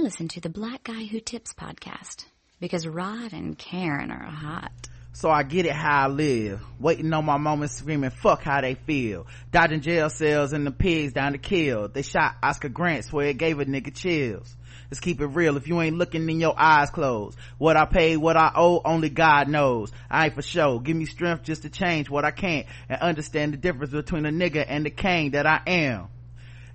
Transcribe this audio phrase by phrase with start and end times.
[0.00, 2.24] Listen to the Black Guy Who Tips podcast
[2.58, 4.72] because Rod and Karen are hot.
[5.12, 6.62] So I get it how I live.
[6.78, 9.26] Waiting on my moment screaming, fuck how they feel.
[9.52, 11.88] Dodging jail cells and the pigs down to kill.
[11.88, 14.56] They shot Oscar Grant, swear it gave a nigga chills.
[14.90, 15.58] Let's keep it real.
[15.58, 17.36] If you ain't looking, then your eyes closed.
[17.58, 19.92] What I paid, what I owe, only God knows.
[20.10, 20.80] I ain't for sure.
[20.80, 24.30] Give me strength just to change what I can't and understand the difference between a
[24.30, 26.08] nigga and the king that I am.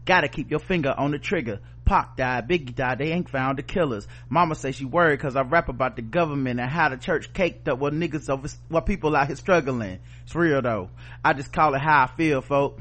[0.06, 1.60] Gotta keep your finger on the trigger.
[1.84, 4.08] Pac died, Biggie died, they ain't found the killers.
[4.30, 7.68] Mama say she worried cause I rap about the government and how the church caked
[7.68, 10.00] up what niggas over, what people out here struggling.
[10.24, 10.90] It's real though.
[11.24, 12.80] I just call it how I feel, folk.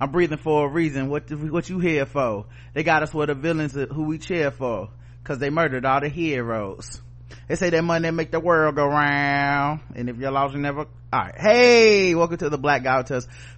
[0.00, 1.08] I'm breathing for a reason.
[1.08, 2.46] What, what you here for?
[2.74, 4.90] They got us where the villains who we cheer for.
[5.24, 7.00] Cause they murdered all the heroes.
[7.46, 9.80] They say that money make the world go round.
[9.94, 11.38] And if you're lost, you never, alright.
[11.38, 13.02] Hey, welcome to the Black Guy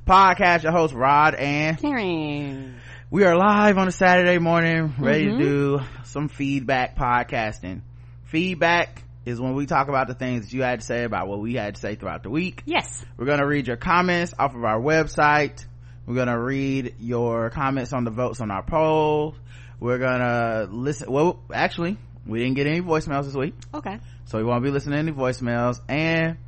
[0.06, 0.62] podcast.
[0.62, 2.76] Your host Rod and Karen
[3.14, 5.38] we are live on a saturday morning ready mm-hmm.
[5.38, 7.80] to do some feedback podcasting.
[8.24, 11.38] Feedback is when we talk about the things that you had to say about what
[11.38, 12.64] we had to say throughout the week.
[12.66, 13.04] Yes.
[13.16, 15.64] We're going to read your comments off of our website.
[16.06, 19.36] We're going to read your comments on the votes on our poll.
[19.78, 23.54] We're going to listen well actually we didn't get any voicemails this week.
[23.72, 24.00] Okay.
[24.24, 25.80] So we won't be listening to any voicemails.
[25.88, 26.38] And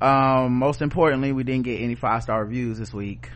[0.00, 3.28] um, most importantly we didn't get any five star reviews this week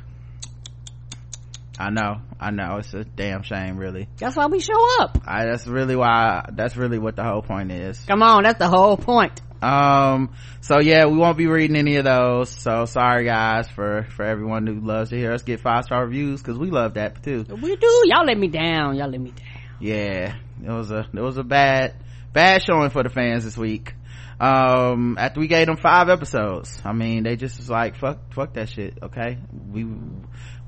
[1.78, 2.77] I know, I know.
[2.78, 4.09] It's a damn shame, really.
[4.19, 5.19] That's why we show up.
[5.27, 6.45] I, that's really why.
[6.53, 7.98] That's really what the whole point is.
[8.06, 9.41] Come on, that's the whole point.
[9.62, 10.34] Um.
[10.61, 12.51] So yeah, we won't be reading any of those.
[12.51, 16.42] So sorry, guys, for for everyone who loves to hear us get five star reviews
[16.42, 17.45] because we love that too.
[17.48, 18.03] We do.
[18.07, 18.97] Y'all let me down.
[18.97, 19.62] Y'all let me down.
[19.81, 21.95] Yeah, it was a it was a bad
[22.33, 23.95] bad showing for the fans this week
[24.42, 28.55] um after we gave them five episodes i mean they just was like fuck fuck
[28.55, 29.39] that shit okay
[29.70, 29.86] we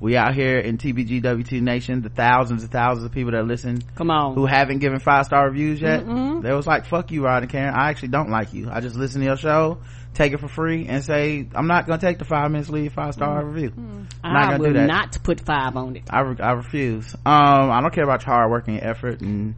[0.00, 4.10] we out here in tbgwt nation the thousands and thousands of people that listen come
[4.10, 4.34] on.
[4.34, 6.04] who haven't given five star reviews yet.
[6.04, 7.72] Mm they was like fuck you rod and karen.
[7.72, 8.68] I actually don't like you.
[8.70, 9.78] I just listen to your show
[10.14, 13.14] take it for free and say i'm not gonna take the five minutes leave five
[13.14, 13.52] star mm.
[13.52, 13.70] review.
[13.70, 14.06] Mm.
[14.22, 14.86] I'm not do that.
[14.86, 16.04] not put five on it.
[16.10, 17.14] I, re- I refuse.
[17.26, 19.54] Um i don't care about your hard work and effort and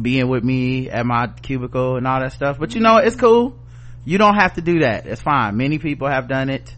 [0.00, 3.56] being with me at my cubicle and all that stuff but you know it's cool.
[4.04, 5.06] You don't have to do that.
[5.06, 5.58] It's fine.
[5.58, 6.74] Many people have done it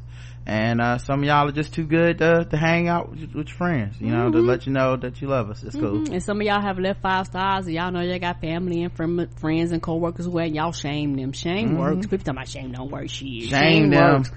[0.47, 3.48] and uh, some of y'all are just too good to, to hang out with, with
[3.48, 4.32] your friends you know mm-hmm.
[4.32, 5.62] to let you know that you love us.
[5.62, 6.04] It's mm-hmm.
[6.04, 8.82] cool and some of y'all have left five stars and y'all know y'all got family
[8.82, 8.92] and
[9.38, 11.32] friends and co-workers who y'all shame them.
[11.32, 11.78] Shame mm-hmm.
[11.78, 12.06] works.
[12.06, 13.08] People talking about shame don't work.
[13.08, 13.44] Shit.
[13.44, 14.16] Shame, shame them.
[14.19, 14.31] works.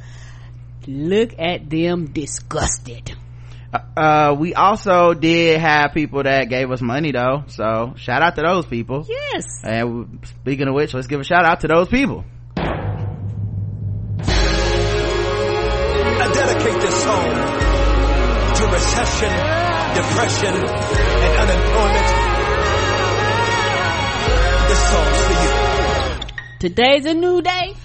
[0.87, 3.15] look at them disgusted.
[3.73, 7.43] Uh, uh, we also did have people that gave us money though.
[7.47, 9.05] So shout out to those people.
[9.09, 9.61] Yes.
[9.63, 12.25] And speaking of which let's give a shout out to those people
[16.17, 17.29] I dedicate this song
[18.55, 19.31] to recession,
[19.95, 22.07] depression, and unemployment.
[24.69, 26.59] This song's for you.
[26.59, 27.75] Today's a new day.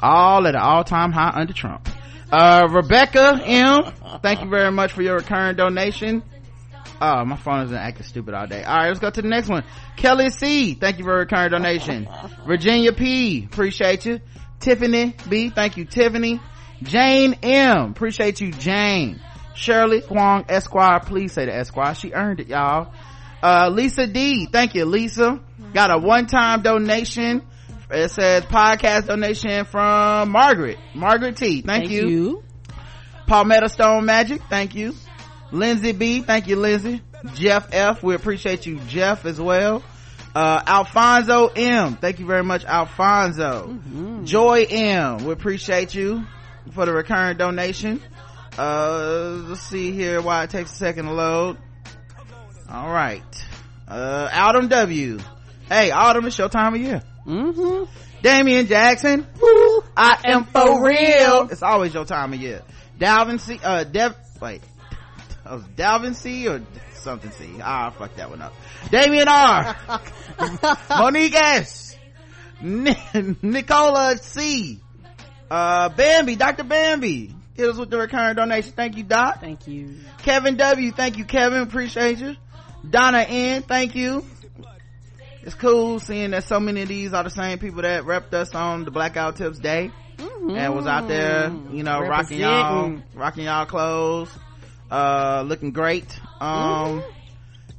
[0.00, 1.88] All at an all-time high under Trump.
[2.30, 6.22] Uh, Rebecca M, thank you very much for your recurring donation.
[7.02, 8.62] Oh, my phone has been acting stupid all day.
[8.62, 9.64] All right, let's go to the next one.
[9.96, 12.08] Kelly C, thank you for your return donation.
[12.46, 14.20] Virginia P, appreciate you.
[14.60, 16.40] Tiffany B, thank you, Tiffany.
[16.82, 17.90] Jane M.
[17.90, 19.20] Appreciate you, Jane.
[19.54, 21.00] Shirley Huang Esquire.
[21.00, 21.94] Please say the Esquire.
[21.94, 22.92] She earned it, y'all.
[23.42, 24.46] Uh, Lisa D.
[24.46, 25.40] Thank you, Lisa.
[25.74, 27.42] Got a one-time donation.
[27.90, 30.78] It says podcast donation from Margaret.
[30.94, 31.62] Margaret T.
[31.62, 32.08] Thank, thank you.
[32.08, 32.44] you.
[33.26, 34.42] Palmetto Stone Magic.
[34.48, 34.94] Thank you.
[35.50, 36.22] Lindsay B.
[36.22, 37.02] Thank you, Lindsay.
[37.34, 38.02] Jeff F.
[38.02, 39.82] We appreciate you, Jeff, as well.
[40.34, 41.96] Uh, Alfonso M.
[41.96, 43.68] Thank you very much, Alfonso.
[43.68, 44.24] Mm-hmm.
[44.24, 45.24] Joy M.
[45.24, 46.24] We appreciate you
[46.72, 48.02] for the recurring donation.
[48.58, 51.56] Uh, let's see here why it takes a second to load.
[52.68, 53.22] All right.
[53.88, 55.18] Uh, Autumn W.
[55.68, 57.02] Hey, Autumn, it's your time of year.
[57.26, 57.90] Mm-hmm.
[58.22, 59.26] Damian Jackson.
[59.40, 61.48] Woo, I am for real.
[61.50, 62.62] It's always your time of year.
[62.98, 63.58] Dalvin C.
[63.62, 64.16] Uh, Dev.
[64.40, 64.62] Wait.
[65.46, 66.46] Oh, Dalvin C.
[66.46, 67.48] or something C.
[67.62, 68.52] Ah, fuck that one up.
[68.90, 69.74] Damian R.
[70.90, 71.96] Monique S.
[72.62, 74.80] Nicola C
[75.50, 77.34] uh bambi dr bambi.
[77.54, 78.72] Hit us with the recurring donation.
[78.72, 79.40] Thank you doc.
[79.40, 79.96] Thank you.
[80.22, 81.62] Kevin w thank you kevin.
[81.62, 82.36] Appreciate you.
[82.88, 84.24] Donna n thank you.
[85.42, 88.54] It's cool seeing that so many of these are the same people that repped us
[88.54, 90.56] on the blackout tips day mm-hmm.
[90.56, 94.30] and was out there you know rocking y'all rocking y'all clothes
[94.90, 97.10] uh looking great um mm-hmm.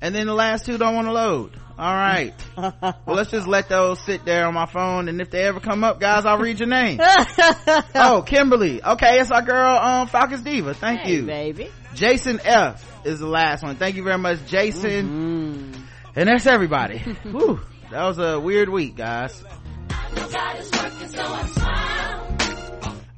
[0.02, 2.34] and then the last two don't want to load all right.
[3.06, 5.84] Well let's just let those sit there on my phone and if they ever come
[5.84, 7.00] up guys i'll read your name.
[7.96, 8.84] Oh kimberly.
[8.84, 10.76] Okay it's our girl um falcons diva.
[10.76, 11.26] Thank hey, you.
[11.26, 11.70] baby.
[11.96, 13.78] Jason f is the last one.
[13.78, 15.72] Thank you very much jason.
[15.72, 15.82] Mm-hmm.
[16.16, 17.00] and that's everybody.
[17.24, 17.60] Whew.
[17.90, 19.44] that was a weird week guys.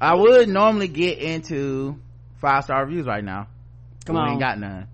[0.00, 2.00] I would normally get into
[2.40, 3.48] five star reviews right now.
[4.06, 4.30] Come we on.
[4.30, 4.88] ain't got none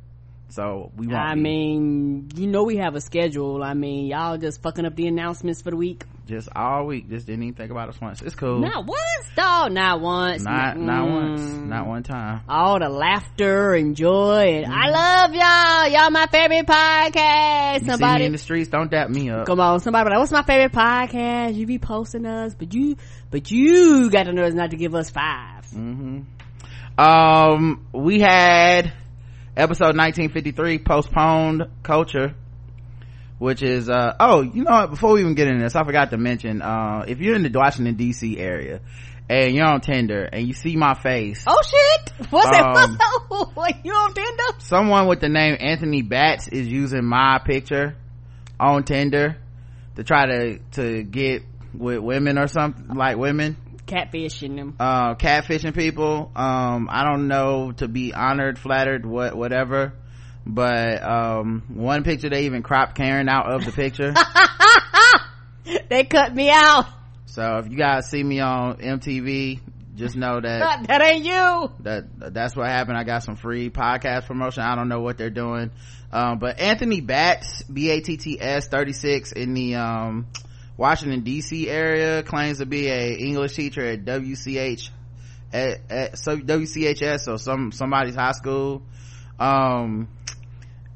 [0.50, 1.40] so we won't I be.
[1.40, 3.62] mean, you know we have a schedule.
[3.62, 6.04] I mean, y'all just fucking up the announcements for the week.
[6.26, 9.72] just all week just didn't even think about us once it's cool Not once, dog.
[9.72, 10.42] Not once.
[10.42, 11.12] not not Mm.
[11.14, 14.72] once not one time All the laughter and joy, and Mm-hmm.
[14.72, 16.00] I love y'all.
[16.02, 17.80] Y'all my favorite podcast.
[17.82, 20.42] you Somebody, in the streets don't dap me up come on, somebody, like, what's my
[20.42, 21.54] favorite podcast?
[21.54, 22.96] You be posting us, but you,
[23.30, 25.64] but you got the nerves not to give us five.
[25.66, 26.20] hmm
[26.98, 28.92] Um, we had
[29.56, 32.34] episode 1953 postponed culture,
[33.38, 34.90] which is, uh, oh, you know what?
[34.90, 37.50] Before we even get into this, I forgot to mention, uh, if you're in the
[37.58, 38.80] Washington DC area
[39.28, 42.28] and you're on Tinder and you see my face, Oh shit!
[42.30, 43.46] What's Um, that?
[43.56, 44.58] Like you on Tinder?
[44.58, 47.96] someone with the name Anthony Batts is using my picture
[48.58, 49.36] on Tinder
[49.96, 51.42] to try to, to get
[51.72, 53.56] with women or something, like women.
[53.90, 54.76] Catfishing them.
[54.78, 59.92] uh catfishing people um i don't know to be honored flattered what whatever
[60.46, 64.14] but um one picture they even cropped karen out of the picture
[65.88, 66.86] they cut me out.
[67.26, 69.60] so if you guys see me on mtv
[69.96, 71.70] just know that that ain't you.
[71.80, 75.30] that that's what happened i got some free podcast promotion i don't know what they're
[75.30, 75.70] doing
[76.12, 80.26] um but anthony batts b-a-t-t-s 36 in the um
[80.80, 84.90] washington dc area claims to be a english teacher at wch
[85.52, 88.82] at, at so wchs so some somebody's high school.
[89.38, 90.08] Um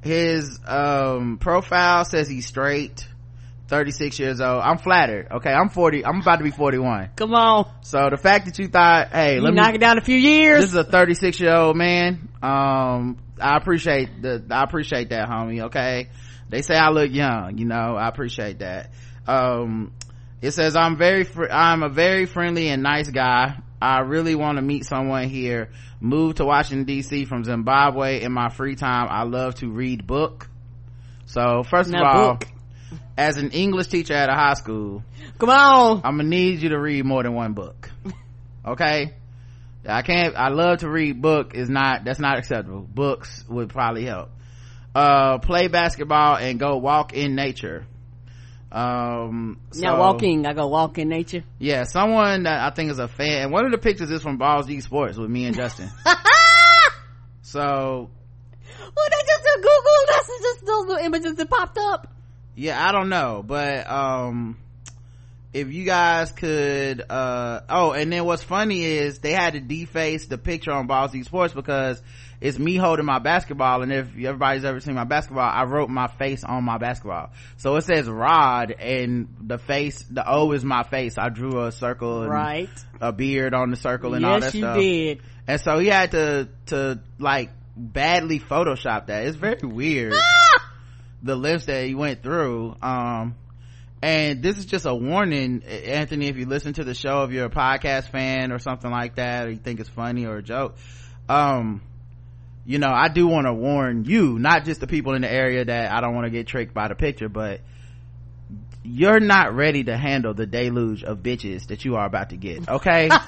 [0.02, 3.08] his um profile says he's straight
[3.68, 4.62] 36 years old.
[4.62, 5.50] I'm flattered okay?
[5.50, 9.08] I'm 40 i'm about to be 41 Come on, so the fact that you thought
[9.08, 10.60] hey you let me knock it down a few years.
[10.60, 12.28] this is a 36 year old man.
[12.42, 16.10] Um i appreciate the i appreciate that homie okay?
[16.50, 17.96] They say i look young you know?
[17.96, 18.90] I appreciate that
[19.26, 19.92] um
[20.42, 24.56] it says i'm very fr- i'm a very friendly and nice guy i really want
[24.56, 29.22] to meet someone here moved to washington dc from zimbabwe in my free time i
[29.22, 30.48] love to read book
[31.26, 32.46] so first of all book.
[33.16, 35.02] as an english teacher at a high school
[35.38, 36.00] Come on.
[36.04, 37.90] I'm gonna need you to read more than one book.
[38.66, 39.12] Okay?
[39.86, 42.80] I can't, I love to read book is not, that's not acceptable.
[42.80, 44.30] Books would probably help.
[44.94, 47.84] Uh, play basketball and go walk in nature.
[48.74, 51.44] Um, now so- walking, I go walk in nature.
[51.58, 53.50] Yeah, someone that I think is a fan.
[53.52, 55.90] One of the pictures is from Balls Deep Sports with me and Justin.
[57.42, 60.04] so, Well, they just did Google.
[60.08, 62.08] That's just those little images that popped up.
[62.56, 64.56] yeah i don't know but um
[65.52, 70.26] if you guys could uh oh and then what's funny is they had to deface
[70.26, 72.00] the picture on Ball Z Sports because
[72.44, 76.08] it's me holding my basketball and if everybody's ever seen my basketball I wrote my
[76.08, 77.30] face on my basketball.
[77.56, 81.16] So it says Rod and the face the O is my face.
[81.16, 82.68] I drew a circle and Right.
[83.00, 84.76] a beard on the circle and all yes, that you stuff.
[84.78, 85.20] did.
[85.48, 89.24] and so he had to to like badly photoshop that.
[89.26, 90.12] It's very weird
[91.22, 92.76] the lifts that he went through.
[92.82, 93.36] Um
[94.02, 97.46] and this is just a warning anthony if you listen to the show if you're
[97.46, 100.76] a podcast fan or something like that or you think it's funny or a joke.
[101.26, 101.80] Um
[102.66, 105.64] you know i do want to warn you not just the people in the area
[105.64, 107.60] that i don't want to get tricked by the picture but
[108.82, 112.68] you're not ready to handle the deluge of bitches that you are about to get
[112.68, 113.08] okay?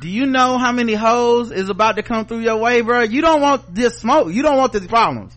[0.00, 3.20] Do you know how many hoes is about to come through your way bro you
[3.20, 4.32] don't want this smoke.
[4.32, 5.36] You don't want these problems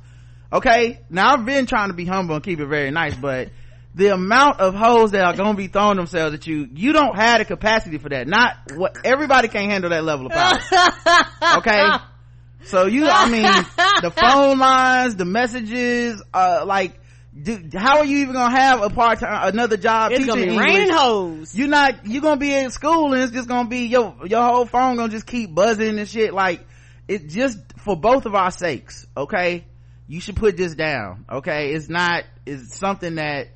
[0.52, 1.02] okay?
[1.10, 3.50] Now i've been trying to be humble and keep it very nice but
[3.96, 7.16] the amount of hoes that are going to be throwing themselves at you you don't
[7.16, 8.28] have the capacity for that.
[8.28, 11.84] Not what everybody can't handle that level of power okay
[12.66, 13.44] so you i mean
[14.02, 17.00] the phone lines the messages uh like
[17.42, 20.52] dude, how are you even gonna have a part-time another job It's teaching gonna be
[20.52, 20.66] English?
[20.66, 21.56] raining hoes.
[21.56, 24.66] you're not you're gonna be in school and it's just gonna be your your whole
[24.66, 26.66] phone gonna just keep buzzing and shit like
[27.08, 29.66] it just for both of our sakes okay
[30.08, 33.48] you should put this down okay it's not it's something that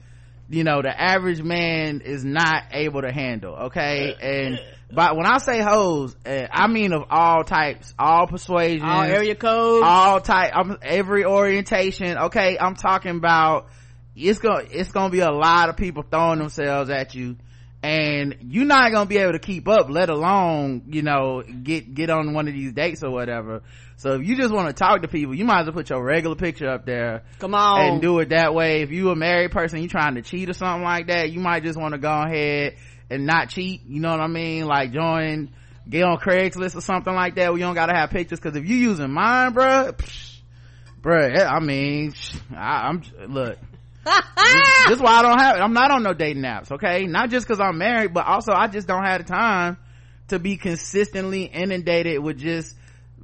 [0.50, 4.60] you know the average man is not able to handle okay and
[4.94, 9.36] but when i say hoes uh, i mean of all types all persuasions All area
[9.36, 9.84] codes.
[9.86, 12.18] all type I'm, every orientation.
[12.18, 13.68] Okay i'm talking about
[14.16, 17.36] it's gonna it's gonna be a lot of people throwing themselves at you.
[17.82, 22.10] And you're not gonna be able to keep up let alone you know get get
[22.10, 23.62] on one of these dates or whatever.
[23.98, 26.02] So if you just want to talk to people you might as well put your
[26.04, 27.24] regular picture up there.
[27.40, 27.82] Come on.
[27.82, 28.84] and do it that way.
[28.84, 31.64] If you a married person you trying to cheat or something like that you might
[31.64, 32.76] just want to go ahead
[33.10, 34.66] and not cheat you know what i mean?
[34.66, 35.54] Like join
[35.90, 37.54] get on craigslist or something like that.
[37.54, 40.38] We don't gotta have pictures because if you using mine bruh psh,
[41.02, 42.14] bruh i mean
[42.56, 43.58] I, i'm look.
[44.06, 44.22] This,
[44.88, 47.06] this is why I don't have, it I'm not on no dating apps, okay?
[47.06, 49.78] Not just cause I'm married, but also I just don't have the time
[50.28, 52.76] to be consistently inundated with just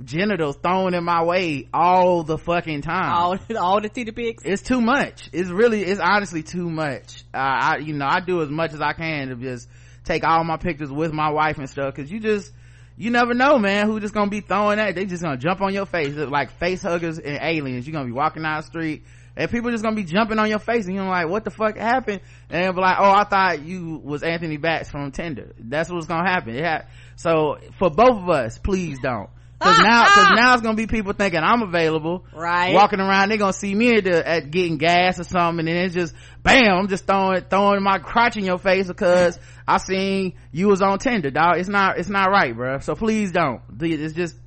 [0.03, 3.12] genitals thrown in my way all the fucking time.
[3.12, 4.44] All, all the titty pics.
[4.46, 5.29] It's too much.
[5.34, 7.24] It's really, it's honestly too much.
[7.34, 9.68] Uh, I, you know, I do as much as I can to just
[10.03, 12.51] take all my pictures with my wife and stuff cause you just,
[12.98, 14.96] you never know, man, who just gonna be throwing that.
[14.96, 16.15] They just gonna jump on your face.
[16.15, 17.88] like face huggers and aliens.
[17.88, 19.03] You're gonna be walking down the street
[19.36, 21.77] and people just gonna be jumping on your face and you're like, what the fuck
[21.77, 22.20] happened?
[22.50, 25.53] And be like, oh, I thought you was Anthony Batts from Tinder.
[25.58, 26.56] That's what's gonna happen.
[26.56, 26.86] Yeah.
[27.15, 29.29] So for both of us, please don't.
[29.60, 30.36] Cause ah, now, cause ah.
[30.36, 32.25] now it's gonna be people thinking I'm available.
[32.34, 32.74] Right.
[32.74, 35.86] Walking around, they're gonna see me at, the, at getting gas or something and then
[35.86, 36.13] it's just,
[36.44, 39.38] bam, I'm just throwing, throwing my crotch in your face because
[39.68, 41.58] I seen you was on Tinder, dog.
[41.58, 42.80] It's not, it's not right, bro.
[42.80, 43.62] So please don't.
[43.82, 44.38] It's just,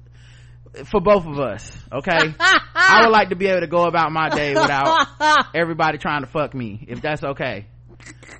[0.86, 2.34] for both of us, okay?
[2.74, 5.08] I would like to be able to go about my day without
[5.54, 7.66] everybody trying to fuck me, if that's okay.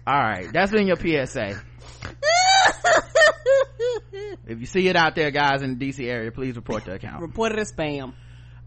[0.09, 1.61] Alright, that's been your PSA.
[4.13, 7.23] if you see it out there, guys, in the DC area, please report the account.
[7.23, 8.15] Report it as spam.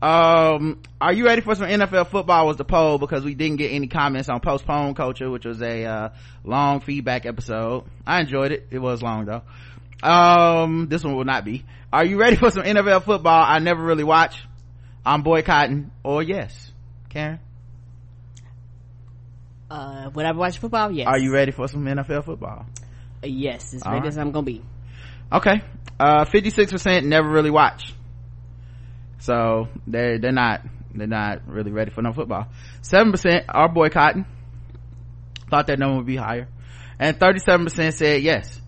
[0.01, 3.71] Um, are you ready for some NFL football was the poll because we didn't get
[3.71, 6.09] any comments on postpone culture, which was a, uh,
[6.43, 7.85] long feedback episode.
[8.05, 8.67] I enjoyed it.
[8.71, 9.41] It was long though.
[10.07, 11.65] Um, this one will not be.
[11.93, 14.43] Are you ready for some NFL football I never really watch?
[15.05, 16.71] I'm boycotting or yes.
[17.09, 17.39] Karen?
[19.69, 20.91] Uh, would I watch football?
[20.91, 21.07] Yes.
[21.07, 22.65] Are you ready for some NFL football?
[23.23, 24.07] Uh, yes, as ready right.
[24.07, 24.61] as I'm gonna be.
[25.31, 25.61] Okay.
[25.99, 27.93] Uh, 56% never really watch.
[29.19, 30.61] So they're, they're not,
[30.93, 32.47] they're not really ready for no football.
[32.81, 34.25] 7% are boycotting.
[35.49, 36.47] Thought that number would be higher.
[36.99, 38.61] And 37% said yes.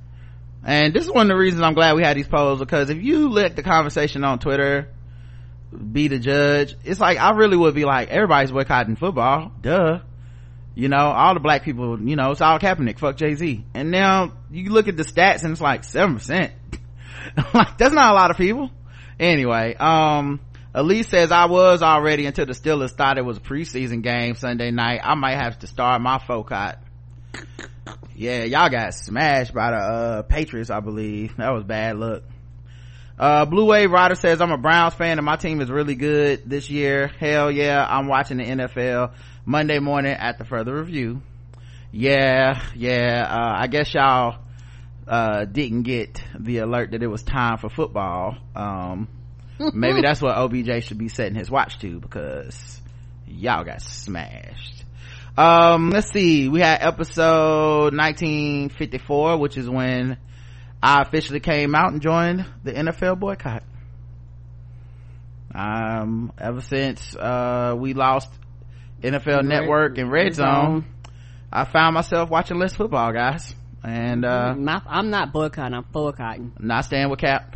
[0.63, 3.01] And this is one of the reasons I'm glad we had these polls because if
[3.01, 4.89] you let the conversation on Twitter
[5.71, 9.51] be the judge, it's like I really would be like, everybody's boycotting football.
[9.61, 9.99] Duh.
[10.77, 13.65] You know, all the black people, you know, it's all Kaepernick, fuck Jay-Z.
[13.73, 16.51] And now you look at the stats and it's like 7%.
[17.55, 18.69] like, that's not a lot of people.
[19.19, 20.39] Anyway, um,
[20.75, 24.69] Elise says I was already until the Steelers thought it was a preseason game Sunday
[24.69, 24.99] night.
[25.03, 26.77] I might have to start my FOCOT.
[28.15, 31.37] Yeah, y'all got smashed by the, uh, Patriots, I believe.
[31.37, 32.21] That was bad luck.
[33.17, 36.47] Uh, Blue Wave Rider says, I'm a Browns fan and my team is really good
[36.47, 37.07] this year.
[37.07, 39.13] Hell yeah, I'm watching the NFL
[39.49, 41.21] Monday morning at the further review.
[41.93, 44.39] Yeah, yeah, uh, I guess y'all,
[45.07, 48.35] uh, didn't get the alert that it was time for football.
[48.53, 49.07] Um,
[49.73, 52.81] maybe that's what OBJ should be setting his watch to because
[53.25, 54.83] y'all got smashed.
[55.37, 56.49] Um, let's see.
[56.49, 60.17] We had episode 1954, which is when
[60.83, 63.63] I officially came out and joined the NFL boycott.
[65.55, 68.29] Um, ever since, uh, we lost
[69.01, 70.85] NFL Network and Red Zone.
[71.51, 73.55] I found myself watching less football, guys.
[73.83, 75.73] And, uh, My, I'm not boycotting.
[75.73, 76.53] I'm boycotting.
[76.59, 77.55] not staying with Cap.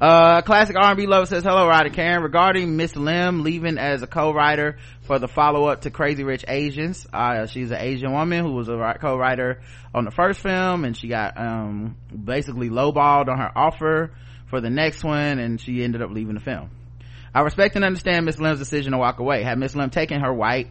[0.00, 2.22] Uh, classic R&B lover says, hello, Ryder Karen.
[2.22, 7.46] Regarding Miss Lim leaving as a co-writer for the follow-up to Crazy Rich Asians, uh,
[7.46, 9.60] she's an Asian woman who was a co-writer
[9.94, 14.12] on the first film and she got, um, basically lowballed on her offer
[14.46, 16.70] for the next one and she ended up leaving the film.
[17.34, 19.42] I respect and understand Miss Lim's decision to walk away.
[19.42, 20.68] Had Miss Lim taken her white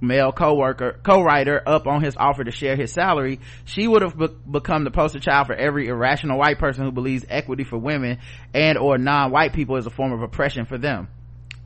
[0.00, 4.28] male co-worker, co-writer up on his offer to share his salary, she would have be-
[4.50, 8.18] become the poster child for every irrational white person who believes equity for women
[8.52, 11.08] and or non-white people is a form of oppression for them.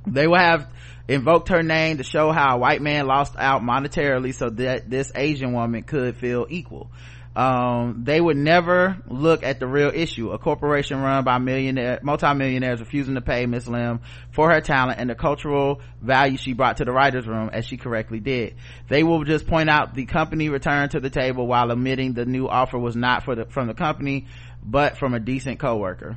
[0.06, 0.68] They will have
[1.08, 5.10] invoked her name to show how a white man lost out monetarily so that this
[5.14, 6.90] Asian woman could feel equal.
[7.36, 10.30] Um, they would never look at the real issue.
[10.30, 14.00] A corporation run by millionaire, multimillionaires refusing to pay Miss Lim
[14.30, 17.76] for her talent and the cultural value she brought to the writer's room as she
[17.76, 18.54] correctly did.
[18.88, 22.48] They will just point out the company returned to the table while admitting the new
[22.48, 24.28] offer was not for the, from the company,
[24.64, 26.16] but from a decent coworker.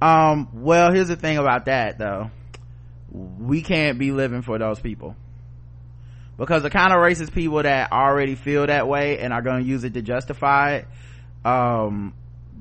[0.00, 2.30] Um, well, here's the thing about that though.
[3.12, 5.14] We can't be living for those people
[6.36, 9.68] because the kind of racist people that already feel that way and are going to
[9.68, 10.88] use it to justify it
[11.44, 12.14] um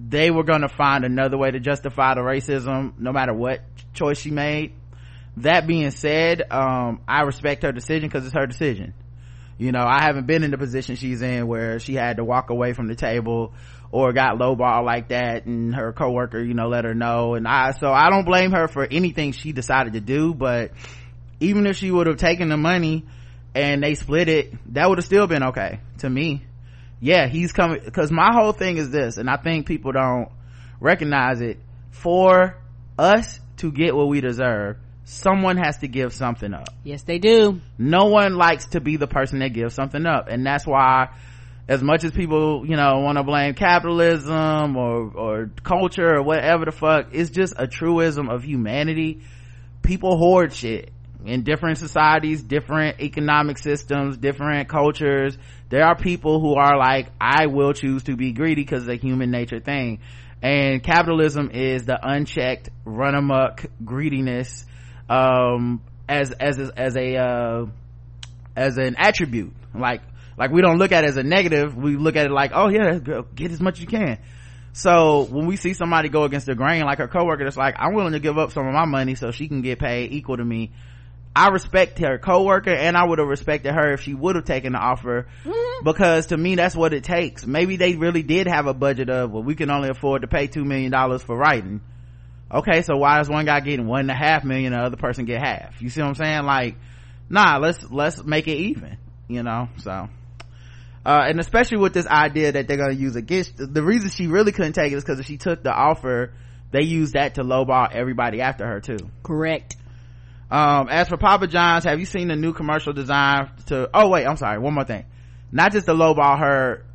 [0.10, 3.62] they were going to find another way to justify the racism no matter what
[3.94, 4.74] choice she made.
[5.38, 8.94] That being said um i respect her decision because it's her decision.
[9.58, 12.50] You know i haven't been in the position she's in where she had to walk
[12.50, 13.54] away from the table
[13.92, 17.36] or got lowball like that and her coworker you know let her know.
[17.36, 20.72] And i so i don't blame her for anything she decided to do but
[21.40, 23.06] even if she would have taken the money
[23.56, 26.44] and they split it that would have still been okay to me.
[27.00, 30.30] Yeah he's coming because my whole thing is this and i think people don't
[30.80, 31.60] recognize it.
[31.92, 32.58] For
[32.98, 36.70] us to get what we deserve someone has to give something up.
[36.84, 37.62] Yes they do.
[37.78, 41.10] No one likes to be the person that gives something up and that's why
[41.68, 46.66] as much as people you know want to blame capitalism or or culture or whatever
[46.66, 49.22] the fuck it's just a truism of humanity.
[49.82, 50.94] People hoard shit
[51.26, 55.38] in different societies different economic systems different cultures
[55.70, 59.08] there are people who are like i will choose to be greedy because it's a
[59.08, 60.00] human nature thing.
[60.42, 64.66] And capitalism is the unchecked run amok greediness
[65.10, 67.66] um as as as a uh
[68.56, 69.54] as an attribute.
[69.74, 70.02] Like
[70.38, 71.76] like we don't look at it as a negative.
[71.76, 73.00] We look at it like oh yeah
[73.34, 74.20] get as much as you can.
[74.74, 77.94] So when we see somebody go against the grain like her coworker that's like i'm
[77.94, 80.44] willing to give up some of my money so she can get paid equal to
[80.44, 80.72] me
[81.36, 84.74] I respect her coworker and I would have respected her if she would have taken
[84.74, 85.84] the offer mm-hmm.
[85.84, 87.46] because to me that's what it takes.
[87.46, 90.48] Maybe they really did have a budget of well we can only afford to pay
[90.48, 91.82] two million dollars for writing.
[92.52, 94.98] Okay, so why is one guy getting one and a half million and the other
[94.98, 95.82] person get half?
[95.82, 96.44] You see what I'm saying?
[96.44, 96.76] Like,
[97.30, 98.98] nah, let's let's make it even.
[99.28, 100.10] You know, so
[101.04, 104.52] uh, and especially with this idea that they're gonna use against the reason she really
[104.52, 106.32] couldn't take it is because if she took the offer,
[106.70, 109.00] they used that to lowball everybody after her too.
[109.24, 109.78] Correct
[110.52, 114.26] um, as for Papa John's, have you seen the new commercial design to, oh wait,
[114.26, 115.06] I'm sorry, one more thing.
[115.52, 116.86] Not just to lowball her,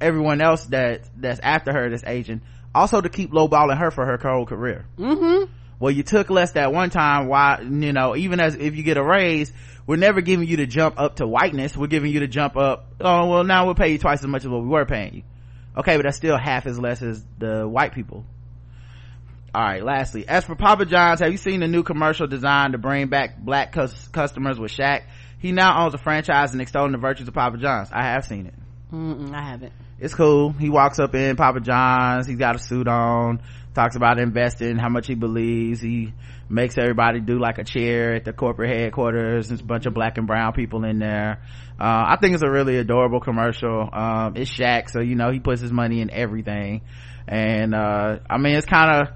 [0.00, 2.42] everyone else that, that's after her that's Asian,
[2.74, 4.86] also to keep lowballing her for her whole career.
[4.98, 5.50] Mm-hmm.
[5.78, 8.96] Well, you took less that one time, why, you know, even as if you get
[8.96, 9.52] a raise,
[9.86, 12.86] we're never giving you to jump up to whiteness, we're giving you to jump up,
[13.00, 15.22] oh, well now we'll pay you twice as much as what we were paying you.
[15.76, 18.24] Okay, but that's still half as less as the white people
[19.54, 22.78] all right lastly as for papa john's have you seen the new commercial design to
[22.78, 25.02] bring back black cus- customers with Shaq?
[25.42, 27.90] he now owns a franchise and extolling the virtues of papa john's.
[27.92, 28.54] I have seen it.
[28.92, 29.72] Mm-mm, i haven't.
[29.98, 30.52] It's cool.
[30.52, 32.28] He walks up in papa john's.
[32.28, 33.42] He's got a suit on.
[33.74, 35.80] Talks about investing how much he believes.
[35.80, 36.12] He
[36.48, 39.48] makes everybody do like a chair at the corporate headquarters.
[39.48, 41.42] There's a bunch of black and brown people in there.
[41.80, 43.88] Uh, i think it's a really adorable commercial.
[43.92, 46.82] Um, it's Shaq, so you know he puts his money in everything.
[47.26, 49.14] And uh, i mean it's kind of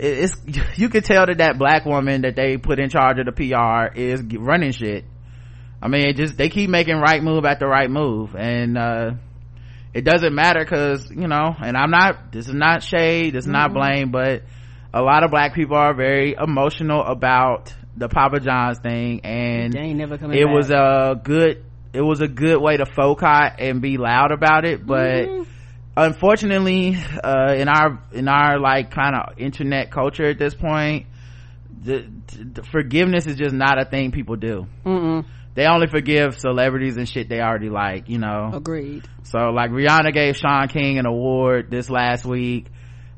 [0.00, 0.36] it's
[0.78, 3.94] you can tell that that black woman that they put in charge of the PR
[3.94, 5.04] is running shit.
[5.82, 9.12] I mean, it just they keep making right move after right move, and uh,
[9.94, 11.54] it doesn't matter because you know.
[11.58, 12.32] And I'm not.
[12.32, 13.34] This is not shade.
[13.34, 13.52] This is mm-hmm.
[13.52, 14.42] not blame, but
[14.92, 20.44] a lot of black people are very emotional about the Papa John's thing, and it
[20.44, 20.54] back.
[20.54, 21.64] was a good.
[21.92, 25.26] It was a good way to focus and be loud about it, but.
[25.26, 25.50] Mm-hmm
[26.00, 31.06] unfortunately uh, in our in our like kind of internet culture at this point
[31.82, 34.66] the, the, forgiveness is just not a thing people do.
[34.84, 35.24] Mm-mm.
[35.54, 38.50] they only forgive celebrities and shit they already like you know?
[38.54, 39.04] Agreed.
[39.24, 42.66] So like rihanna gave shaun king an award this last week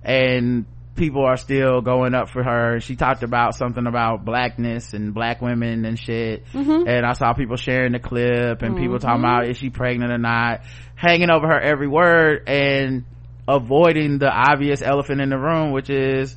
[0.02, 5.14] and people are still going up for her she talked about something about blackness and
[5.14, 6.86] black women and shit mm-hmm.
[6.86, 8.82] and i saw people sharing the clip and mm-hmm.
[8.82, 10.60] people talking about is she pregnant or not
[10.94, 13.04] hanging over her every word and
[13.48, 16.36] avoiding the obvious elephant in the room which is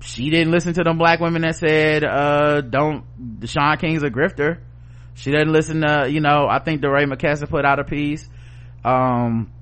[0.00, 3.04] she didn't listen to them black women that said uh don't
[3.44, 4.58] shaun king's a grifter
[5.14, 8.28] she didn't listen to you know i think DeRay McKesson put out a piece
[8.84, 9.52] um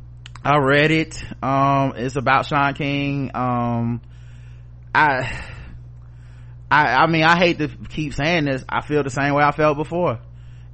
[0.46, 1.20] I read it.
[1.42, 3.32] Um, it's about Shaun King.
[3.34, 4.00] Um,
[4.94, 5.42] I,
[6.70, 8.64] I, I mean, I hate to keep saying this.
[8.68, 10.20] I feel the same way I felt before.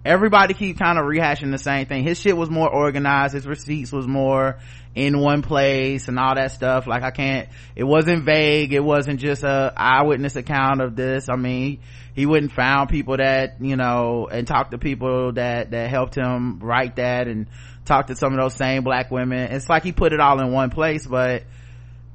[0.05, 2.05] Everybody keep kind of rehashing the same thing.
[2.05, 3.33] His shit was more organized.
[3.33, 4.59] His receipts was more
[4.95, 6.87] in one place and all that stuff.
[6.87, 8.75] Like I can't, it wasn't vague.
[8.75, 11.31] It wasn't just a eyewitness account of this.
[11.31, 11.81] I mean,
[12.15, 16.59] he wouldn't found people that, you know, and talk to people that, that helped him
[16.59, 17.47] write that and
[17.85, 19.53] talked to some of those same black women.
[19.53, 21.45] It's like he put it all in one place, but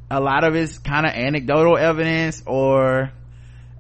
[0.10, 3.12] a lot of it's kind of anecdotal evidence or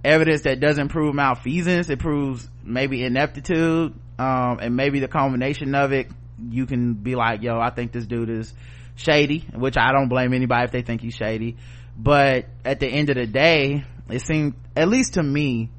[0.03, 1.89] evidence that doesn't prove malfeasance.
[1.89, 3.93] It proves maybe ineptitude.
[4.19, 6.07] Um, and maybe the combination of it,
[6.49, 8.51] you can be like, yo, I think this dude is
[8.95, 11.57] shady, which I don't blame anybody if they think he's shady.
[11.95, 15.69] But at the end of the day, it seemed, at least to me,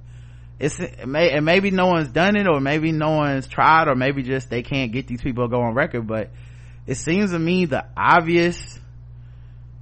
[0.59, 3.95] it's it may and maybe no one's done it or maybe no one's tried or
[3.95, 6.31] maybe just they can't get these people to go on record but
[6.87, 8.79] it seems to me the obvious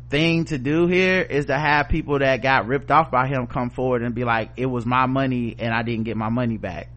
[0.08, 3.70] thing to do here is to have people that got ripped off by him come
[3.70, 6.88] forward and be like it was my money and i didn't get my money back.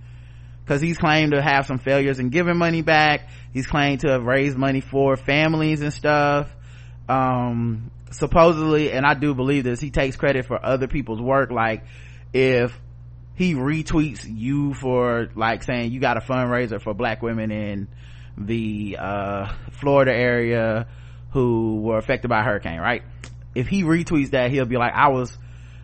[0.63, 3.27] Because he's claimed to have some failures in giving money back.
[3.51, 6.47] He's claimed to have raised money for families and stuff.
[7.07, 11.49] Um supposedly and i do believe this he takes credit for other people's work.
[11.49, 11.83] Like
[12.33, 12.79] if
[13.39, 17.87] he retweets you for like saying you got a fundraiser for black women in
[18.37, 20.87] the uh, florida area
[21.31, 23.01] who were affected by hurricane right
[23.55, 25.35] if he retweets that he'll be like i was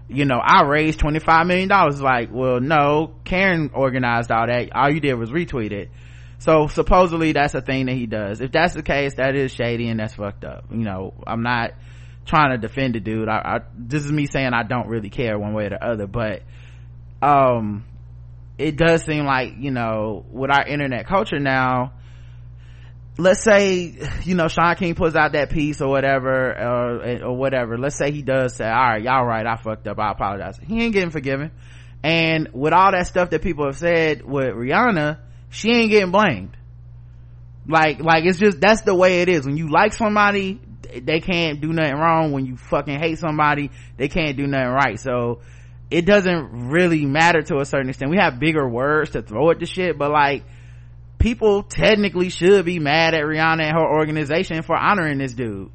[0.08, 1.68] you know, I raised $25 million.
[1.68, 4.70] Like, well, no, Karen organized all that.
[4.76, 5.90] All you did was retweet it.
[6.38, 8.42] So supposedly that's a thing that he does.
[8.42, 10.66] If that's the case, that is shady and that's fucked up.
[10.70, 11.72] You know, I'm not
[12.26, 13.28] trying to defend the dude.
[13.28, 16.08] I, I, this is me saying I don't really care one way or the other,
[16.08, 16.44] but,
[17.22, 17.86] um,
[18.58, 21.94] it does seem like, you know, with our internet culture now,
[23.18, 27.78] let's say you know Shaun King puts out that piece or whatever or, or whatever.
[27.78, 30.60] Let's say he does say all right y'all right I fucked up I apologize.
[30.66, 31.52] He ain't getting forgiven.
[32.04, 36.58] And with all that stuff that people have said with Rihanna she ain't getting blamed.
[37.68, 39.46] Like like it's just that's the way it is.
[39.46, 40.60] When you like somebody
[41.02, 42.32] they can't do nothing wrong.
[42.32, 45.00] When you fucking hate somebody they can't do nothing right.
[45.00, 45.40] So
[45.92, 49.60] it doesn't really matter to a certain extent we have bigger words to throw at
[49.60, 50.44] the shit but like
[51.20, 55.72] people technically should be mad at Rihanna and her organization for honoring this dude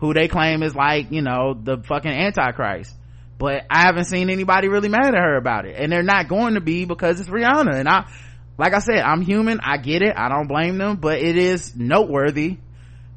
[0.00, 2.94] who they claim is like, you know, the fucking antichrist.
[3.38, 5.76] But I haven't seen anybody really mad at her about it.
[5.78, 7.74] And they're not going to be because it's Rihanna.
[7.74, 8.10] And I,
[8.58, 9.60] like I said, I'm human.
[9.62, 10.14] I get it.
[10.16, 12.58] I don't blame them, but it is noteworthy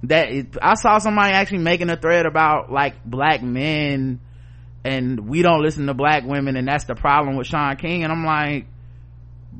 [0.04, 4.20] that it, I saw somebody actually making a thread about like black men
[4.84, 8.04] and we don't listen to black women and that's the problem with Shaun King.
[8.04, 8.67] And I'm like,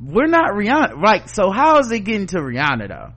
[0.02, 1.02] we're not Rihanna.
[1.02, 3.12] Like, so how is it getting to Rihanna though?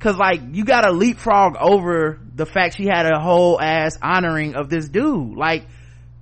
[0.00, 4.68] Cause like, you gotta leapfrog over the fact she had a whole ass honoring of
[4.68, 5.36] this dude.
[5.36, 5.66] Like,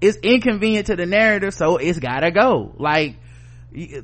[0.00, 2.72] it's inconvenient to the narrative, so it's gotta go.
[2.76, 3.16] Like,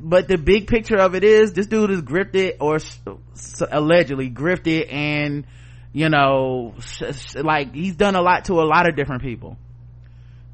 [0.01, 2.79] but the big picture of it is this dude is grifted or
[3.71, 5.47] allegedly grifted and,
[5.93, 6.75] you know,
[7.37, 9.59] like he's done a lot to a lot of different people.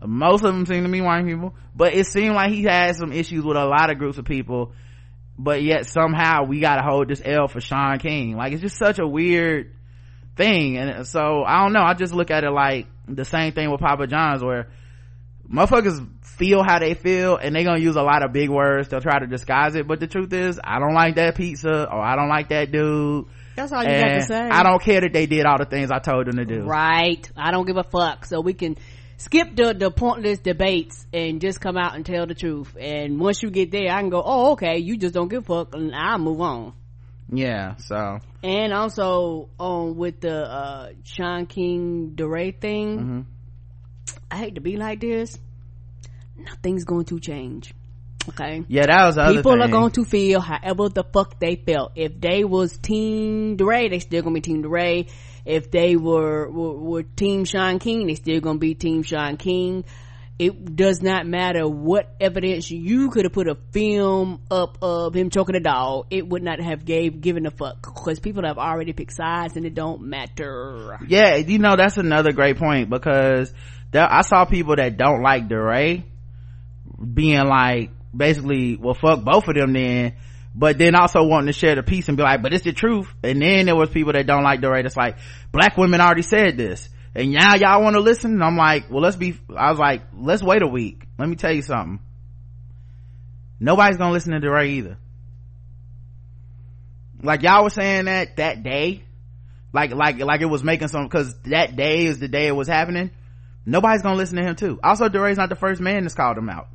[0.06, 3.12] Most of them seem to be white people, but it seemed like he had some
[3.12, 4.72] issues with a lot of groups of people
[5.38, 8.36] but yet somehow we gotta hold this L for shaun King.
[8.36, 9.72] Like it's just such a weird
[10.36, 10.78] thing.
[10.78, 11.82] And so I don't know.
[11.82, 14.68] I just look at it like the same thing with Papa John's where
[15.48, 19.00] motherfuckers feel how they feel and they gonna use a lot of big words to
[19.00, 19.88] try to disguise it.
[19.88, 23.26] But the truth is, I don't like that pizza or I don't like that dude.
[23.56, 24.40] That's all you got to say.
[24.40, 26.64] I don't care that they did all the things I told them to do.
[26.64, 27.30] Right.
[27.36, 28.24] I don't give a fuck.
[28.24, 28.76] So we can
[29.16, 32.76] skip the the pointless debates and just come out and tell the truth.
[32.78, 35.64] And once you get there i can go oh okay you just don't give a
[35.64, 36.72] fuck and i'll move on.
[37.32, 38.20] Yeah so.
[38.42, 43.20] And also um with the uh shaun king DeRay thing mm-hmm.
[44.30, 45.38] i hate to be like this.
[46.36, 47.72] Nothing's going to change
[48.28, 49.62] okay yeah that was people thing.
[49.62, 53.98] are going to feel however the fuck they felt if they was team DeRay they
[53.98, 55.06] still gonna be team DeRay
[55.44, 59.84] if they were, were, were team Shaun King, they still gonna be team Shaun King.
[60.36, 65.30] It does not matter what evidence you could have put a film up of him
[65.30, 66.06] choking a dog.
[66.10, 69.64] It would not have gave given a fuck because people have already picked sides and
[69.64, 70.98] it don't matter.
[71.06, 73.52] Yeah, you know that's another great point because
[73.92, 76.04] there, I saw people that don't like DeRay
[77.12, 80.14] being like basically, well, fuck both of them then
[80.54, 83.12] but then also wanting to share the piece and be like, but it's the truth.
[83.24, 84.86] And then there was people that don't like right.
[84.86, 85.18] It's like,
[85.50, 86.88] black women already said this.
[87.14, 88.34] And now y'all want to listen?
[88.34, 91.06] And I'm like, well, let's be, I was like, let's wait a week.
[91.18, 91.98] Let me tell you something.
[93.58, 94.98] Nobody's gonna listen to DeRay either.
[97.22, 99.04] Like y'all were saying that that day,
[99.72, 102.68] like, like, like it was making some, cause that day is the day it was
[102.68, 103.10] happening.
[103.64, 104.78] Nobody's gonna listen to him too.
[104.84, 106.68] Also, DeRay's not the first man that's called him out.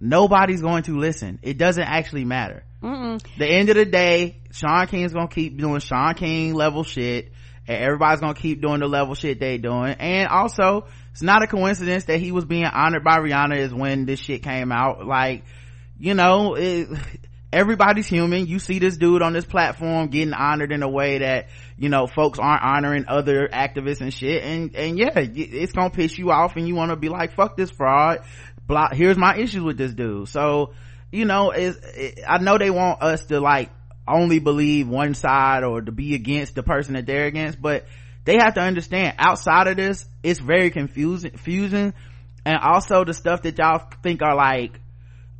[0.00, 1.38] Nobody's going to listen.
[1.42, 2.62] It doesn't actually matter.
[2.82, 3.20] Mm-mm.
[3.38, 7.32] The end of the day, Shaun King's gonna keep doing shaun King level shit,
[7.66, 9.94] and everybody's gonna keep doing the level shit they doing.
[9.98, 14.06] And also, it's not a coincidence that he was being honored by Rihanna is when
[14.06, 15.04] this shit came out.
[15.04, 15.44] Like,
[15.98, 16.88] you know, it,
[17.52, 18.46] everybody's human.
[18.46, 22.06] You see this dude on this platform getting honored in a way that, you know,
[22.06, 24.42] folks aren't honoring other activists and shit.
[24.44, 27.70] And, and yeah, it's gonna piss you off and you wanna be like, fuck this
[27.70, 28.20] fraud.
[28.68, 30.28] Block, here's my issues with this dude.
[30.28, 30.74] So,
[31.10, 33.70] you know it, i know they want us to like
[34.06, 37.86] only believe one side or to be against the person that they're against but
[38.24, 41.92] they have to understand outside of this it's very confusing confusing
[42.44, 44.80] and also the stuff that y'all think are like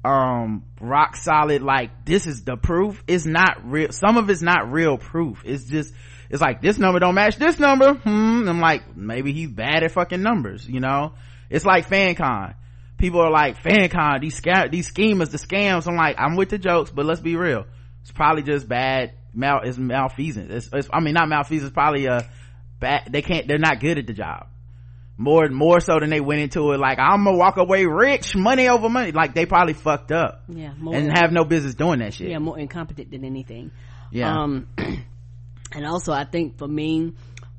[0.04, 4.70] um rock solid like this is the proof it's not real some of it's not
[4.70, 5.42] real proof.
[5.44, 5.92] It's just
[6.30, 7.94] it's like this number don't match this number.
[7.94, 11.14] Hmm i'm like maybe he's bad at fucking numbers you know?
[11.50, 12.54] It's like fancon
[12.98, 15.86] people are like fancon these scam these schemers the scams.
[15.86, 17.64] I'm like i'm with the jokes but let's be real.
[18.02, 20.50] It's probably just bad mal it's malfeasance.
[20.50, 22.22] It's, it's i mean not malfeasance probably a uh,
[22.80, 24.48] bad they can't they're not good at the job.
[25.16, 28.68] More more so than they went into it like i'm gonna walk away rich money
[28.68, 29.12] over money.
[29.12, 30.42] Like they probably fucked up.
[30.48, 32.28] Yeah more, and have no business doing that shit.
[32.28, 33.70] Yeah more incompetent than anything.
[34.10, 34.42] Yeah.
[34.42, 34.68] Um
[35.72, 37.12] and also i think for me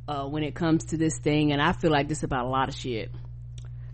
[0.08, 2.70] uh when it comes to this thing and i feel like this about a lot
[2.70, 3.12] of shit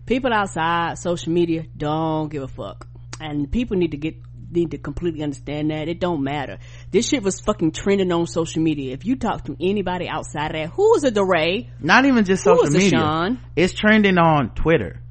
[0.05, 2.87] people outside social media don't give a fuck.
[3.19, 4.15] And people need to get
[4.51, 5.87] need to completely understand that.
[5.87, 6.59] It don't matter.
[6.91, 8.93] This shit was fucking trending on social media.
[8.93, 11.69] If you talk to anybody outside of that who is a DeRay?
[11.79, 12.99] Not even just social media.
[12.99, 13.39] Shaun?
[13.55, 15.01] it's trending on twitter.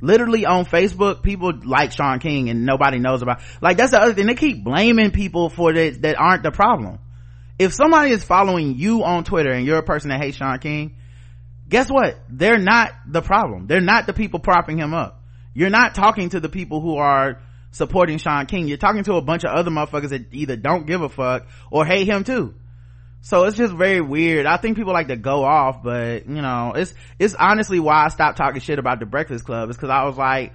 [0.00, 4.14] Literally on facebook people like shaun king and nobody knows about like that's the other
[4.14, 4.26] thing.
[4.26, 6.98] They keep blaming people for that that aren't the problem.
[7.58, 10.96] If somebody is following you on twitter and you're a person that hates shaun king
[11.72, 15.20] guess what they're not the problem they're not the people propping him up
[15.54, 19.22] you're not talking to the people who are supporting shaun king you're talking to a
[19.22, 22.54] bunch of other motherfuckers that either don't give a fuck or hate him too
[23.24, 24.46] so it's just very weird.
[24.46, 28.08] I think people like to go off, but you know, it's, it's honestly why I
[28.08, 30.52] stopped talking shit about the Breakfast Club is cause I was like,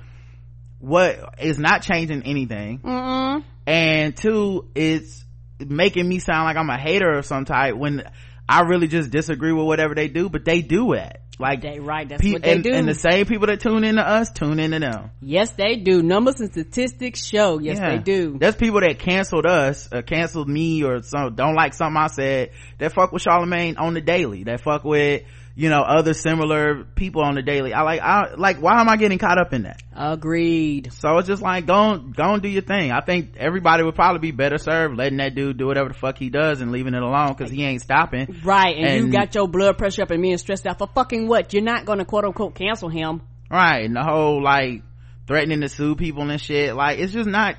[0.80, 2.80] what is not changing anything.
[2.80, 3.44] Mm-mm.
[3.66, 5.26] And two, it's
[5.60, 8.04] making me sound like I'm a hater of some type when
[8.50, 11.20] I really just disagree with whatever they do, but they do it.
[11.40, 13.84] Like, they right that's pe- what they and, do and the same people that tune
[13.84, 15.12] into us tune in into them.
[15.22, 17.92] yes they do numbers and statistics show yes Yeah.
[17.92, 21.96] they do There's people that canceled us, uh, canceled me, or some don't like something
[22.02, 22.52] I said.
[22.80, 24.46] That fuck with Charlemagne on the daily.
[24.46, 25.26] That fuck with
[25.58, 27.74] you know other similar people on the daily.
[27.74, 28.58] I like, I like.
[28.58, 29.82] Why am I getting caught up in that?
[29.94, 32.92] agreed So it's just like go on, go and do your thing.
[32.92, 36.18] I think everybody would probably be better served letting that dude do whatever the fuck
[36.18, 38.42] he does and leaving it alone because he ain't stopping.
[38.44, 41.54] right and, you got your blood pressure up and being stressed out for fucking what
[41.54, 43.86] you're not gonna quote unquote cancel him Right.
[43.86, 44.84] And the whole like
[45.26, 46.76] threatening to sue people and shit.
[46.76, 47.56] Like it's just not,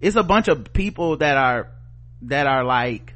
[0.00, 1.70] it's a bunch of people that are,
[2.22, 3.14] that are like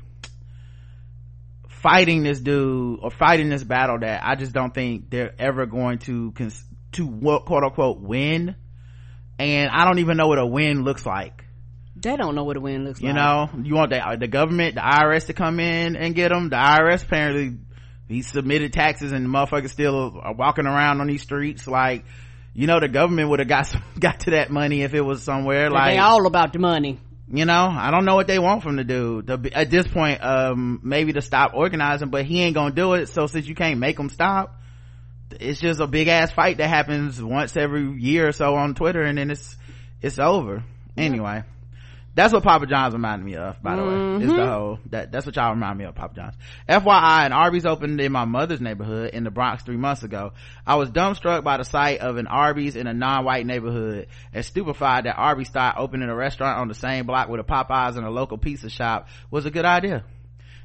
[1.84, 5.98] fighting this dude or fighting this battle that I just don't think they're ever going
[5.98, 7.06] to, cons- to
[7.44, 8.56] quote unquote win.
[9.38, 11.44] And I don't even know what a win looks like.
[11.94, 14.28] they don't know what a win looks You like You know, you want the, the
[14.28, 16.48] government, the IRS to come in and get them.
[16.48, 17.58] The IRS apparently,
[18.08, 22.06] he submitted taxes and the motherfuckers still are walking around on these streets like,
[22.54, 25.22] you know, the government would have got, some- got to that money if it was
[25.22, 26.98] somewhere But like, they all about the money
[27.32, 29.28] you know, I don't know what they want from the dude.
[29.28, 32.94] To be- at this point, um, maybe to stop organizing, but he ain't gonna do
[32.94, 33.08] it.
[33.08, 34.60] So since you can't make him stop,
[35.40, 39.02] it's just a big ass fight that happens once every year or so on Twitter
[39.02, 39.56] and then it's,
[40.02, 40.62] it's over.
[40.96, 41.42] Anyway.
[42.14, 44.22] That's what Papa John's reminded me of, by the way.
[44.22, 44.48] Is the mm-hmm.
[44.48, 46.34] whole, that, that's what y'all remind me of, Papa John's.
[46.68, 50.32] FYI, an Arby's opened in my mother's neighborhood in the Bronx three months ago.
[50.64, 55.06] I was dumbstruck by the sight of an Arby's in a non-white neighborhood and stupefied
[55.06, 58.10] that Arby's thought opening a restaurant on the same block with a Popeyes and a
[58.10, 60.04] local pizza shop was a good idea.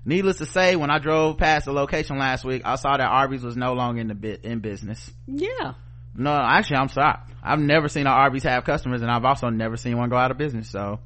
[0.06, 3.44] Needless to say, when I drove past the location last week, I saw that Arby's
[3.44, 5.12] was no longer in the bit, in business.
[5.26, 5.74] yeah
[6.16, 7.18] No, actually, I'm sorry.
[7.42, 10.30] I've never seen an Arby's have customers and I've also never seen one go out
[10.30, 10.70] of business.
[10.70, 11.00] So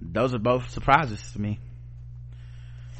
[0.00, 1.58] those are both surprises to me.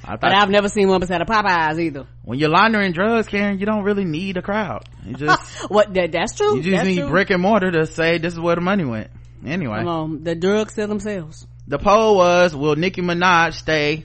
[0.04, 3.58] I but I've never seen one beside a Popeyes either when you're laundering drugs, Karen,
[3.58, 4.84] you don't really need a crowd.
[5.04, 7.10] You just, what that, that's true you just that's need true.
[7.10, 9.10] brick and mortar to say this is where the money went.
[9.44, 9.84] Anyway,
[10.22, 14.04] the drugs sell themselves the poll was, will Nicki Minaj stay,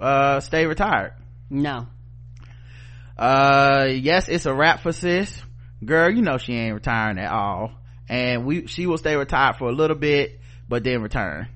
[0.00, 1.12] uh, stay retired?
[1.50, 1.86] no
[3.16, 5.40] uh yes it's a wrap for sis
[5.84, 7.70] girl you know she ain't retiring at all
[8.08, 11.46] and we she will stay retired for a little bit but then return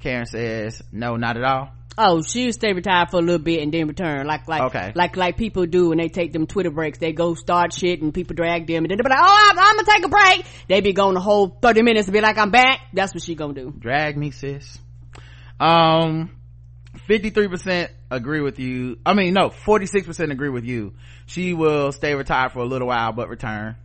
[0.00, 3.62] karen says no not at all Oh, she would stay retired for a little bit
[3.62, 4.92] and then return, like like Okay.
[4.94, 6.98] like like people do when they take them Twitter breaks.
[6.98, 9.58] They go start shit and people drag them, and then they be like, "Oh, I'm,
[9.58, 12.36] I'm gonna take a break." They be going the whole thirty minutes to be like,
[12.36, 13.72] "I'm back." That's what she gonna do.
[13.78, 14.78] drag me sis
[15.58, 16.30] um
[17.08, 20.92] 53% agree with you i mean no 46% agree with you
[21.24, 23.76] she will stay retired for a little while but return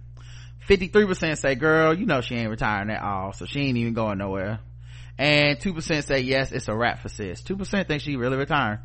[0.68, 4.18] 53% say girl you know she ain't retiring at all so she ain't even going
[4.18, 4.60] nowhere
[5.22, 8.80] and 2% say yes it's a wrap for sis 2% think she really retiring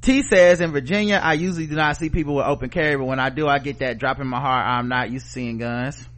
[0.00, 3.18] T says in Virginia, I usually do not see people with open carry, but when
[3.18, 4.64] I do, I get that drop in my heart.
[4.64, 6.08] I'm not used to seeing guns.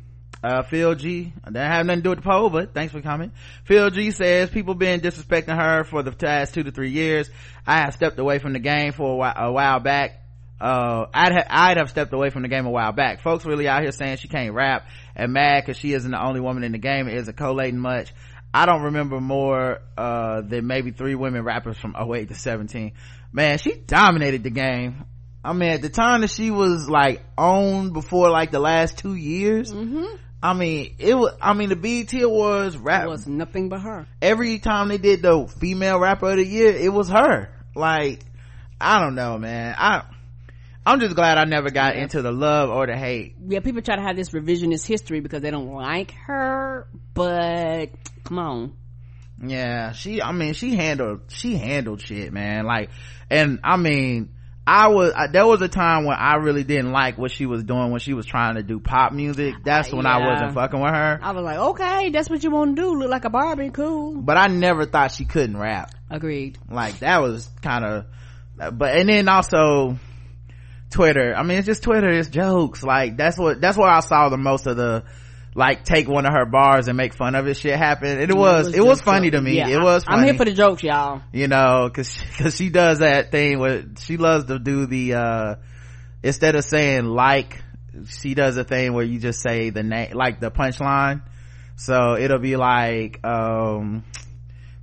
[0.42, 3.30] Uh, Phil G, that have nothing to do with the poll, but thanks for coming.
[3.64, 7.30] Phil G says people been disrespecting her for the past two to three years.
[7.66, 10.22] I have stepped away from the game for a while, a while back.
[10.58, 13.22] Uh, I'd ha- I'd have stepped away from the game a while back.
[13.22, 16.40] Folks really out here saying she can't rap and mad cause she isn't the only
[16.40, 18.12] woman in the game and isn't collating much.
[18.52, 22.92] I don't remember more, uh, than maybe three women rappers from 08 to 17.
[23.32, 25.04] Man, she dominated the game.
[25.44, 29.14] I mean, at the time that she was like on before like the last two
[29.14, 29.72] years,
[30.42, 34.06] I mean, it was, I mean, the BET Awards rap, It was nothing but her.
[34.20, 37.48] every time they did the female rapper of the year, it was her.
[37.74, 38.20] Like,
[38.80, 39.74] I don't know, man.
[39.78, 40.02] I,
[40.84, 43.36] I'm just glad I never got into the love or the hate.
[43.46, 47.86] Yeah, people try to have this revisionist history because they don't like her, but
[48.24, 48.76] come on.
[49.42, 52.64] Yeah, she, I mean, she handled, she handled shit, man.
[52.64, 52.90] Like,
[53.30, 54.30] and I mean,
[54.66, 57.64] I was I, there was a time when I really didn't like what she was
[57.64, 59.54] doing when she was trying to do pop music.
[59.64, 61.18] That's when I wasn't fucking with her.
[61.22, 62.94] I was like, okay, that's what you want to do.
[62.94, 64.20] Look like a Barbie, cool.
[64.20, 65.92] But I never thought she couldn't rap.
[66.08, 66.58] Agreed.
[66.70, 69.98] Like that was kind of, but and then also
[70.90, 71.34] Twitter.
[71.34, 72.08] I mean, it's just Twitter.
[72.10, 72.82] It's jokes.
[72.82, 75.04] Like that's what that's where I saw the most of the
[75.54, 78.20] like take one of her bars and make fun of it shit happen.
[78.20, 79.56] And it was it was, just funny so- to me.
[79.56, 80.04] yeah, it was.
[80.06, 81.22] I- I'm here for the jokes, y'all.
[81.32, 85.54] you know because because she does that thing where she loves to do the uh
[86.22, 87.62] instead of saying like
[88.06, 91.22] she does a thing where you just say the name like the punchline
[91.76, 94.04] so it'll be like um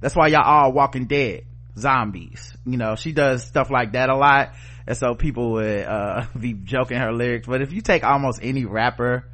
[0.02, 1.44] that's why y'all all walking dead
[1.78, 4.52] zombies you know she does stuff like that a lot
[4.88, 7.48] and so people would uh be joking her lyrics.
[7.48, 9.26] But if you take almost any rapper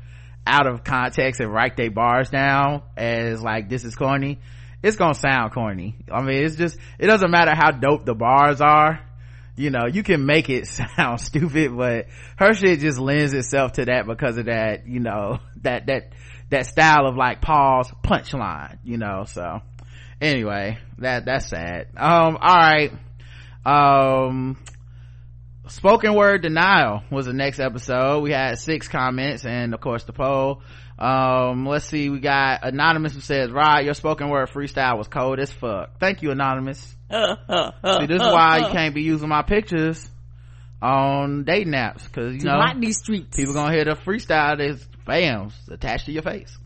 [0.46, 4.40] out of context and write their bars down as like this is corny
[4.84, 5.96] it's gonna sound corny.
[6.12, 9.00] I mean it's just it doesn't matter how dope the bars are.
[9.56, 13.86] You know you can make it sound stupid but her shit just lends itself to
[13.86, 16.12] that because of that you know that that
[16.50, 19.62] that style of like pause punchline you know so.
[20.20, 21.88] Anyway that that's sad.
[21.96, 22.92] Um all right.
[23.66, 24.58] Um
[25.68, 28.22] spoken word denial was the next episode.
[28.22, 30.62] We had six comments and of course the poll.
[31.00, 32.10] Um let's see.
[32.10, 36.00] We got anonymous who says rod your spoken word freestyle was cold as fuck.
[36.00, 36.80] Thank you anonymous.
[37.12, 40.10] See this is why you can't be using my pictures
[40.82, 43.38] on dating apps because you know these streets.
[43.38, 46.58] people gonna hear the freestyle that's bam attached to your face.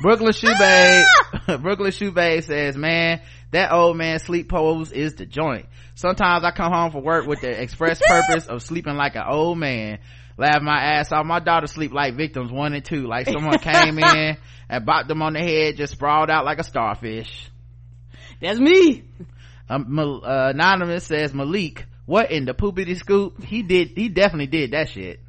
[0.00, 1.04] Brooklyn shoebay
[1.62, 3.20] brooklyn shoebay says man
[3.56, 7.40] that old man sleep pose is the joint sometimes i come home from work with
[7.40, 9.98] the express purpose of sleeping like an old man
[10.38, 13.98] laugh my ass off my daughter sleep like victims one and two like someone came
[13.98, 14.36] in
[14.68, 17.48] and bopped them on the head just sprawled out like a starfish
[18.40, 19.04] That's me.
[19.68, 23.42] um, uh, anonymous says Malik, what in the poopity scoop?
[23.42, 25.20] He did, he definitely did that shit.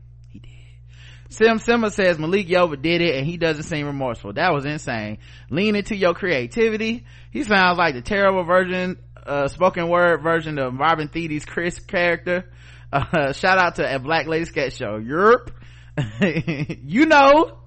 [1.29, 4.33] Sim Simma says Malik Yoba did it and he doesn't seem remorseful.
[4.33, 5.17] That was insane.
[5.49, 7.05] Lean into your creativity.
[7.31, 12.49] He sounds like the terrible version, uh, spoken word version of Robin Thede's Chris character.
[12.91, 14.97] Uh, shout out to a Black Lady Sketch Show.
[14.97, 15.51] Europe.
[16.21, 17.57] you know.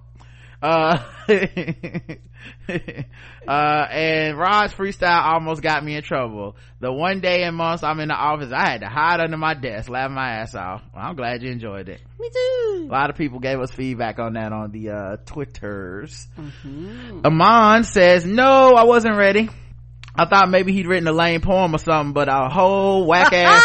[0.63, 1.03] Uh,
[2.69, 6.57] uh, and Rod's freestyle almost got me in trouble.
[6.81, 9.55] The one day in months I'm in the office, I had to hide under my
[9.55, 10.83] desk, laugh my ass off.
[10.95, 12.01] Well, I'm glad you enjoyed it.
[12.19, 12.87] Me too.
[12.89, 16.29] A lot of people gave us feedback on that on the, uh, Twitters.
[17.25, 19.49] Amon says, no, I wasn't ready.
[20.15, 23.65] I thought maybe he'd written a lame poem or something, but a whole whack ass,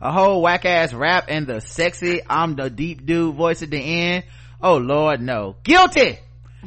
[0.00, 3.78] a whole whack ass rap and the sexy, I'm the deep dude voice at the
[3.78, 4.24] end.
[4.62, 5.56] Oh lord, no.
[5.64, 6.18] Guilty!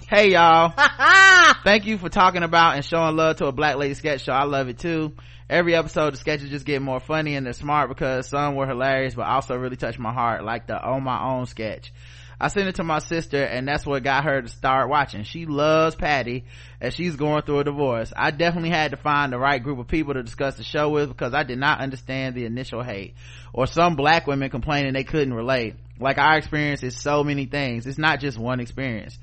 [0.10, 0.74] Hey y'all.
[1.64, 4.34] Thank you for talking about and showing love to a black lady sketch show.
[4.34, 5.14] I love it too.
[5.48, 9.14] Every episode, the sketches just get more funny and they're smart because some were hilarious,
[9.14, 11.94] but also really touched my heart, like the On My Own sketch.
[12.42, 15.26] I sent it to my sister and that's what got her to start watching.
[15.26, 16.46] She loves Patty
[16.82, 18.12] and she's going through a divorce.
[18.18, 21.10] I definitely had to find the right group of people to discuss the show with
[21.10, 23.14] because I did not understand the initial hate
[23.54, 25.76] or some black women complaining they couldn't relate.
[26.00, 27.86] Like our experience is so many things.
[27.86, 29.18] It's not just one experience.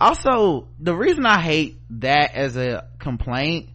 [0.00, 3.68] Also, the reason I hate that as a complaint,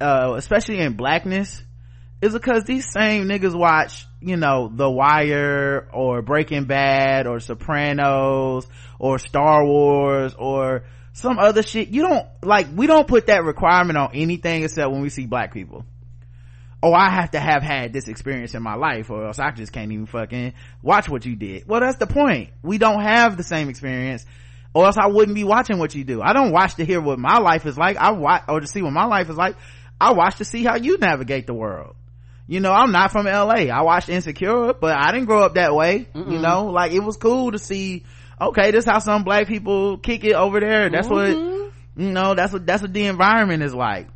[0.00, 1.62] uh, especially in blackness,
[2.20, 8.66] is because these same niggas watch, you know, The Wire or Breaking Bad or Sopranos
[8.98, 11.88] or Star Wars or some other shit.
[11.88, 15.52] You don't, like, we don't put that requirement on anything except when we see black
[15.52, 15.84] people.
[16.82, 19.72] Oh, I have to have had this experience in my life or else I just
[19.72, 21.68] can't even fucking watch what you did.
[21.68, 22.50] Well, that's the point.
[22.62, 24.26] We don't have the same experience
[24.74, 26.20] or else I wouldn't be watching what you do.
[26.20, 27.96] I don't watch to hear what my life is like.
[27.98, 29.56] I watch, or to see what my life is like.
[30.00, 31.94] I watch to see how you navigate the world
[32.46, 35.74] you know i'm not from la i watched insecure but i didn't grow up that
[35.74, 38.04] way you know like it was cool to see
[38.40, 42.02] okay this is how some black people kick it over there that's what mm-hmm.
[42.02, 44.08] you know that's what that's what the environment is like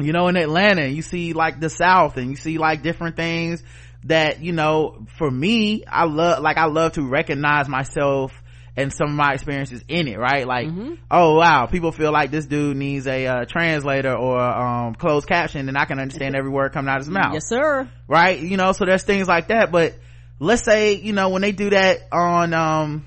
[0.00, 3.62] you know in atlanta you see like the south and you see like different things
[4.04, 8.32] that you know for me i love like i love to recognize myself
[8.76, 10.46] and some of my experiences in it right?
[10.46, 10.68] Like
[11.10, 15.68] oh wow people feel like this dude needs a uh, translator or um closed caption
[15.68, 17.34] and i can understand every word coming out of his mouth.
[17.34, 17.88] Yes, sir.
[18.08, 18.38] right?
[18.38, 19.96] You know so there's things like that but
[20.38, 23.06] let's say you know when they do that on um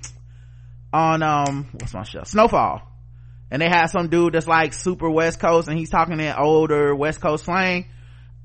[0.92, 2.24] on um what's my show?
[2.24, 2.82] Snowfall
[3.54, 6.96] and they have some dude that's like super west coast and he's talking in older
[6.96, 7.86] west coast slang.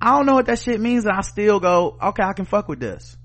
[0.00, 2.68] I don't know what that shit means and i still go okay i can fuck
[2.68, 3.16] with this.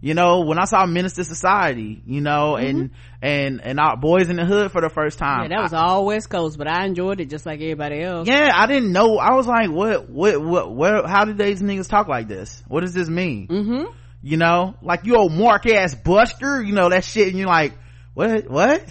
[0.00, 2.90] You know when i saw Menace II Society you know and
[3.22, 5.82] and and our Boyz n the Hood for the first time Yeah, that was I-
[5.82, 8.26] all West Coast, but I enjoyed it just like everybody else.
[8.28, 9.18] yeah i didn't know.
[9.18, 12.62] I was like what what what where how did these niggas talk like this?
[12.66, 13.46] What does this mean?
[13.48, 13.84] Mm-hmm.
[14.22, 17.72] you know like you old mark ass buster you know that shit and you're like
[18.14, 18.82] what what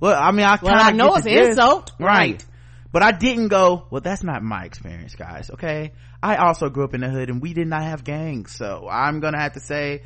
[0.00, 2.06] well i mean i well i know it's insult right.
[2.08, 2.46] right.
[2.92, 5.92] But i didn't go well that's not my experience guys okay?
[6.22, 9.20] I also grew up in the hood and we did not have gangs so i'm
[9.20, 10.02] gonna have to say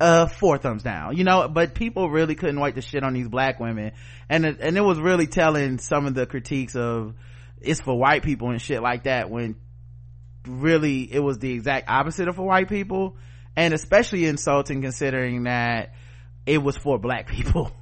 [0.00, 1.48] uh four thumbs down you know?
[1.48, 3.92] But people really couldn't wait to shit on these black women.
[4.28, 7.14] And it, and it was really telling some of the critiques of
[7.60, 9.56] it's for white people and shit like that when
[10.46, 13.16] really it was the exact opposite of for white people.
[13.56, 15.94] And especially insulting considering that
[16.46, 17.72] it was for black people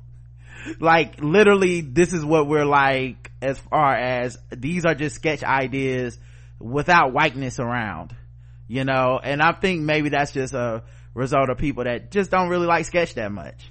[0.80, 6.18] like literally this is what we're like as far as these are just sketch ideas
[6.58, 8.14] without whiteness around
[8.70, 9.18] you know?
[9.22, 10.82] And i think maybe that's just a
[11.14, 13.70] result of people that just don't really like sketch that much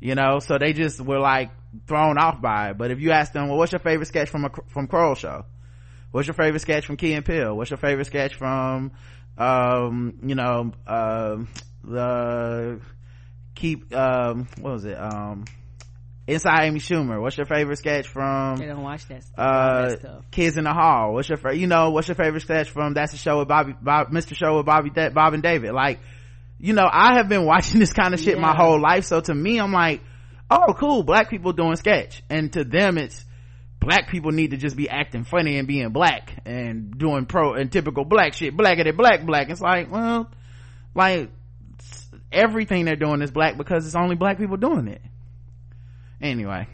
[0.00, 0.38] you know?
[0.40, 1.50] So they just were like
[1.86, 2.78] thrown off by it.
[2.78, 5.44] But if you ask them well what's your favorite sketch from a from Kroll show?
[6.10, 7.54] What's your favorite sketch from Key and Peele?
[7.56, 8.92] What's your favorite sketch from
[9.38, 11.36] um you know uh,
[11.84, 12.80] the
[13.54, 14.98] keep um what was it?
[14.98, 15.44] Um
[16.26, 17.20] inside amy schumer.
[17.20, 21.14] What's your favorite sketch from they don't watch that, uh that kids in the hall?
[21.14, 24.10] What's your you know what's your favorite sketch from that's the show with bobby bob
[24.10, 25.72] mr show with bobby bob and david?
[25.72, 26.00] Like
[26.58, 28.42] you know i have been watching this kind of shit yeah.
[28.42, 30.00] my whole life so to me i'm like
[30.50, 32.22] oh cool black people doing sketch.
[32.30, 33.24] And to them it's
[33.80, 37.70] black people need to just be acting funny and being black and doing pro and
[37.70, 39.50] typical black shit blacker black black.
[39.50, 40.30] It's like well
[40.94, 41.30] like
[42.32, 45.00] everything they're doing is black because it's only black people doing it
[46.20, 46.66] anyway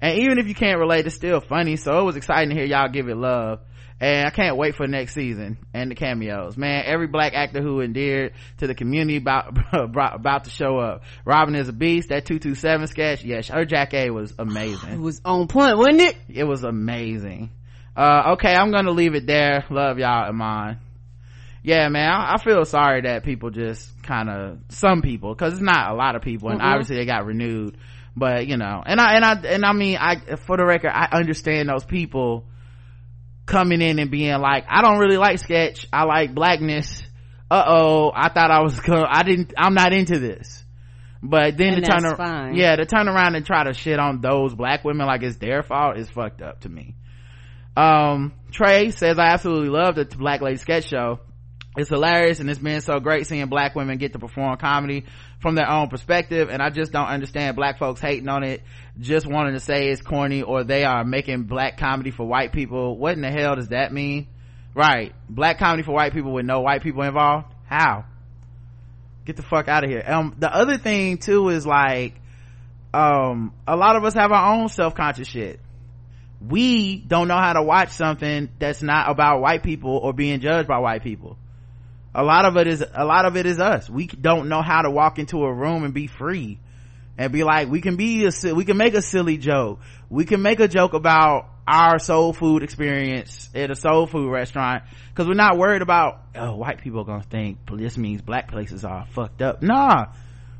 [0.00, 2.64] and even if you can't relate it's still funny so it was exciting to hear
[2.64, 3.60] y'all give it love
[4.00, 6.56] and I can't wait for next season and the cameos.
[6.56, 11.02] Man, every black actor who endeared to the community about about to show up.
[11.24, 12.10] Robin is a beast.
[12.10, 14.92] That two two seven sketch, yes, her Jackée was amazing.
[14.96, 16.16] It was on point, wasn't it?
[16.28, 17.50] It was amazing.
[17.96, 19.64] Uh, okay, I'm gonna leave it there.
[19.70, 20.78] Love y'all, Iman.
[21.62, 25.62] Yeah, man, I, I feel sorry that people just kind of some people, because it's
[25.62, 26.68] not a lot of people, and mm-hmm.
[26.68, 27.76] obviously they got renewed.
[28.16, 31.08] But you know, and I and I and I mean, I for the record, I
[31.12, 32.46] understand those people
[33.46, 35.86] coming in and being like i don't really like sketch.
[35.92, 37.02] I like blackness.
[37.48, 40.64] Uh-oh i thought i was gonna i didn't i'm not into this.
[41.22, 44.20] But then and to turn around yeah to turn around and try to shit on
[44.20, 46.96] those black women like it's their fault is fucked up to me.
[47.76, 51.20] Um trey says i absolutely love the black lady sketch show.
[51.76, 55.04] It's hilarious and it's been so great seeing black women get to perform comedy
[55.40, 58.62] from their own perspective and i just don't understand black folks hating on it
[58.98, 62.96] just wanting to say it's corny or they are making black comedy for white people.
[62.96, 64.26] What in the hell does that mean?
[64.74, 65.14] Right.
[65.28, 67.46] Black comedy for white people with no white people involved?
[67.66, 68.04] How?
[69.24, 70.04] Get the fuck out of here.
[70.06, 72.14] Um the other thing too is like
[72.94, 75.60] um a lot of us have our own self-conscious shit.
[76.40, 80.68] We don't know how to watch something that's not about white people or being judged
[80.68, 81.38] by white people
[82.16, 83.90] a lot of it is a lot of it is us.
[83.90, 86.58] We don't know how to walk into a room and be free
[87.18, 89.80] and be like we can be a we can make a silly joke.
[90.08, 94.84] We can make a joke about our soul food experience at a soul food restaurant
[95.10, 98.82] because we're not worried about oh white people are gonna think this means black places
[98.82, 99.62] are fucked up.
[99.62, 100.06] Nah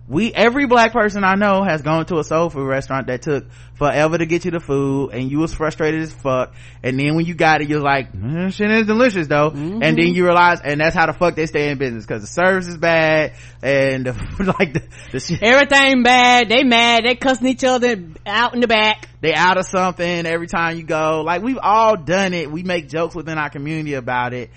[0.09, 3.45] we every black person i know has gone to a soul food restaurant that took
[3.77, 6.55] forever to get you the food and you was frustrated as fuck.
[6.83, 9.51] And then when you got it you're like mm, shit is delicious though.
[9.51, 9.83] Mm-hmm.
[9.83, 12.29] and then you realize and that's how the fuck they stay in business because the
[12.29, 14.83] service is bad and the, like the,
[15.13, 15.43] the shit.
[15.43, 17.97] everything bad they mad they cussing each other
[18.27, 19.09] out in the back.
[19.21, 21.23] They out of something every time you go.
[21.25, 22.51] Like we've all done it.
[22.51, 24.51] We make jokes within our community about it.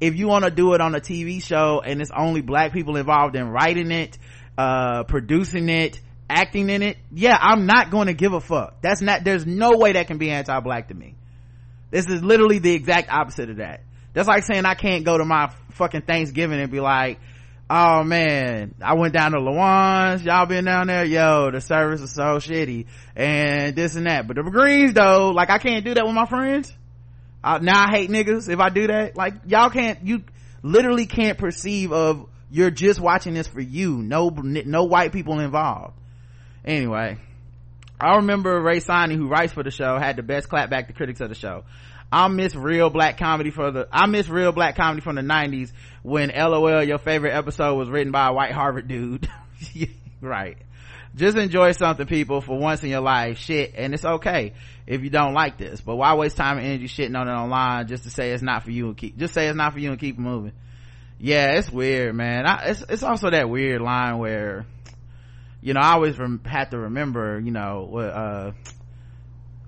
[0.00, 2.96] If you want to do it on a tv show and it's only black people
[2.96, 4.18] involved in writing it
[4.58, 8.80] uh producing it acting in it yeah i'm not going to give a fuck.
[8.82, 11.14] That's not there's no way that can be anti-black to me.
[11.90, 13.82] This is literally the exact opposite of that.
[14.12, 17.20] That's like saying i can't go to my fucking thanksgiving and be like
[17.68, 20.24] oh man i went down to Lawan's.
[20.24, 21.04] y'all been down there?
[21.04, 24.26] Yo the service is so shitty and this and that.
[24.26, 26.72] But the greens though like i can't do that with my friends.
[27.44, 29.16] Now i hate niggas if i do that.
[29.16, 30.24] Like y'all can't you
[30.62, 34.02] literally can't perceive of you're just watching this for you.
[34.02, 35.94] No no white people involved.
[36.64, 37.18] Anyway
[38.00, 41.20] i remember Rae Sanni, who writes for the show had the best clapback to critics
[41.20, 41.64] of the show.
[42.12, 45.72] I miss real black comedy for the i miss real black comedy from the 90s
[46.02, 49.28] when lol your favorite episode was written by a white harvard dude.
[50.18, 50.56] Right.
[51.14, 53.36] Just enjoy something people for once in your life.
[53.38, 53.74] Shit.
[53.76, 54.54] And it's okay
[54.86, 57.86] if you don't like this but why waste time and energy shitting on it online
[57.86, 59.90] just to say it's not for you and keep just say it's not for you
[59.90, 60.52] and keep moving
[61.18, 62.46] yeah it's weird man.
[62.46, 64.66] I, it's it's also that weird line where
[65.62, 68.52] you know i always rem- have to remember you know what uh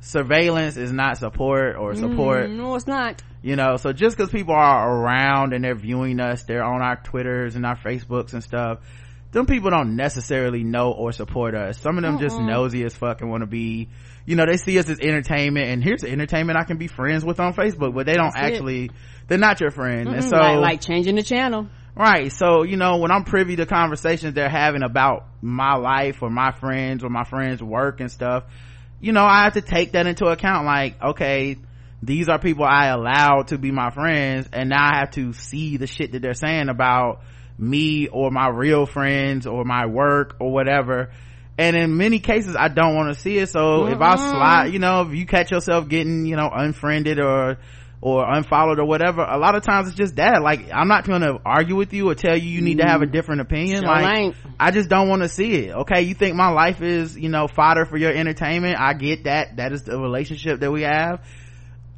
[0.00, 2.48] surveillance is not support or support.
[2.48, 3.22] Mm, no it's not.
[3.42, 6.96] You know so just because people are around and they're viewing us they're on our
[6.96, 8.80] twitters and our facebooks and stuff
[9.30, 11.78] them people don't necessarily know or support us.
[11.78, 13.88] Some of them just nosy as fuck and want to be,
[14.28, 17.40] you know, they see us as entertainment and here's entertainment I can be friends with
[17.40, 18.52] on Facebook, but they don't That's it.
[18.52, 18.90] actually,
[19.26, 20.06] they're not your friend.
[20.06, 21.66] And Mm, so, like, like changing the channel.
[21.96, 22.30] right.
[22.30, 26.52] So, you know, when I'm privy to conversations they're having about my life or my
[26.52, 28.44] friends or my friends' work and stuff,
[29.00, 30.66] you know, I have to take that into account.
[30.66, 31.56] Like, okay,
[32.02, 35.78] these are people I allowed to be my friends and now I have to see
[35.78, 37.22] the shit that they're saying about
[37.56, 41.12] me or my real friends or my work or whatever.
[41.58, 43.48] And in many cases, I don't want to see it.
[43.48, 44.30] So if I mm-hmm.
[44.30, 47.58] slide, you know, if you catch yourself getting, you know, unfriended or,
[48.00, 50.40] or unfollowed or whatever, a lot of times it's just that.
[50.40, 53.02] Like, I'm not going to argue with you or tell you you need to have
[53.02, 53.12] a mm.
[53.12, 53.82] different opinion.
[53.82, 54.36] Sure like, ain't.
[54.60, 55.74] I just don't want to see it.
[55.74, 56.02] Okay.
[56.02, 58.78] You think my life is, you know, fodder for your entertainment.
[58.78, 59.56] I get that.
[59.56, 61.26] That is the relationship that we have.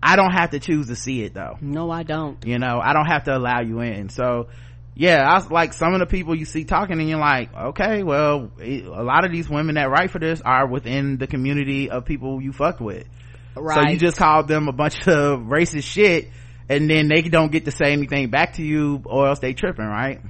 [0.03, 1.59] I don't have to choose to see it though.
[1.61, 2.43] No, I don't.
[2.47, 4.09] You know, I don't have to allow you in.
[4.09, 4.49] So,
[5.01, 8.51] yeah, I like some of the people you see talking and you're like, okay, well,
[8.61, 12.43] a lot of these women that write for this are within the community of people
[12.43, 13.07] you fucked with.
[13.57, 13.77] Right.
[13.77, 16.29] So you just called them a bunch of racist shit
[16.69, 19.87] and then they don't get to say anything back to you or else they tripping,
[19.87, 20.21] right?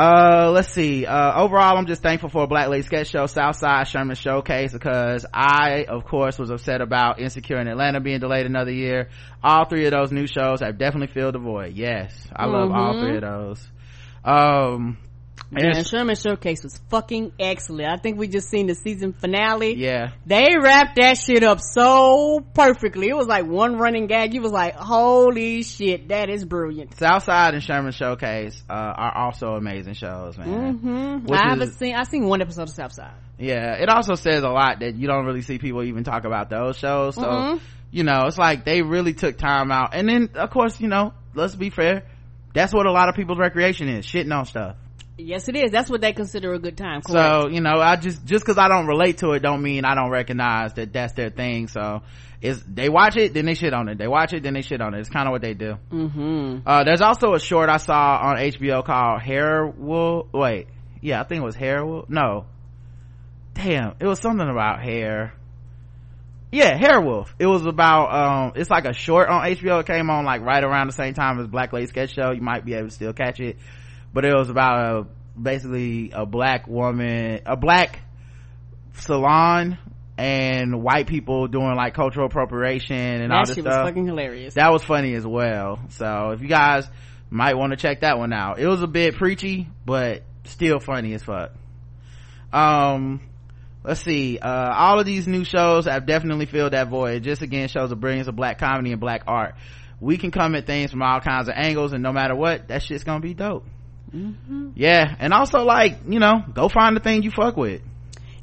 [0.00, 1.04] Uh, let's see.
[1.04, 5.26] Uh, overall, I'm just thankful for a Black Lady Sketch Show, Southside Sherman Showcase, because
[5.30, 9.10] I, of course, was upset about Insecure in Atlanta being delayed another year.
[9.44, 11.74] All three of those new shows have definitely filled the void.
[11.74, 12.14] Yes.
[12.34, 13.04] I love all Mm-hmm.
[13.04, 13.68] three of those.
[14.24, 14.96] Um,
[15.52, 17.88] and Yeah, it's- Sherman Showcase was fucking excellent.
[17.90, 19.74] I think we just seen the season finale.
[19.76, 20.10] yeah.
[20.26, 23.08] They wrapped that shit up so perfectly.
[23.08, 24.32] It was like one running gag.
[24.34, 26.96] You was like, holy shit, that is brilliant.
[26.96, 30.74] Southside and Sherman Showcase, uh, are also amazing shows, man.
[31.24, 33.14] hmm I haven't is- seen, I seen one episode of Southside.
[33.38, 36.50] Yeah, it also says a lot that you don't really see people even talk about
[36.50, 37.14] those shows.
[37.14, 37.60] So, Mhm.
[37.90, 39.94] you know, it's like they really took time out.
[39.94, 42.02] And then, of course, you know, let's be fair.
[42.52, 44.76] That's what a lot of people's recreation is, shitting on stuff.
[45.24, 45.70] Yes, it is.
[45.70, 47.02] That's what they consider a good time.
[47.02, 47.42] Correct.
[47.42, 49.94] So, you know, I just, just cause I don't relate to it don't mean I
[49.94, 51.68] don't recognize that that's their thing.
[51.68, 52.02] So,
[52.42, 53.98] it's, they watch it, then they shit on it.
[53.98, 55.00] They watch it, then they shit on it.
[55.00, 55.74] It's kind of what they do.
[55.90, 60.28] hmm Uh, there's also a short I saw on HBO called Hair Wool.
[60.32, 60.68] Wait,
[61.00, 62.06] yeah, I think it was Hair Wool.
[62.08, 62.46] No,
[63.54, 65.34] damn, it was something about hair.
[66.52, 67.32] Yeah, Hair Wolf.
[67.38, 69.80] It was about um, it's like a short on HBO.
[69.80, 72.32] It came on like right around the same time as Black Lady Sketch Show.
[72.32, 73.56] You might be able to still catch it,
[74.12, 75.06] but it was about a
[75.40, 78.00] basically a black woman, a black
[78.94, 79.78] salon.
[80.18, 84.52] And white people doing like cultural appropriation and all That this shit was fucking hilarious.
[84.52, 85.78] that was funny as well.
[85.88, 86.86] So if you guys
[87.30, 88.58] might want to check that one out.
[88.58, 91.52] It was a bit preachy but still funny as fuck.
[92.52, 93.22] Um
[93.82, 94.38] let's see.
[94.38, 97.14] Uh all of these new shows have definitely filled that void.
[97.14, 99.54] It just again shows the brilliance of black comedy and black art.
[100.00, 102.82] We can come at things from all kinds of angles and no matter what that
[102.82, 103.64] shit's gonna be dope
[104.14, 104.70] Mm-hmm.
[104.74, 107.80] yeah and also like you know go find the thing you fuck with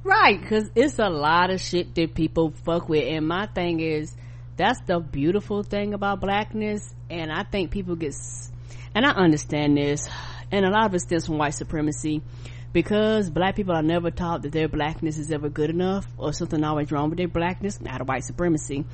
[0.08, 3.04] Right, because it's a lot of shit that people fuck with.
[3.04, 4.16] And my thing is,
[4.56, 6.96] that's the beautiful thing about blackness.
[7.10, 8.16] And I think people get,
[8.96, 10.08] and I understand this,
[10.50, 12.22] and a lot of it stems from white supremacy.
[12.72, 16.64] Because black people are never taught that their blackness is ever good enough or something
[16.64, 18.86] always wrong with their blackness, not a white supremacy.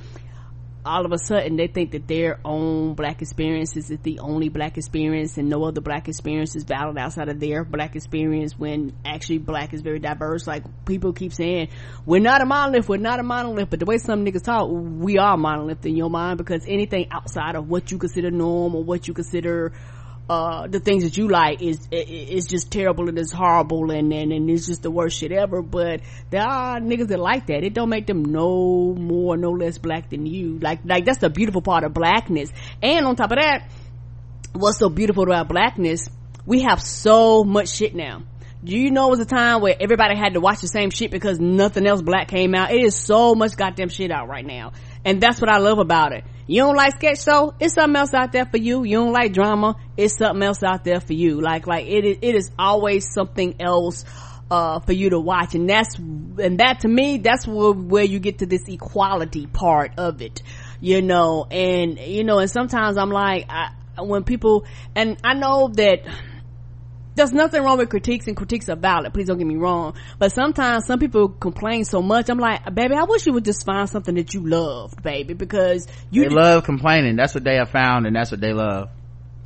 [0.86, 4.78] All of a sudden they think that their own black experience is the only black
[4.78, 9.38] experience and no other black experience is valid outside of their black experience when actually
[9.38, 10.46] black is very diverse.
[10.46, 11.70] Like people keep saying,
[12.06, 15.18] we're not a monolith, we're not a monolith, but the way some niggas talk, we
[15.18, 19.08] are monolith in your mind because anything outside of what you consider norm or what
[19.08, 19.72] you consider
[20.30, 24.32] uh the things that you like is is just terrible and it's horrible and, and
[24.32, 26.00] and it's just the worst shit ever but
[26.30, 30.10] there are niggas that like that it don't make them no more no less black
[30.10, 32.50] than you like like that's the beautiful part of blackness
[32.82, 33.70] and on top of that
[34.54, 36.10] what's so beautiful about blackness
[36.46, 38.24] we have so much shit now
[38.64, 41.12] do you know it was a time where everybody had to watch the same shit
[41.12, 42.72] because nothing else black came out?
[42.72, 44.72] It is so much goddamn shit out right now.
[45.04, 46.24] And that's what I love about it.
[46.46, 47.54] You don't like sketch show?
[47.60, 48.84] It's something else out there for you.
[48.84, 49.76] You don't like drama?
[49.96, 51.40] It's something else out there for you.
[51.40, 54.04] Like, like it is, it is always something else,
[54.52, 55.56] uh, for you to watch.
[55.56, 59.94] And that's, and that to me, that's where, where you get to this equality part
[59.98, 60.42] of it.
[60.82, 64.66] You know, and, you know, and sometimes I'm like, I, when people,
[64.96, 66.02] and I know that,
[67.16, 69.14] there's nothing wrong with critiques and critiques are valid.
[69.14, 69.96] Please don't get me wrong.
[70.20, 72.30] But sometimes some people complain so much.
[72.30, 75.88] I'm like, baby, I wish you would just find something that you loved, baby, because
[76.12, 78.90] you they love complaining that's what they have found and that's what they love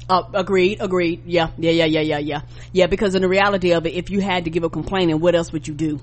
[0.09, 1.23] uh, agreed, agreed.
[1.25, 2.41] Yeah, yeah, yeah, yeah, yeah, yeah.
[2.71, 5.35] Yeah, because in the reality of it, if you had to give a complaint, what
[5.35, 5.99] else would you do?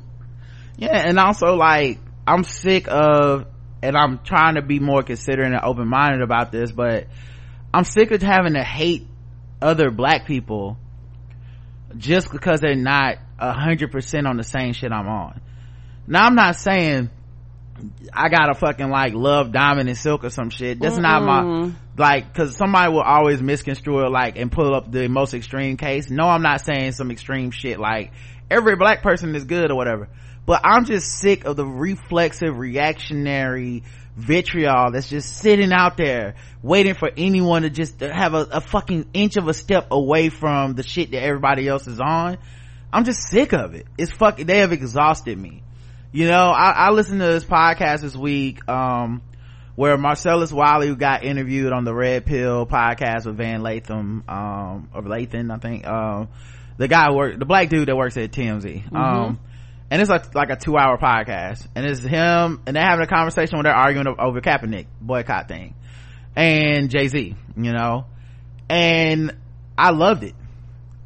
[0.76, 3.46] yeah and also like i'm sick of
[3.82, 7.06] and i'm trying to be more considerate and open-minded about this but
[7.72, 9.06] i'm sick of having to hate
[9.62, 10.76] other black people
[11.96, 15.40] just because they're not a hundred percent on the same shit I'm on.
[16.06, 17.10] Now I'm not saying
[18.12, 20.78] I gotta fucking like love Diamond and Silk or some shit.
[20.80, 21.02] That's Mm-mm.
[21.02, 25.34] not my like because somebody will always misconstrue it like and pull up the most
[25.34, 26.10] extreme case.
[26.10, 28.12] No, I'm not saying some extreme shit like
[28.50, 30.08] every black person is good or whatever.
[30.46, 33.82] But I'm just sick of the reflexive reactionary
[34.16, 39.08] vitriol that's just sitting out there waiting for anyone to just have a, a fucking
[39.12, 42.38] inch of a step away from the shit that everybody else is on.
[42.92, 43.86] I'm just sick of it.
[43.98, 45.62] It's fucking, they have exhausted me.
[46.12, 49.20] You know, I, I listened to this podcast this week, um,
[49.74, 55.02] where Marcellus Wiley got interviewed on the Red Pill podcast with Van Latham, um, or
[55.02, 56.28] Lathan, I think, um,
[56.76, 58.84] the guy the black dude that works at TMZ.
[58.84, 58.96] Mm-hmm.
[58.96, 59.40] Um,
[59.94, 63.06] and it's like, like a two hour podcast and it's him and they're having a
[63.06, 65.76] conversation where they're arguing over Kaepernick boycott thing
[66.34, 68.04] and Jay-Z, you know,
[68.68, 69.36] and
[69.78, 70.34] I loved it.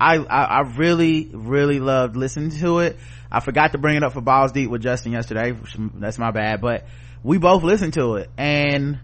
[0.01, 2.97] I, I, I really, really loved listening to it.
[3.31, 5.55] I forgot to bring it up for Balls Deep with Justin yesterday.
[5.97, 6.87] That's my bad, but
[7.23, 9.01] we both listened to it and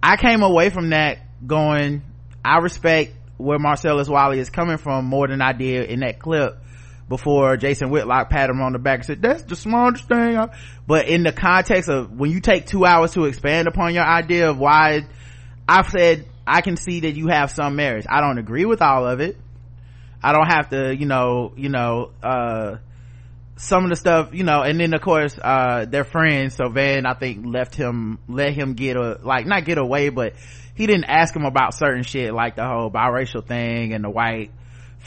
[0.00, 2.04] I came away from that going,
[2.44, 6.62] I respect where Marcellus Wiley is coming from more than I did in that clip
[7.08, 10.38] before Jason Whitlock patted him on the back and said, that's the smartest thing.
[10.86, 14.50] But in the context of when you take two hours to expand upon your idea
[14.50, 15.06] of why
[15.68, 18.06] I've said, I can see that you have some merits.
[18.08, 19.36] I don't agree with all of it.
[20.22, 22.76] I don't have to, you know, you know, uh,
[23.56, 26.54] some of the stuff, you know, and then of course, uh, they're friends.
[26.54, 30.34] So Van, I think, left him, let him get a, like, not get away, but
[30.74, 34.52] he didn't ask him about certain shit, like the whole biracial thing and the white,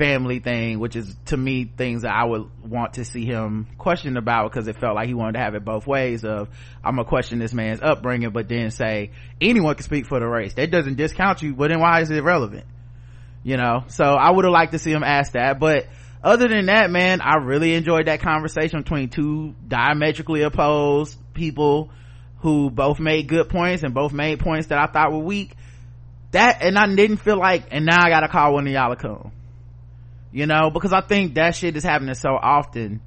[0.02, 4.18] family thing which is to me things that i would want to see him question
[4.18, 6.50] about because it felt like he wanted to have it both ways of
[6.84, 10.56] i'm gonna question this man's upbringing but then say anyone can speak for the race.
[10.56, 12.66] That doesn't discount you but then why is it relevant?
[13.44, 13.84] You know?
[13.90, 15.86] So i would have liked to see him ask that but
[16.24, 21.92] other than that man i really enjoyed that conversation between two diametrically opposed people
[22.40, 25.54] who both made good points and both made points that i thought were weak.
[26.32, 28.96] That and i didn't feel like and now i gotta call one of y'all a
[28.96, 29.32] coon
[30.32, 33.02] you know because i think that shit is happening so often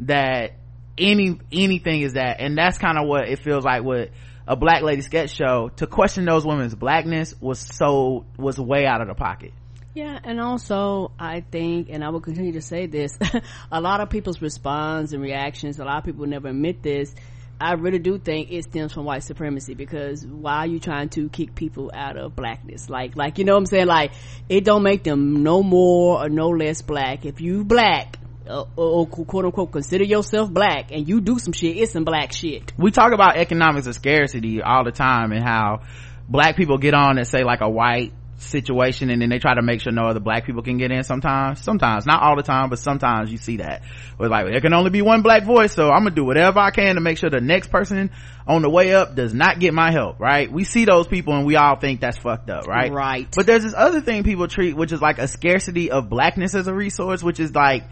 [0.00, 0.52] that
[0.96, 4.10] any anything is that and that's kind of what it feels like with
[4.48, 5.70] a black lady sketch show.
[5.76, 9.52] To question those women's blackness was so was way out of the pocket.
[9.94, 13.18] Yeah and also i think and i will continue to say this
[13.72, 17.12] a lot of people's response and reactions a lot of people never admit this
[17.60, 21.28] I really do think it stems from white supremacy because why are you trying to
[21.28, 22.88] kick people out of blackness?
[22.88, 23.86] Like, like, you know what I'm saying?
[23.86, 24.12] Like,
[24.48, 27.26] it don't make them no more or no less black.
[27.26, 31.76] If you black, uh, or quote unquote consider yourself black and you do some shit,
[31.76, 32.72] it's some black shit.
[32.78, 35.82] We talk about economics of scarcity all the time and how
[36.28, 39.62] black people get on and say like a white situation and then they try to
[39.62, 41.60] make sure no other black people can get in sometimes.
[41.60, 42.06] Sometimes.
[42.06, 43.82] Not all the time but sometimes you see that.
[44.16, 46.70] Where like there can only be one black voice so i'm gonna do whatever i
[46.70, 48.10] can to make sure the next person
[48.46, 50.50] on the way up does not get my help right?
[50.50, 52.92] We see those people and we all think that's fucked up right?
[52.92, 53.28] Right.
[53.34, 56.66] But there's this other thing people treat which is like a scarcity of blackness as
[56.66, 57.84] a resource which is like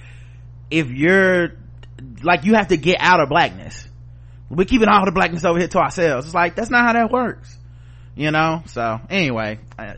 [0.71, 1.53] if you're
[2.23, 3.87] like you have to get out of blackness.
[4.49, 6.27] We're keeping all the blackness over here to ourselves.
[6.27, 7.57] It's like that's not how that works.
[8.15, 8.63] You know?
[8.67, 9.97] So anyway I,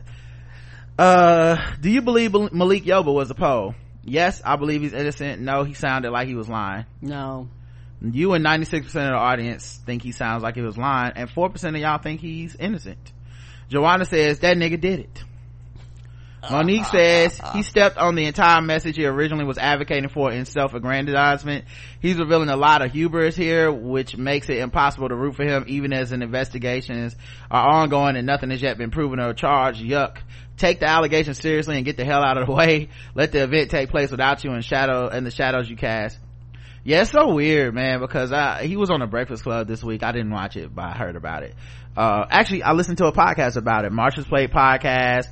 [0.99, 3.73] uh do you believe malik yoba was a pole?
[4.03, 5.41] Yes i believe he's innocent.
[5.41, 6.85] No he sounded like he was lying.
[7.01, 7.47] No.
[8.01, 11.69] You and 96% of the audience think he sounds like he was lying and 4%
[11.69, 13.11] of y'all think he's innocent.
[13.67, 15.23] Joanna says that nigga did it
[16.49, 17.63] Monique ah, says ah, he ah.
[17.63, 21.65] stepped on the entire message he originally was advocating for in self-aggrandizement.
[22.01, 25.65] He's revealing a lot of hubris here, which makes it impossible to root for him
[25.67, 27.15] even as an investigations
[27.51, 29.81] are ongoing and nothing has yet been proven or charged.
[29.81, 30.17] Yuck.
[30.55, 32.89] Take the allegations seriously and get the hell out of the way.
[33.15, 36.17] Let the event take place without you in shadow and the shadows you cast.
[36.83, 40.01] Yeah, it's so weird, man, because I, he was on the Breakfast Club this week.
[40.01, 41.53] I didn't watch it, but I heard about it.
[41.95, 43.91] Uh, actually, I listened to a podcast about it.
[43.91, 45.27] Marsha's Plate podcast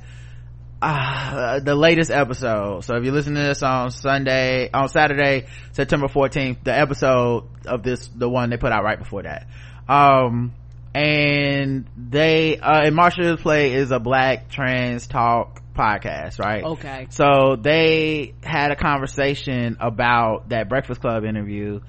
[0.80, 2.84] uh, the latest episode.
[2.84, 7.82] So if you listen to this on Sunday, on Saturday, September 14th, the episode of
[7.82, 9.46] this, the one they put out right before that.
[9.88, 10.54] Um,
[10.94, 16.64] and they, uh, and Marsha's Plate is a black trans talk podcast, right?
[16.64, 17.06] Okay.
[17.10, 21.80] So they had a conversation about that Breakfast Club interview.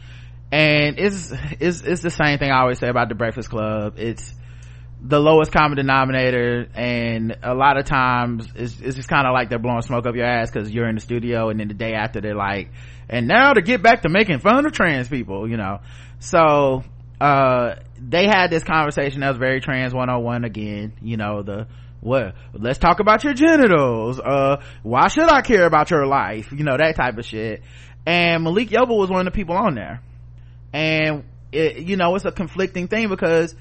[0.51, 3.95] And it's, it's, it's the same thing I always say about the Breakfast Club.
[3.97, 4.33] It's,
[5.01, 9.49] the lowest common denominator and a lot of times it's, it's just kind of like
[9.49, 11.93] they're blowing smoke up your ass because you're in the studio and then the day
[11.93, 12.69] after they're like
[13.07, 15.79] and now to get back to making fun of trans people you know?
[16.19, 16.83] So
[17.21, 21.67] uh, they had this conversation that was very trans 101 again you know the
[22.01, 22.35] what?
[22.53, 24.21] Let's talk about your genitals.
[24.21, 26.49] Uh why should i care about your life?
[26.51, 27.61] You know that type of shit.
[28.05, 30.01] And malik yoba was one of the people on there.
[30.73, 33.55] And it, you know it's a conflicting thing because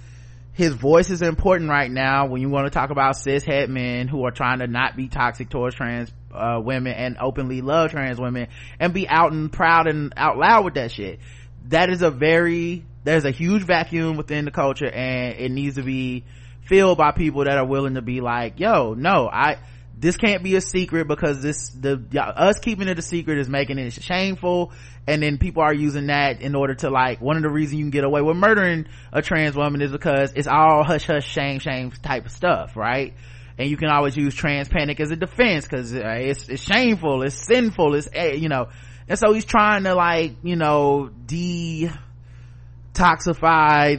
[0.59, 4.09] his voice is important right now when you want to talk about cis het men
[4.09, 8.19] who are trying to not be toxic towards trans uh, women and openly love trans
[8.19, 8.49] women
[8.81, 11.21] and be out and proud and out loud with that shit.
[11.69, 15.83] That is a very there's a huge vacuum within the culture and it needs to
[15.83, 16.25] be
[16.63, 19.59] filled by people that are willing to be like yo no i
[20.01, 23.79] this can't be a secret because this the us keeping it a secret is making
[23.79, 24.73] it shameful.
[25.07, 27.85] And then people are using that in order to like one of the reasons you
[27.85, 31.59] can get away with murdering a trans woman is because it's all hush hush shame
[31.59, 33.15] shame type of stuff right?
[33.59, 37.23] And you can always use trans panic as a defense because uh, it's it's shameful
[37.23, 38.69] it's sinful it's eh, you know.
[39.09, 41.91] And so he's trying to like you know detoxify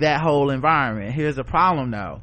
[0.01, 1.13] that whole environment.
[1.13, 2.21] Here's a problem though.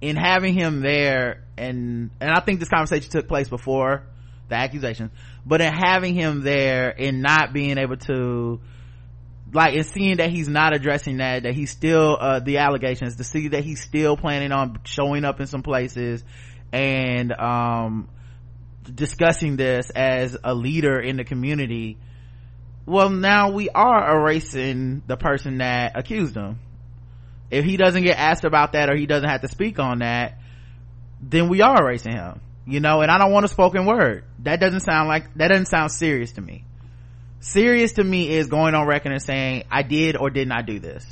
[0.00, 4.02] In having him there and and i think this conversation took place before
[4.48, 5.10] the accusation
[5.44, 8.60] but in having him there and not being able to
[9.52, 13.24] like and seeing that he's not addressing that that he's still uh the allegations to
[13.24, 16.24] see that he's still planning on showing up in some places
[16.72, 18.08] and um
[18.94, 21.98] discussing this as a leader in the community
[22.88, 26.58] well now we are erasing the person that accused him.
[27.50, 30.38] If he doesn't get asked about that or he doesn't have to speak on that
[31.20, 34.24] then we are erasing him you know and i don't want a spoken word.
[34.40, 36.64] That doesn't sound like that doesn't sound serious to me.
[37.40, 40.78] Serious to me is going on record and saying i did or did not do
[40.78, 41.04] this.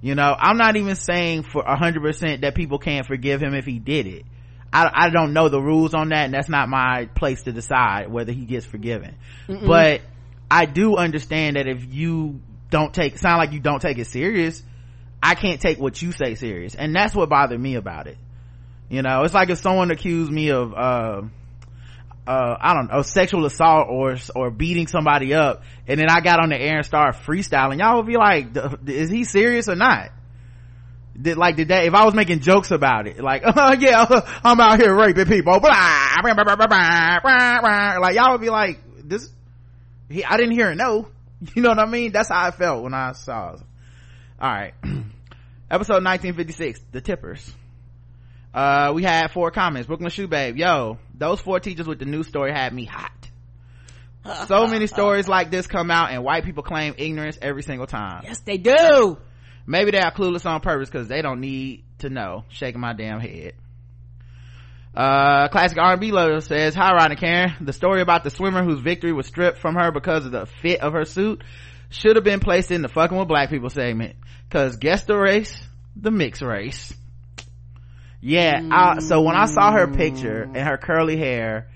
[0.00, 3.54] You know i'm not even saying for a hundred percent that people can't forgive him
[3.54, 4.24] if he did it.
[4.70, 8.10] I, I don't know the rules on that and that's not my place to decide
[8.10, 9.16] whether he gets forgiven.
[9.46, 9.66] Mm-mm.
[9.66, 10.02] but
[10.50, 14.62] i do understand that if you don't take sound like you don't take it serious
[15.22, 18.18] i can't take what you say serious and that's what bothered me about it
[18.88, 21.22] you know it's like if someone accused me of uh
[22.28, 25.62] uh, I don't know, sexual assault or, or beating somebody up.
[25.86, 27.78] And then I got on the air and started freestyling.
[27.78, 28.48] Y'all would be like,
[28.86, 30.10] is he serious or not?
[31.20, 34.06] Did, like, did that, if I was making jokes about it, like, uh, yeah,
[34.44, 39.28] I'm out here raping people, blah, blah, blah, blah, like, y'all would be like, this,
[40.10, 41.08] he, I didn't hear it, no.
[41.54, 42.10] You know what I mean?
[42.10, 43.60] That's how I felt when I saw it.
[44.42, 44.74] Alright.
[45.70, 47.52] Episode 1956, The Tippers.
[48.52, 49.86] Uh, we had four comments.
[49.86, 53.12] Brooklyn Shoe Babe, yo, those four teachers with the news story had me hot.
[54.46, 58.22] so many stories like this come out and white people claim ignorance every single time.
[58.24, 59.18] Yes, they do.
[59.66, 62.44] Maybe they are clueless on purpose because they don't need to know.
[62.48, 63.52] Shaking my damn head.
[64.94, 67.52] Uh, classic R&B lover says, Hi, Ron and Karen.
[67.60, 70.80] The story about the swimmer whose victory was stripped from her because of the fit
[70.80, 71.44] of her suit
[71.90, 74.16] should have been placed in the fucking with black people segment.
[74.50, 75.54] Cause guess the race?
[75.94, 76.94] The mixed race
[78.20, 81.68] yeah I, so when i saw her picture and her curly hair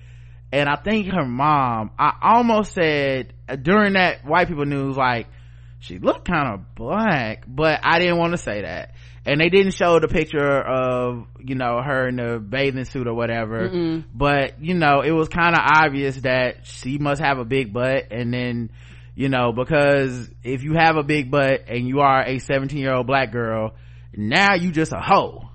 [0.51, 5.27] and i think her mom i almost said uh, during that white people news like
[5.81, 8.95] she looked kind of black but i didn't want to say that.
[9.25, 13.15] And they didn't show the picture of you know her in the bathing suit or
[13.15, 13.69] whatever.
[13.69, 14.05] Mm-mm.
[14.13, 18.09] but you know it was kind of obvious that she must have a big butt
[18.11, 18.71] and then
[19.15, 22.93] you know because if you have a big butt and you are a 17 year
[22.93, 23.75] old black girl
[24.17, 25.49] now you just a hoe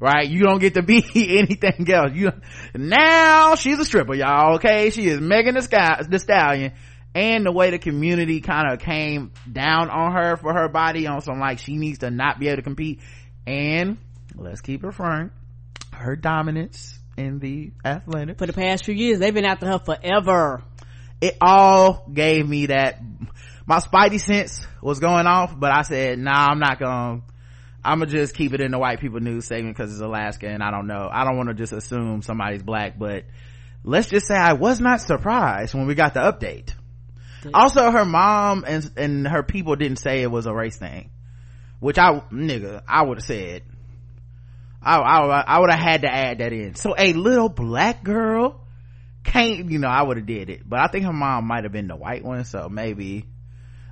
[0.00, 0.28] right?
[0.28, 1.04] You don't get to be
[1.38, 2.12] anything else.
[2.14, 2.32] You
[2.74, 4.56] now she's a stripper, y'all.
[4.56, 6.72] Okay, she is Megan the, Sky, the Stallion,
[7.14, 11.20] and the way the community kind of came down on her for her body on
[11.20, 13.00] some like she needs to not be able to compete.
[13.46, 13.98] And
[14.34, 15.32] let's keep her frank,
[15.92, 20.62] her dominance in the athletic for the past few years, they've been after her forever.
[21.20, 23.02] It all gave me that
[23.66, 27.22] my spidey sense was going off, but I said, nah, I'm not gonna
[27.84, 30.62] I'm gonna just keep it in the white people news segment because it's Alaska and
[30.62, 31.08] I don't know.
[31.10, 33.24] I don't want to just assume somebody's black, but
[33.84, 36.74] let's just say I was not surprised when we got the update.
[37.54, 41.10] Also, her mom and and her people didn't say it was a race thing,
[41.78, 43.62] which I nigga I would have said.
[44.82, 46.74] I I, I would have had to add that in.
[46.74, 48.60] So a little black girl
[49.24, 51.72] can't you know I would have did it, but I think her mom might have
[51.72, 53.24] been the white one, so maybe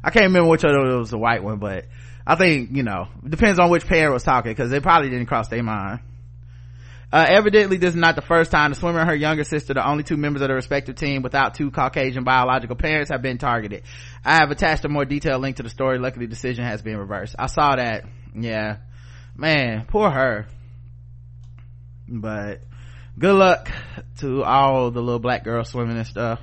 [0.08, 1.84] I can't remember which one it was the white one, but
[2.26, 5.48] I think, you know, depends on which pair was talking because they probably didn't cross
[5.48, 6.00] their mind.
[7.12, 9.86] Uh, evidently this is not the first time the swimmer and her younger sister, the
[9.86, 13.82] only two members of the respective team without two Caucasian biological parents have been targeted.
[14.24, 15.98] I have attached a more detailed link to the story.
[15.98, 17.34] Luckily the decision has been reversed.
[17.38, 18.06] I saw that.
[18.34, 18.78] Yeah.
[19.36, 20.46] Man, poor her.
[22.08, 22.62] But
[23.18, 23.70] good luck
[24.20, 26.40] to all the little black girls swimming and stuff.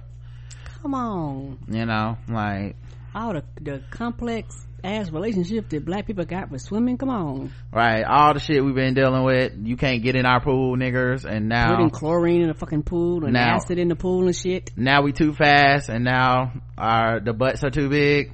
[0.84, 1.57] Come on.
[1.68, 2.76] You know, like,
[3.16, 4.53] all the, the complex
[4.84, 6.97] ass relationship that black people got with swimming.
[6.97, 7.51] Come on.
[7.72, 8.03] Right.
[8.03, 9.53] All the shit we've been dealing with.
[9.63, 11.26] You can't get in our pool, niggers.
[11.26, 11.76] And now.
[11.76, 14.72] Putting chlorine in the fucking pool and now, acid in the pool and shit.
[14.76, 18.34] Now we too fast and now our, the butts are too big.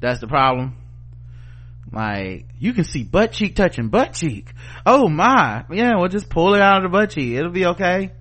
[0.00, 0.76] That's the problem.
[1.92, 4.52] Like, you can see butt cheek touching butt cheek.
[4.84, 5.64] Oh my.
[5.70, 7.34] Yeah, we'll just pull it out of the butt cheek.
[7.34, 8.12] It'll be okay.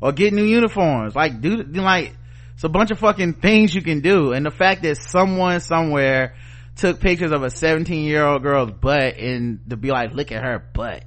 [0.00, 1.14] Or get new uniforms.
[1.14, 2.16] Like, do, like,
[2.56, 4.32] it's a bunch of fucking things you can do.
[4.32, 6.36] And the fact that someone somewhere
[6.74, 10.42] took pictures of a 17 year old girl's butt and to be like, look at
[10.42, 11.04] her butt.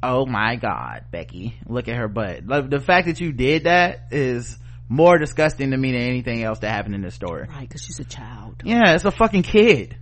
[0.00, 2.46] Oh my God, Becky, look at her butt.
[2.46, 4.56] Like, the fact that you did that is
[4.88, 7.48] more disgusting to me than anything else that happened in this story.
[7.48, 8.62] Right, cause she's a child.
[8.64, 9.96] Yeah, it's a fucking kid.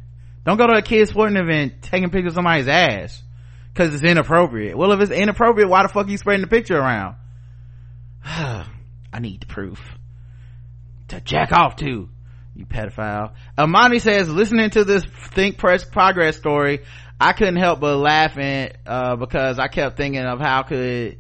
[0.45, 3.22] Don't go to a kid's sporting event taking pictures of somebody's ass.
[3.74, 4.76] Cause it's inappropriate.
[4.76, 7.16] Well, if it's inappropriate, why the fuck are you spreading the picture around?
[8.26, 8.66] I
[9.18, 9.80] need the proof.
[11.09, 12.09] To jack off to
[12.55, 13.32] you pedophile.
[13.59, 16.80] Amani says, listening to this Think Press Progress story,
[17.20, 21.18] I couldn't help but laughing, uh, because I kept thinking of how could,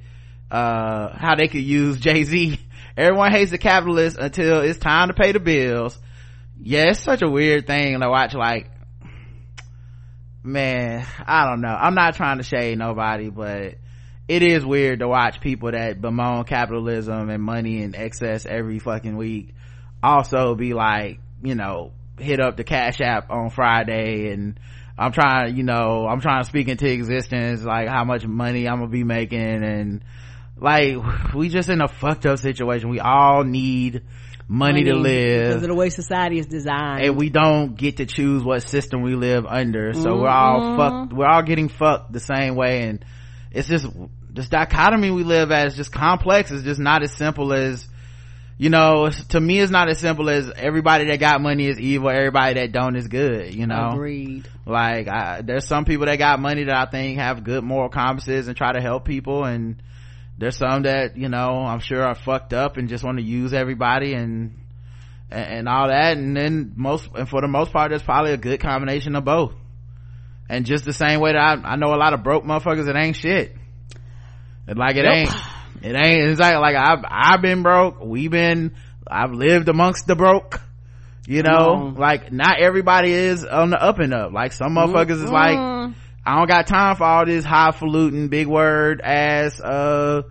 [0.50, 2.60] uh, how they could use Jay-Z.
[2.96, 5.98] Everyone hates the capitalist until it's time to pay the bills.
[6.60, 8.70] Yeah, it's such a weird thing to watch, like,
[10.44, 11.74] man, I don't know.
[11.74, 13.74] I'm not trying to shade nobody, but
[14.28, 19.16] it is weird to watch people that bemoan capitalism and money in excess every fucking
[19.16, 19.54] week
[20.04, 24.60] also be like, you know hit up the cash app on friday and
[24.96, 28.78] i'm trying you know i'm trying to speak into existence like how much money i'm
[28.78, 30.04] gonna be making and
[30.56, 30.96] like
[31.34, 32.90] we just in a fucked up situation.
[32.90, 34.02] We all need
[34.46, 35.46] money, money to live.
[35.46, 37.04] because of the way society is designed.
[37.04, 39.92] And we don't get to choose what system we live under.
[39.94, 40.20] So mm-hmm.
[40.20, 40.76] we're all mm-hmm.
[40.76, 42.82] fucked we're all getting fucked the same way.
[42.82, 43.04] And
[43.50, 43.86] it's just
[44.30, 46.50] this dichotomy we live at is just complex.
[46.50, 47.86] It's just not as simple as
[48.56, 52.08] you know to me it's not as simple as everybody that got money is evil
[52.08, 53.90] everybody that don't is good you know?
[53.92, 54.48] Agreed.
[54.66, 58.48] Like I, there's some people that got money that i think have good moral compasses
[58.48, 59.82] and try to help people and
[60.38, 63.52] there's some that you know i'm sure are fucked up and just want to use
[63.52, 64.56] everybody and
[65.34, 68.60] and, all that and then most and for the most part there's probably a good
[68.60, 69.52] combination of both.
[70.48, 72.96] And just the same way that i, I know a lot of broke motherfuckers that
[72.96, 73.56] ain't shit.
[74.66, 75.14] Like it yep.
[75.14, 75.30] ain't
[75.84, 78.00] it ain't it's like like i've i've been broke.
[78.02, 78.74] We've been
[79.06, 80.60] i've lived amongst the broke
[81.26, 81.92] you know?
[81.94, 81.98] mm.
[81.98, 84.32] like not everybody is on the up and up.
[84.32, 85.24] Like some motherfuckers mm.
[85.24, 85.58] is like
[86.26, 90.22] i don't got time for all this highfalutin big word ass uh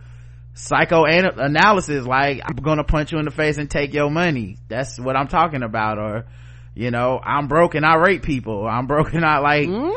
[0.56, 4.58] psychoanalysis like i'm gonna punch you in the face and take your money.
[4.70, 5.99] That's what i'm talking about.
[5.99, 6.26] Or
[6.74, 8.68] you know i'm broken i rape people.
[8.68, 9.93] I'm broken i like mm.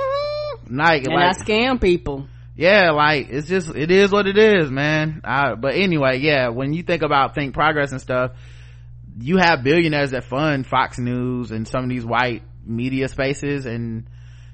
[0.71, 4.71] like, and like, i scam people yeah like it's just it is what it is
[4.71, 5.21] man.
[5.25, 8.33] I, but anyway yeah when you think about think progress and stuff
[9.19, 14.09] you have billionaires that fund fox news and some of these white media spaces and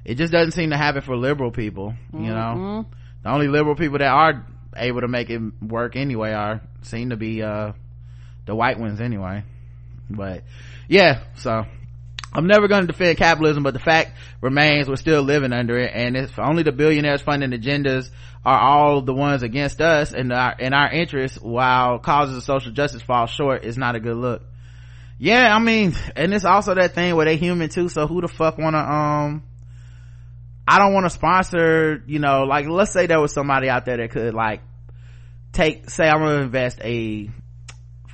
[0.04, 2.28] it just doesn't seem to happen for liberal people you mm-hmm.
[2.28, 2.86] know
[3.22, 4.46] the only liberal people that are
[4.76, 7.72] able to make it work anyway are seem to be uh
[8.46, 9.44] the white ones anyway.
[10.10, 10.42] But
[10.88, 11.64] yeah so
[12.34, 15.92] I'm never going to defend capitalism, but the fact remains we're still living under it.
[15.94, 18.10] And if only the billionaires funding agendas
[18.44, 22.72] are all the ones against us and our, and our interests while causes of social
[22.72, 24.42] justice fall short is not a good look.
[25.18, 27.88] Yeah, I mean, and it's also that thing where they human too.
[27.88, 29.42] So who the fuck wanna, um,
[30.66, 33.98] I don't want to sponsor, you know, like let's say there was somebody out there
[33.98, 34.62] that could like
[35.52, 37.28] take, say I'm going to invest a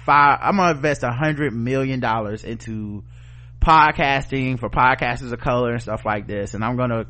[0.04, 3.04] five, I'm going to invest a hundred million dollars into
[3.60, 6.54] podcasting for podcasters of color and stuff like this.
[6.54, 7.06] And i'm gonna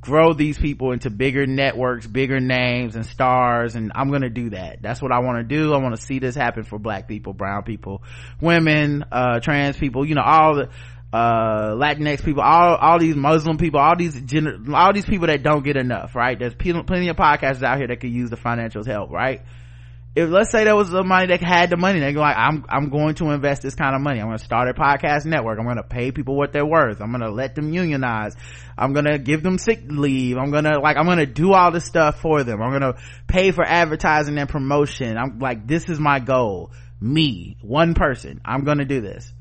[0.00, 4.80] grow these people into bigger networks bigger names and stars and i'm gonna do that.
[4.82, 5.72] That's what i want to do.
[5.72, 8.02] I want to see this happen for black people brown people
[8.40, 10.68] women uh trans people you know all the
[11.10, 15.42] uh latinx people all all these muslim people all these gener- all these people that
[15.42, 16.38] don't get enough right?
[16.38, 19.40] There's plenty of podcasters out here that could use the financial help right
[20.14, 22.88] if let's say there was somebody that had the money, they go like, I'm, I'm
[22.88, 24.20] going to invest this kind of money.
[24.20, 25.58] I'm going to start a podcast network.
[25.58, 27.00] I'm going to pay people what they're worth.
[27.00, 28.34] I'm going to let them unionize.
[28.76, 30.36] I'm going to give them sick leave.
[30.36, 32.60] I'm going to like, I'm going to do all this stuff for them.
[32.60, 35.16] I'm going to pay for advertising and promotion.
[35.16, 36.72] I'm like, this is my goal.
[37.00, 38.40] Me, one person.
[38.44, 39.32] I'm going to do this.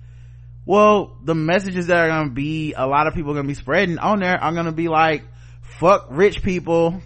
[0.66, 3.52] Well, the messages that are going to be, a lot of people are going to
[3.52, 5.24] be spreading on there are going to be like,
[5.62, 7.02] fuck rich people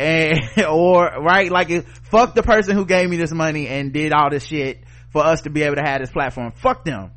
[0.00, 4.30] and or right like fuck the person who gave me this money and did all
[4.30, 6.52] this shit for us to be able to have this platform.
[6.52, 7.10] Fuck them.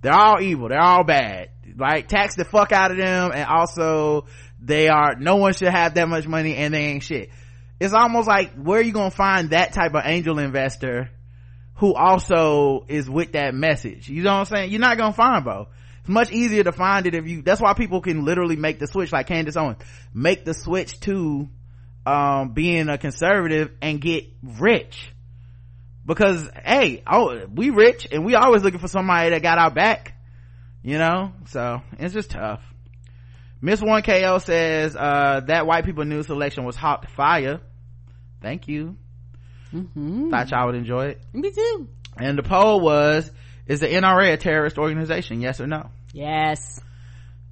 [0.00, 0.68] They're all evil.
[0.68, 1.50] They're all bad.
[1.76, 4.26] Like tax the fuck out of them and also
[4.60, 7.30] they are no one should have that much money and they ain't shit.
[7.78, 11.10] It's almost like where are you gonna find that type of angel investor
[11.76, 14.08] who also is with that message?
[14.08, 14.70] You know what i'm saying?
[14.70, 15.68] You're not gonna find bro.
[16.00, 18.86] It's much easier to find it if you that's why people can literally make the
[18.86, 19.78] switch like candace owens.
[20.14, 21.48] Make the switch to
[22.06, 25.12] um being a conservative and get rich.
[26.04, 30.16] Because hey oh we rich and we always looking for somebody that got our back
[30.82, 31.32] you know?
[31.46, 32.60] So it's just tough.
[33.60, 37.60] Miss 1ko says uh that white people news selection was hot to fire.
[38.40, 38.96] Thank you.
[39.72, 40.30] Mm-hmm.
[40.30, 41.22] thought y'all would enjoy it.
[41.32, 41.88] Me too.
[42.18, 43.30] and the poll was
[43.66, 45.40] is the nra a terrorist organization?
[45.40, 45.90] Yes or no?
[46.12, 46.80] Yes.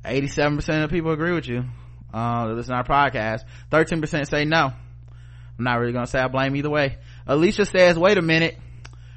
[0.05, 1.65] 87% of people agree with you
[2.13, 3.45] uh listen to our podcast.
[3.71, 4.73] 13% say no.
[5.59, 6.99] I'm not really gonna say i blame either way.
[7.27, 8.59] Alicia says wait a minute.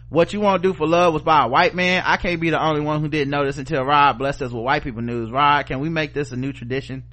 [0.10, 2.04] What you want to do for love was by a white man.
[2.06, 4.64] I can't be the only one who didn't know this until rod blessed us with
[4.64, 5.32] white people news.
[5.32, 7.04] Rod can we make this a new tradition?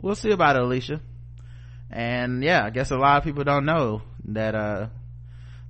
[0.00, 1.00] We'll see about it alicia.
[1.90, 4.86] And yeah i guess a lot of people don't know that uh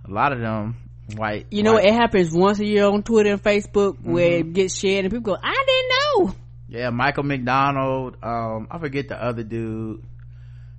[0.06, 0.76] a lot of them
[1.16, 4.52] white You know, white- it happens once a year on Twitter and Facebook where it
[4.52, 6.34] gets shared and people go, I didn't know.
[6.70, 10.02] Yeah michael mcdonald um i forget the other dude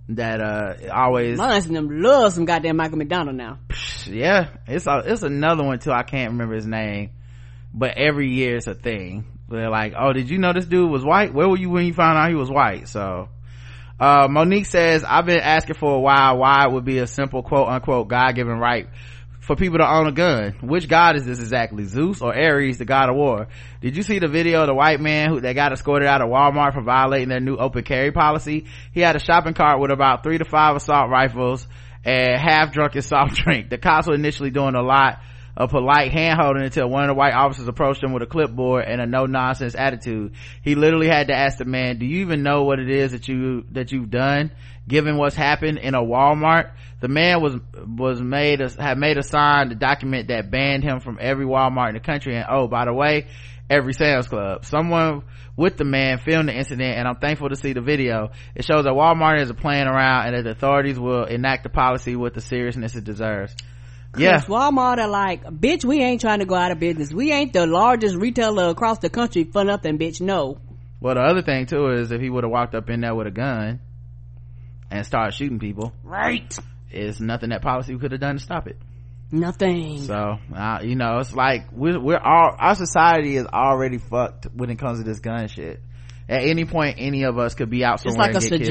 [0.10, 3.60] that uh always My aunts and them love some goddamn Michael McDonald now.
[4.08, 7.12] yeah it's a, it's another one too i can't remember his name
[7.74, 9.24] but every year it's a thing.
[9.48, 11.34] They're like oh did you know this dude was white?
[11.34, 12.89] Where were you when you found out he was white?
[12.89, 13.30] So
[14.00, 17.44] uh monique says i've been asking for a while why it would be a simple
[17.44, 18.89] quote unquote god-given right
[19.52, 22.86] for people to own a gun which god is this exactly zeus or ares the
[22.86, 23.47] god of war
[23.82, 26.30] did you see the video of the white man who that got escorted out of
[26.30, 30.24] walmart for violating their new open carry policy he had a shopping cart with about
[30.24, 31.68] three to five assault rifles
[32.06, 35.20] and half drunk drunken soft drink the cops were initially doing a lot
[35.58, 38.86] of polite hand holding until one of the white officers approached him with a clipboard
[38.88, 40.34] and a no nonsense attitude.
[40.62, 43.28] He literally had to ask the man, do you even know what it is that
[43.28, 44.52] you, that you've done?
[44.88, 46.72] Given what's happened in a Walmart,
[47.02, 50.99] the man was, was made a, had made a sign to document that banned him
[50.99, 52.36] from every Walmart in the country.
[52.36, 53.28] And oh, by the way,
[53.70, 54.66] every Sam's Club.
[54.66, 55.24] Someone
[55.58, 58.32] with the man filmed the incident and I'm thankful to see the video.
[58.56, 62.16] It shows that Walmart is playing around and that the authorities will enact the policy
[62.16, 63.56] with the seriousness it deserves.
[64.18, 64.39] Yeah.
[64.41, 67.14] Walmart are like, bitch, we ain't trying to go out of business.
[67.14, 70.22] We ain't the largest retailer across the country for nothing, bitch.
[70.22, 70.60] No.
[70.99, 73.28] Well, the other thing too is if he would have walked up in there with
[73.28, 73.80] a gun
[74.91, 76.56] and started shooting people, Right.
[76.94, 78.78] Is nothing that policy could have done to stop it.
[79.32, 80.00] Nothing.
[80.00, 84.70] So, uh, you know, it's like we're, we're all, our society is already fucked when
[84.70, 85.82] it comes to this gun shit.
[86.28, 88.70] At any point, any of us could be out it's somewhere like a get killed.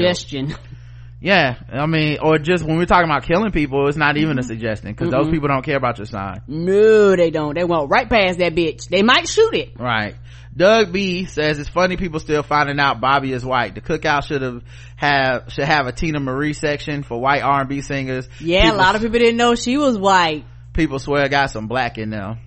[1.22, 4.42] Yeah, I mean, or just when we're talking about killing people, it's not even a
[4.42, 6.40] suggestion because those people don't care about your sign.
[6.46, 7.54] no, they don't.
[7.54, 8.88] They won't right past that bitch.
[8.88, 9.78] They might shoot it.
[9.78, 10.14] Right.
[10.56, 13.74] Doug B says it's funny people still finding out Bobby is white.
[13.74, 14.62] The cookout should have
[14.96, 18.26] have should have a Teena Marie section for white R and B singers.
[18.40, 20.44] Yeah, People- a lot of people didn't know she was white.
[20.72, 22.38] people swear got some black in them.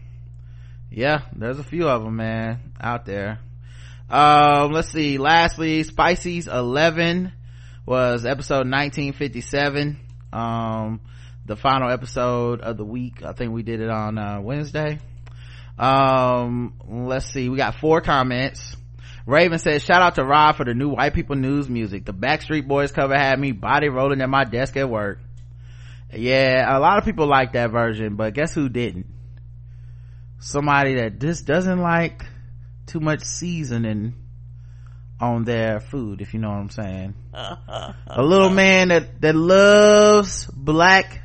[0.92, 3.40] Yeah, there's a few of them, man, out there.
[4.10, 5.18] Um, let's see.
[5.18, 7.32] Lastly, Spicy's 11
[7.86, 10.00] was episode 1957.
[10.32, 11.02] Um,
[11.46, 13.24] the final episode of the week.
[13.24, 15.00] I think we did it on, uh, Wednesday.
[15.78, 17.50] Um, let's see.
[17.50, 18.78] We got four comments.
[19.26, 22.06] Raven says, shout out to Rob for the new white people news music.
[22.06, 25.20] The Backstreet Boys cover had me body rolling at my desk at work.
[26.14, 29.08] Yeah, a lot of people like that version, but guess who didn't?
[30.40, 32.24] Somebody that just doesn't like
[32.86, 34.14] too much seasoning
[35.24, 37.14] on their food, if you know what I'm saying.
[37.34, 37.94] Uh-huh.
[38.08, 38.56] a little uh-huh.
[38.56, 41.22] man that, that loves black,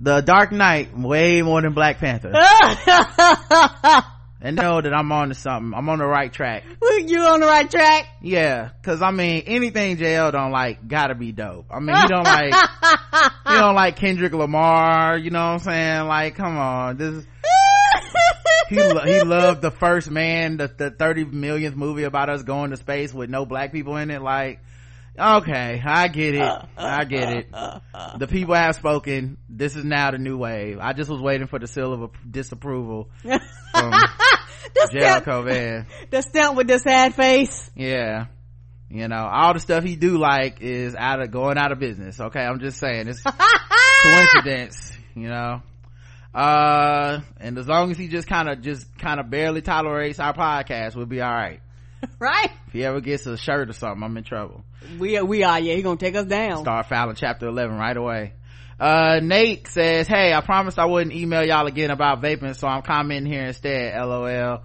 [0.00, 2.32] the Dark Knight way more than Black Panther.
[4.40, 5.74] and know that I'm on to something.
[5.76, 6.64] I'm on the right track.
[7.06, 8.08] you on the right track?
[8.22, 11.66] Yeah, cause I mean, anything JL don't like gotta be dope.
[11.70, 16.06] I mean, he don't like, he don't like Kendrick Lamar, you know what I'm saying?
[16.06, 17.24] Like, come on, this,
[18.70, 22.76] he, he loved the first man, the, the 30 millionth movie about us going to
[22.76, 24.22] space with no black people in it.
[24.22, 24.60] Like,
[25.18, 26.40] okay, I get it.
[26.40, 27.48] Uh, I get uh, it.
[27.52, 29.36] Uh, the people have spoken.
[29.48, 30.78] This is now the new wave.
[30.80, 33.30] I just was waiting for the seal of a- disapproval from
[34.74, 35.86] the, JL Cauvin.
[36.10, 37.70] the stamp with the sad face.
[37.74, 38.26] Yeah.
[38.88, 42.20] You know, all the stuff he do like is out of going out of business.
[42.20, 42.40] Okay.
[42.40, 43.22] I'm just saying it's
[44.02, 45.62] coincidence, you know.
[46.34, 50.34] Uh, and as long as he just kind of, just kind of barely tolerates our
[50.34, 51.60] podcast, we'll be all right.
[52.18, 52.50] right?
[52.68, 54.64] If he ever gets a shirt or something, I'm in trouble.
[54.98, 55.60] We we are.
[55.60, 56.62] Yeah, he gonna take us down.
[56.62, 58.32] Start filing chapter 11 right away.
[58.78, 62.80] Uh, Nate says, Hey, I promised I wouldn't email y'all again about vaping, so I'm
[62.82, 63.94] commenting here instead.
[63.94, 64.62] LOL.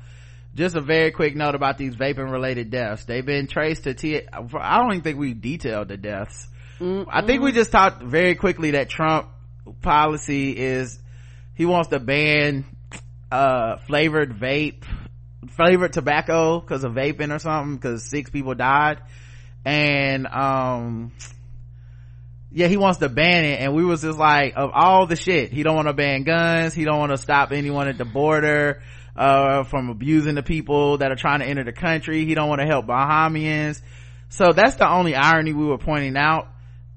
[0.55, 3.03] Just a very quick note about these vaping related deaths.
[3.03, 6.47] They've been traced to T, I don't even think we detailed the deaths.
[6.79, 9.27] I think we just talked very quickly that Trump
[9.81, 10.97] policy is
[11.55, 12.65] he wants to ban
[13.31, 14.83] uh flavored vape
[15.49, 18.99] flavored tobacco because of vaping or something because six people died.
[19.63, 21.11] And um
[22.51, 23.61] yeah he wants to ban it.
[23.61, 26.73] And we was just like of all the shit he don't want to ban guns.
[26.73, 28.81] He don't want to stop anyone at the border
[29.15, 32.25] uh from abusing the people that are trying to enter the country.
[32.25, 33.81] He don't want to help bahamians.
[34.29, 36.49] So that's the only irony we were pointing out.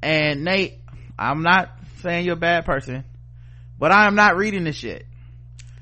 [0.02, 0.78] And nate
[1.18, 1.70] i'm not
[2.02, 3.04] saying you're a bad person
[3.78, 5.06] but i am not reading this shit.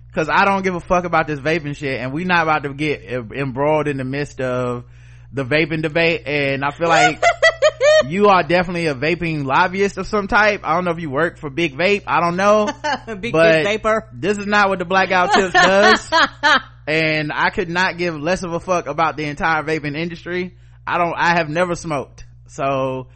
[0.09, 2.73] Because i don't give a fuck about this vaping shit and we not about to
[2.75, 4.85] get embroiled in the midst of
[5.33, 7.23] the vaping debate and i feel like
[8.07, 10.61] you are definitely a vaping lobbyist of some type.
[10.65, 12.67] I don't know if you work for big vape i don't know.
[13.21, 14.09] Big, but big vapor.
[14.13, 16.11] this is not what the blackout tips does
[16.87, 20.57] and i could not give less of a fuck about the entire vaping industry.
[20.87, 23.09] I don't i have never smoked so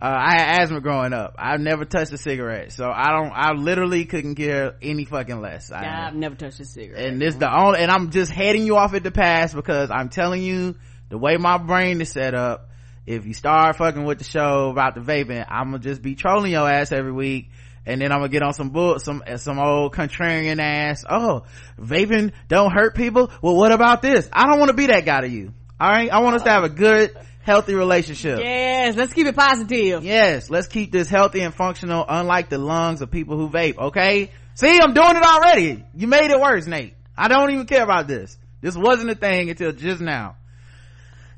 [0.00, 1.36] uh, I had asthma growing up.
[1.38, 3.32] I've never touched a cigarette, so I don't.
[3.32, 5.72] I literally couldn't care any fucking less.
[5.72, 7.06] I, yeah, I've never touched a cigarette.
[7.06, 7.78] And this the only.
[7.80, 10.74] And I'm just heading you off at the pass because I'm telling you
[11.08, 12.68] the way my brain is set up.
[13.06, 16.52] If you start fucking with the show about the vaping, I'm gonna just be trolling
[16.52, 17.50] your ass every week.
[17.86, 21.04] And then I'm gonna get on some book, some, some old contrarian ass.
[21.08, 21.44] Oh,
[21.80, 23.30] vaping don't hurt people.
[23.40, 24.28] Well, what about this?
[24.32, 25.54] I don't want to be that guy to you.
[25.78, 26.10] All right.
[26.10, 27.16] I want us to have a good,
[27.46, 28.40] healthy relationship.
[28.40, 30.04] Yes, let's keep it positive.
[30.04, 34.32] Yes, let's keep this healthy and functional, unlike the lungs of people who vape, okay?
[34.54, 35.84] See, I'm doing it already.
[35.94, 36.94] You made it worse, Nate.
[37.16, 38.36] I don't even care about this.
[38.60, 40.36] This wasn't a thing until just now.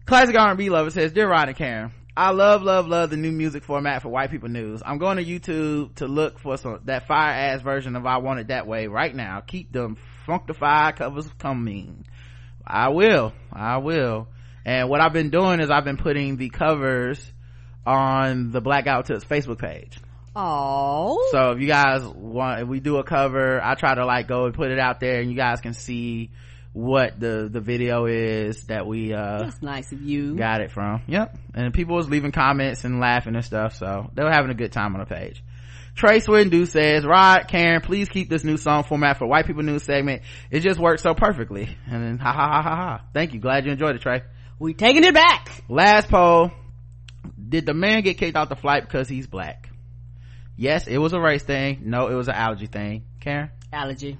[0.06, 3.62] Classic R&B lover says, Dear Rod and Karen, I love, love, love the new music
[3.62, 4.82] format for white people news.
[4.84, 8.40] I'm going to YouTube to look for some, that fire ass version of I Want
[8.40, 9.40] It That Way right now.
[9.40, 12.06] Keep them funkified covers coming.
[12.66, 13.34] I will.
[13.52, 14.28] I will
[14.68, 17.32] and what i've been doing is i've been putting the covers
[17.86, 19.98] on the blackout tips facebook page
[20.36, 24.28] oh so if you guys want if we do a cover i try to like
[24.28, 26.30] go and put it out there and you guys can see
[26.74, 31.00] what the the video is that we uh that's nice of you got it from
[31.06, 34.54] yep and people was leaving comments and laughing and stuff so they were having a
[34.54, 35.42] good time on the page
[35.94, 39.82] Trey Swindu says, Rod, Karen, please keep this new song format for white people news
[39.82, 40.22] segment.
[40.48, 41.76] It just works so perfectly.
[41.90, 43.04] And then ha ha ha ha ha.
[43.12, 43.40] Thank you.
[43.40, 44.22] Glad you enjoyed it, Trey
[44.58, 45.62] we taking it back.
[45.68, 46.50] Last poll.
[47.48, 49.70] Did the man get kicked off the flight because he's black?
[50.56, 51.82] Yes it was a race thing.
[51.84, 53.04] No it was an allergy thing.
[53.20, 53.50] Karen?
[53.72, 54.18] Allergy.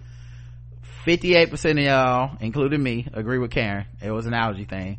[1.07, 3.87] 58% of y'all including me agree with karen.
[4.01, 4.99] It was an allergy thing.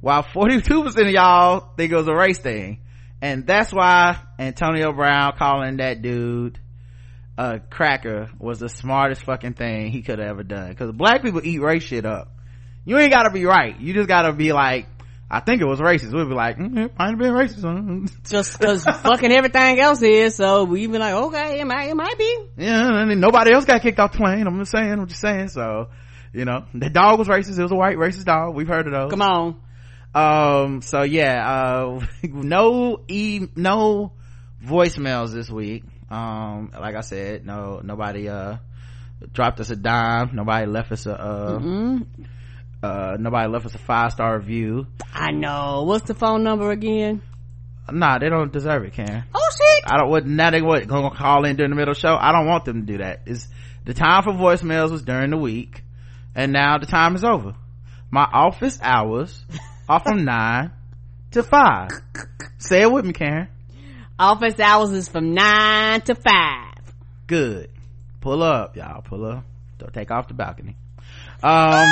[0.00, 2.80] While 42% of y'all think it was a race thing.
[3.20, 6.58] And that's why antonio brown calling that dude
[7.38, 10.70] a cracker was the smartest fucking thing he could have ever done.
[10.70, 12.31] Because black people eat race shit up
[12.84, 13.78] you ain't gotta be right.
[13.78, 14.86] You just gotta be like,
[15.32, 16.12] I think it was racist.
[16.12, 18.22] We'd be like, mm, it might have been racist.
[18.28, 22.18] Just cause fucking everything else is, so we'd be like, okay, it might, it might
[22.18, 22.44] be.
[22.58, 24.46] Yeah, and nobody else got kicked off the plane.
[24.46, 25.48] I'm just saying, I'm just saying.
[25.48, 25.88] So,
[26.34, 27.58] you know, the dog was racist.
[27.58, 28.54] It was a white racist dog.
[28.54, 29.10] We've heard of those.
[29.10, 29.56] Come on.
[30.14, 34.12] Um, so yeah, uh, no e, no
[34.62, 35.84] voicemails this week.
[36.10, 38.58] Um, like I said, no, nobody, uh,
[39.32, 40.32] dropped us a dime.
[40.34, 42.24] Nobody left us a, uh, mm-hmm
[42.82, 44.86] uh nobody left us a five star review.
[45.14, 45.84] I know.
[45.86, 47.22] What's the phone number again?
[47.90, 49.24] Nah they don't deserve it Karen.
[49.34, 49.84] oh shit.
[49.86, 52.16] I don't what now they what gonna call in during the middle of the show?
[52.18, 53.22] I don't want them to do that.
[53.26, 53.46] Is
[53.84, 55.82] the time for voicemails was during the week
[56.34, 57.54] and now the time is over.
[58.10, 59.44] My office hours
[59.88, 60.70] are from nine
[61.32, 61.90] to five.
[62.58, 63.48] Say it with me karen.
[64.18, 66.74] Office hours is from nine to five.
[67.26, 67.68] Good.
[68.20, 69.44] Pull up y'all pull up.
[69.78, 70.76] Don't take off the balcony.
[71.44, 71.88] Um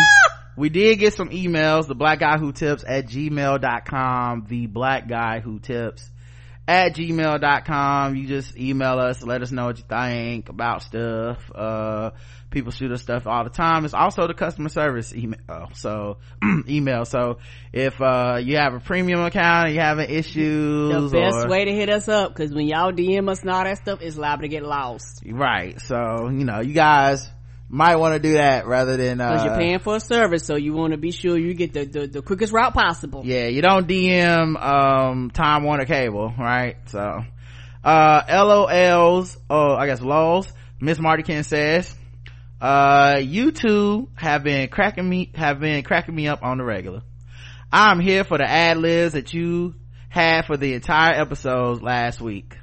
[0.56, 5.40] we did get some emails the black guy who tips at gmail.com the black guy
[5.40, 6.10] who tips
[6.68, 11.50] at gmail.com you just email us let us know what you think about stuff.
[11.54, 12.10] Uh
[12.50, 13.84] people shoot us stuff all the time.
[13.84, 16.18] It's also the customer service email so
[16.68, 17.04] email.
[17.04, 17.38] So
[17.72, 21.64] if uh you have a premium account and you having issues the best or, way
[21.64, 24.42] to hit us up because when y'all dm us and all that stuff it's liable
[24.42, 25.22] to get lost.
[25.26, 25.80] Right.
[25.80, 27.28] So you know you guys
[27.72, 30.56] might want to do that rather than because uh, you're paying for a service so
[30.56, 33.22] you want to be sure you get the, the, the quickest route possible.
[33.24, 36.76] Yeah you don't dm um time warner cable right?
[36.86, 37.22] So
[37.84, 41.94] uh lol's oh i guess lols miss martykin says
[42.60, 47.02] uh you two have been cracking me have been cracking me up on the regular.
[47.72, 49.76] I'm here for the ad libs that you
[50.08, 52.56] had for the entire episodes last week.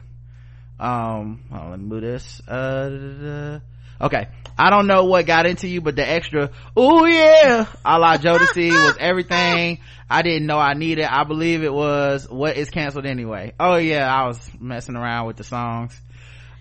[0.78, 3.62] Um on, let me move this uh
[4.02, 4.28] okay
[4.58, 8.72] I don't know what got into you, but the extra, oh yeah, a la Jodeci
[8.72, 9.80] was everything
[10.10, 11.06] I didn't know I needed.
[11.06, 13.54] I believe it was what is canceled anyway.
[13.60, 16.00] Oh yeah, I was messing around with the songs.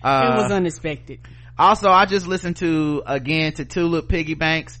[0.03, 1.19] Uh, it was unexpected.
[1.57, 4.77] Also, I just listened to, again, to Tulip Piggy Banks.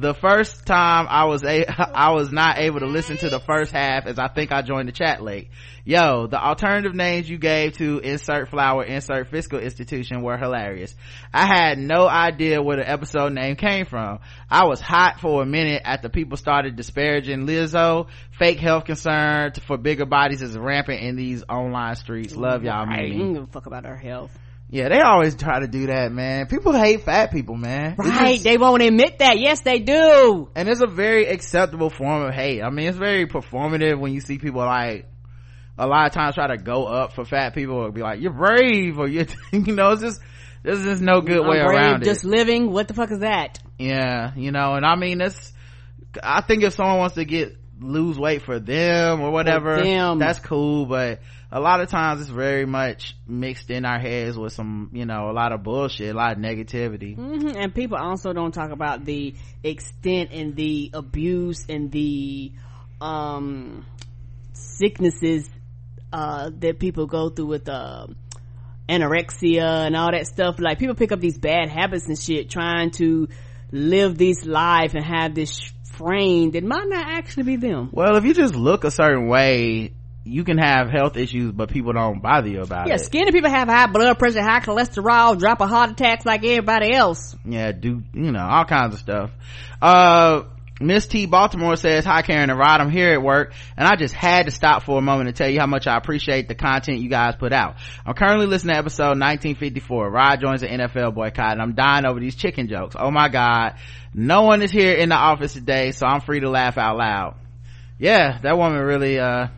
[0.00, 1.64] The first time I was a,
[1.94, 4.88] I was not able to listen to the first half as I think I joined
[4.88, 5.50] the chat late.
[5.84, 10.94] Yo, the alternative names you gave to insert flower, insert fiscal institution were hilarious.
[11.32, 14.20] I had no idea where the episode name came from.
[14.50, 18.08] I was hot for a minute after people started disparaging Lizzo.
[18.38, 22.34] Fake health concern for bigger bodies is rampant in these online streets.
[22.34, 23.02] Love y'all, man.
[23.02, 23.18] Mimi.
[23.18, 24.36] don't give a fuck about our health.
[24.72, 26.46] Yeah, they always try to do that, man.
[26.46, 27.96] People hate fat people, man.
[27.98, 28.34] Right.
[28.34, 29.38] just- they won't admit that.
[29.40, 30.48] Yes, they do.
[30.54, 32.62] and it's a very acceptable form of hate.
[32.62, 35.06] I mean, it's very performative when you see people like
[35.76, 38.32] a lot of times try to go up for fat people or be like, "You're
[38.32, 40.20] brave," or you, you know, it's just
[40.62, 42.04] there's just no good way brave, around just it.
[42.04, 42.70] Just living.
[42.70, 43.58] What the fuck is that?
[43.78, 45.52] Yeah, you know, and I mean, it's.
[46.22, 50.18] I think if someone wants to get lose weight for them or whatever, them.
[50.18, 50.86] that's cool.
[50.86, 51.20] But
[51.52, 55.30] a lot of times it's very much mixed in our heads with some, you know,
[55.30, 57.16] a lot of bullshit, a lot of negativity.
[57.16, 62.52] hmm And people also don't talk about the extent and the abuse and the
[63.00, 63.86] um
[64.52, 65.48] sicknesses
[66.12, 68.06] uh that people go through with uh
[68.88, 70.58] anorexia and all that stuff.
[70.58, 73.28] Like people pick up these bad habits and shit trying to
[73.72, 75.58] live this life and have this
[75.96, 77.90] frame that might not actually be them.
[77.92, 79.92] Well, if you just look a certain way,
[80.30, 83.00] you can have health issues, but people don't bother you about Yeah, it.
[83.00, 86.92] Yeah, skinny people have high blood pressure, high cholesterol, drop a heart attacks like everybody
[86.94, 87.36] else.
[87.44, 89.30] yeah do you know all kinds of stuff.
[89.82, 90.42] Uh
[90.82, 94.14] miss t baltimore says hi karen and rod i'm here at work and i just
[94.14, 97.00] had to stop for a moment to tell you how much i appreciate the content
[97.00, 97.76] you guys put out.
[98.06, 102.18] I'm currently listening to episode 1954 rod joins the nfl boycott and i'm dying over
[102.18, 102.96] these chicken jokes.
[102.98, 103.74] Oh my god.
[104.14, 107.36] No one is here in the office today so i'm free to laugh out loud.
[107.98, 109.48] Yeah that woman really uh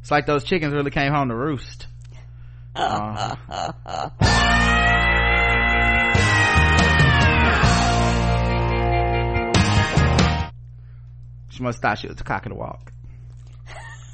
[0.00, 1.86] it's like those chickens really came home to roost.
[2.74, 3.36] Uh,
[11.48, 12.92] she must thought she was a cock walk.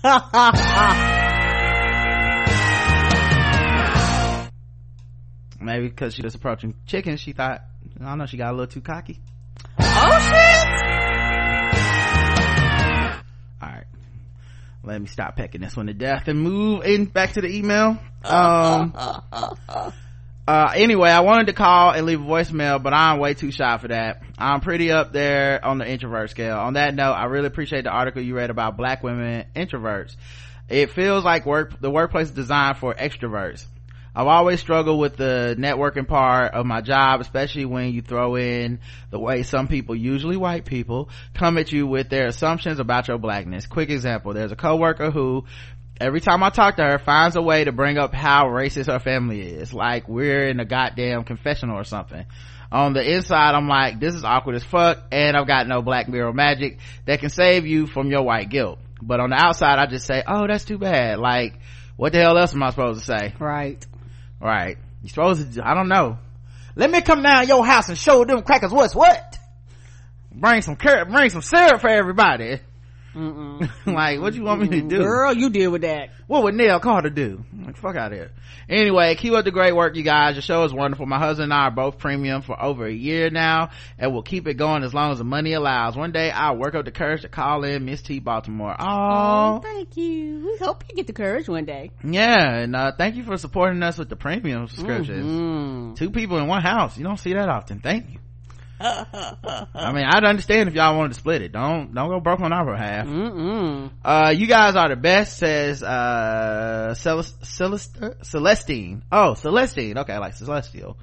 [5.61, 7.63] Maybe because she was approaching chickens she thought
[8.01, 9.21] i don't know she got a little too cocky.
[9.79, 10.16] Oh
[14.87, 17.99] let me stop pecking this one to death and move in back to the email.
[18.25, 18.93] Um
[20.49, 23.79] uh anyway i wanted to call and leave a voicemail but i'm way too shy
[23.79, 24.23] for that.
[24.39, 26.59] I'm pretty up there on the introvert scale.
[26.59, 30.15] On that note i really appreciate the article you read about black women introverts.
[30.69, 33.67] It feels like work the workplace is designed for extroverts
[34.19, 38.81] I've always struggled with the networking part of my job, especially when you throw in
[39.11, 43.19] the way some people, usually white people, come at you with their assumptions about your
[43.19, 43.67] blackness.
[43.67, 45.45] Quick example, there's a coworker who
[46.01, 49.01] every time I talk to her finds a way to bring up how racist her
[49.01, 49.75] family is.
[49.75, 52.25] Like we're in a goddamn confessional or something.
[52.73, 56.09] On the inside, I'm like, this is awkward as fuck, and I've got no black
[56.09, 58.79] mirror magic that can save you from your white guilt.
[59.03, 61.19] But on the outside, I just say, oh, that's too bad.
[61.19, 61.61] Like,
[61.97, 63.35] what the hell else am I supposed to say?
[63.39, 63.87] Right.
[64.41, 64.79] Right.
[65.03, 66.19] You supposed to, I don't know.
[66.75, 69.39] Let me come down your house and show them crackers what's what.
[70.33, 72.61] Bring some syrup, bring some syrup for everybody.
[73.87, 74.99] Like, what you want me to do?
[74.99, 76.11] Girl, you deal with that.
[76.27, 77.45] What would Neil Carter do?
[77.65, 78.33] Like, fuck out of here.
[78.69, 80.35] Anyway, keep up the great work, you guys.
[80.35, 81.07] Your show is wonderful.
[81.07, 84.47] My husband and I are both premium for over a year now, and we'll keep
[84.49, 85.97] it going as long as the money allows.
[85.97, 88.75] One day, I'll work up the courage to call in Miss T Baltimore.
[88.79, 88.87] Oh,
[89.57, 90.45] Oh, thank you.
[90.45, 91.93] We hope you get the courage one day.
[92.05, 95.27] yeah, and uh, thank you for supporting us with the premium subscriptions.
[95.27, 95.97] Mm.
[95.97, 96.99] Two people in one house.
[96.99, 97.81] You don't see that often.
[97.81, 98.19] Thank you.
[98.81, 101.53] I mean, I'd understand if y'all wanted to split it.
[101.53, 103.07] Don't don't go broke on our behalf.
[103.07, 103.91] Mm-mm.
[104.05, 109.03] Uh, you guys are the best, says, uh, Celest- Celest- Celestine.
[109.11, 109.97] Oh, Celestine.
[109.99, 110.99] Okay, I like Celestial.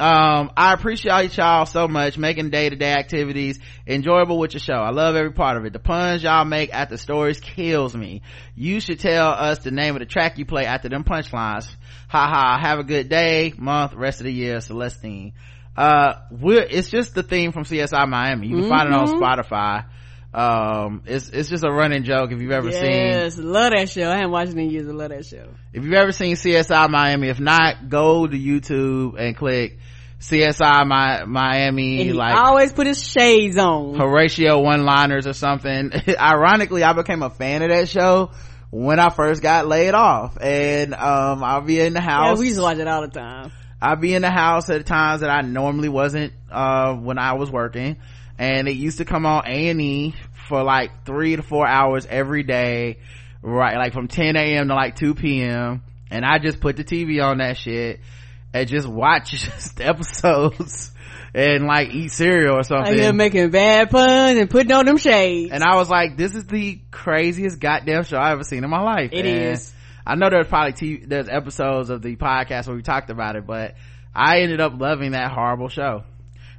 [0.00, 4.74] Um, I appreciate y'all so much making day-to-day activities enjoyable with your show.
[4.74, 5.72] I love every part of it.
[5.72, 8.22] The puns y'all make after the stories kills me.
[8.56, 11.68] You should tell us the name of the track you play after them punchlines.
[12.08, 12.58] Ha ha.
[12.60, 15.32] Have a good day, month, rest of the year, Celestine.
[15.76, 18.46] Uh, we're, it's just the theme from CSI Miami.
[18.48, 19.86] You can find it on Spotify.
[20.32, 24.10] Um, it's, it's just a running joke if you've ever seen Yes, love that show.
[24.10, 24.88] I haven't watched it in years.
[24.88, 25.46] I love that show.
[25.72, 29.78] if you've ever seen CSI Miami, if not, go to YouTube and click
[30.20, 33.94] CSI Mi- Miami, And he like always put his shades on.
[33.96, 35.92] Horatio one-liners or something.
[36.18, 38.30] Ironically, I became a fan of that show
[38.70, 42.38] when I first got laid off, and um, I'll be in the Yeah, house.
[42.40, 43.52] we used to watch it all the time.
[43.84, 47.50] I'd be in the house at times that I normally wasn't uh, when I was
[47.50, 47.98] working,
[48.38, 50.14] and it used to come on A and E
[50.48, 52.96] for like three to four hours every day,
[53.42, 53.76] right?
[53.76, 54.68] Like from 10 a.m.
[54.68, 55.82] to like 2 p.m.
[56.10, 58.00] And I just put the TV on that shit,
[58.54, 59.32] and just watch
[59.76, 60.90] the episodes
[61.34, 62.96] and like eat cereal or something.
[62.96, 65.52] You're making bad puns and putting on them shades.
[65.52, 68.80] And I was like, this is the craziest goddamn show I've ever seen in my
[68.80, 69.10] life.
[69.12, 69.73] It and is.
[70.06, 73.46] I know there's probably TV, there's episodes of the podcast where we talked about it,
[73.46, 73.74] but
[74.14, 76.04] I ended up loving that horrible show.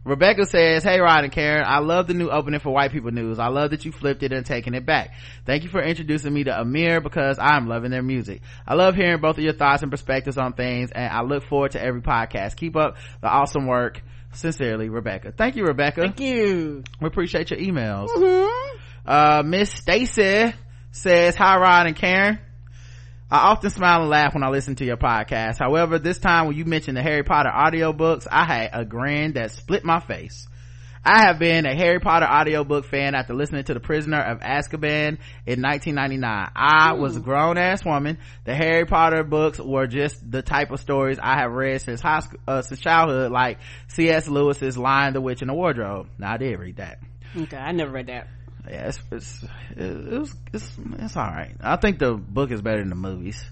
[0.05, 3.39] Rebecca says, Hey Rod and Karen, I love the new opening for White People News.
[3.39, 5.15] I love that you flipped it and taken it back.
[5.47, 8.41] Thank you for introducing me to Amir because I'm loving their music.
[8.67, 11.71] I love hearing both of your thoughts and perspectives on things and I look forward
[11.71, 12.55] to every podcast.
[12.55, 14.01] Keep up the awesome work.
[14.33, 15.31] Sincerely, Rebecca.
[15.31, 16.01] Thank you, Rebecca.
[16.01, 16.83] Thank you.
[17.01, 18.09] We appreciate your emails.
[18.09, 18.77] Mm-hmm.
[19.07, 20.53] Uh, Miss Stacy
[20.91, 22.39] says, Hi Rod and Karen.
[23.29, 25.57] I often smile and laugh when I listen to your podcast.
[25.57, 29.49] However, this time when you mentioned the Harry Potter audiobooks, I had a grin that
[29.49, 30.47] split my face.
[31.03, 35.19] I have been a Harry Potter audiobook fan after listening to The Prisoner of Azkaban
[35.45, 36.49] in 1999.
[36.55, 38.19] I was a grown ass woman.
[38.43, 42.19] The Harry Potter books were just the type of stories I have read since high
[42.19, 44.27] school, uh, since childhood, like C.S.
[44.27, 46.09] Lewis's Lion, the Witch, and the Wardrobe.
[46.19, 46.99] Now I did read that.
[47.35, 48.27] Okay, I never read that.
[48.69, 51.55] Yeah, it's, it's, it was, it's, it's alright.
[51.61, 53.43] I think the book is better than the movies.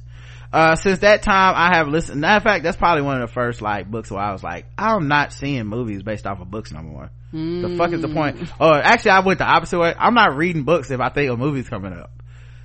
[0.52, 2.22] Uh, since that time, I have listened.
[2.22, 4.66] Matter of fact, that's probably one of the first, like, books where I was like,
[4.78, 7.10] I'm not seeing movies based off of books no more.
[7.32, 8.38] The fuck is the point?
[8.60, 9.96] Or actually, I went the opposite way.
[9.98, 12.12] I'm not reading books if I think a movie's coming up.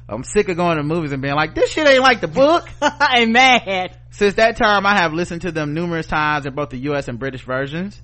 [0.06, 2.68] I'm sick of going to movies and being like, this shit ain't like the book.
[2.82, 3.96] I'm mad.
[4.10, 7.18] Since that time, I have listened to them numerous times in both the US and
[7.18, 8.00] British versions.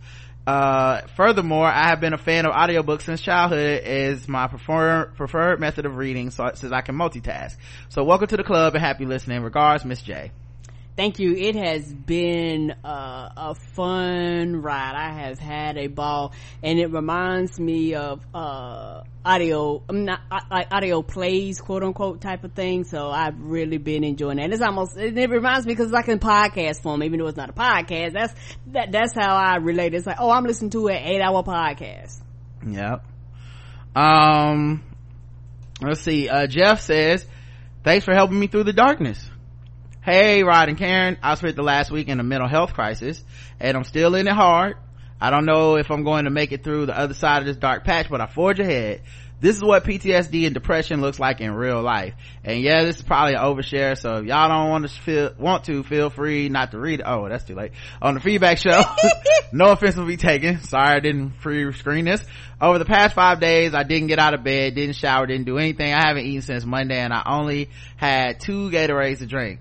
[0.46, 5.58] Uh, furthermore, I have been a fan of audiobooks since childhood as my prefer- preferred
[5.58, 7.56] method of reading so, since I can multitask.
[7.88, 9.42] So welcome to the club and happy listening.
[9.42, 10.32] Regards, Miss J.
[10.96, 11.34] Thank you.
[11.34, 14.94] It has been uh, a fun ride.
[14.94, 19.82] I have had a ball, and it reminds me of uh, audio.
[19.88, 22.84] I'm not like audio plays, quote unquote, type of thing.
[22.84, 24.52] So I've really been enjoying that.
[24.52, 27.36] It's almost it, it reminds me because it's like in podcast form, even though it's
[27.36, 28.12] not a podcast.
[28.12, 28.34] That's
[28.68, 28.92] that.
[28.92, 29.94] That's how I relate.
[29.94, 32.20] It's like, oh, I'm listening to an eight hour podcast.
[32.64, 33.04] Yep.
[33.96, 34.84] Um,
[35.80, 36.28] let's see.
[36.28, 37.26] Uh, Jeff says,
[37.82, 39.28] thanks for helping me through the darkness.
[40.04, 43.24] Hey, Rod and Karen, I spent the last week in a mental health crisis
[43.58, 44.76] and I'm still in it hard.
[45.18, 47.56] I don't know if I'm going to make it through the other side of this
[47.56, 49.00] dark patch, but I forge ahead.
[49.40, 52.12] This is what PTSD and depression looks like in real life.
[52.44, 55.64] And yeah, this is probably an overshare, so if y'all don't want to feel, want
[55.64, 57.06] to, feel free not to read it.
[57.06, 57.72] Oh, that's too late.
[58.02, 58.82] On the feedback show,
[59.52, 60.60] no offense will be taken.
[60.60, 62.22] Sorry I didn't free screen this.
[62.60, 65.56] Over the past five days, I didn't get out of bed, didn't shower, didn't do
[65.56, 65.94] anything.
[65.94, 69.60] I haven't eaten since Monday and I only had two Gatorades to drink.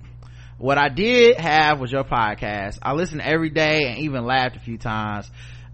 [0.57, 2.79] What I did have was your podcast.
[2.81, 5.29] I listen every day and even laughed a few times.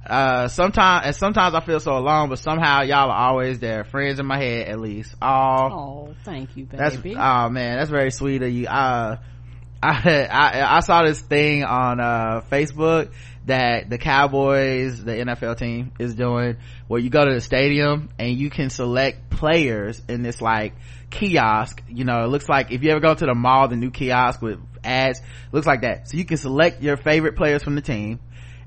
[0.06, 3.84] Uh, sometimes, and sometimes I feel so alone, but somehow y'all are always there.
[3.84, 5.14] Friends in my head, at least.
[5.22, 7.16] Oh, Oh, thank you, that's, baby.
[7.20, 8.66] oh man, that's very sweet of you.
[8.68, 9.18] Uh,
[9.84, 13.12] I, I, I saw this thing on, uh, Facebook
[13.46, 16.58] that the Cowboys, the NFL team is doing
[16.88, 20.74] where you go to the stadium and you can select players in this like
[21.10, 21.82] kiosk.
[21.88, 24.42] You know, it looks like if you ever go to the mall, the new kiosk
[24.42, 25.22] with ads,
[25.52, 26.10] looks like that.
[26.10, 28.20] So you can select your favorite players from the team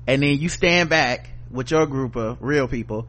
[0.07, 3.07] and then you stand back with your group of real people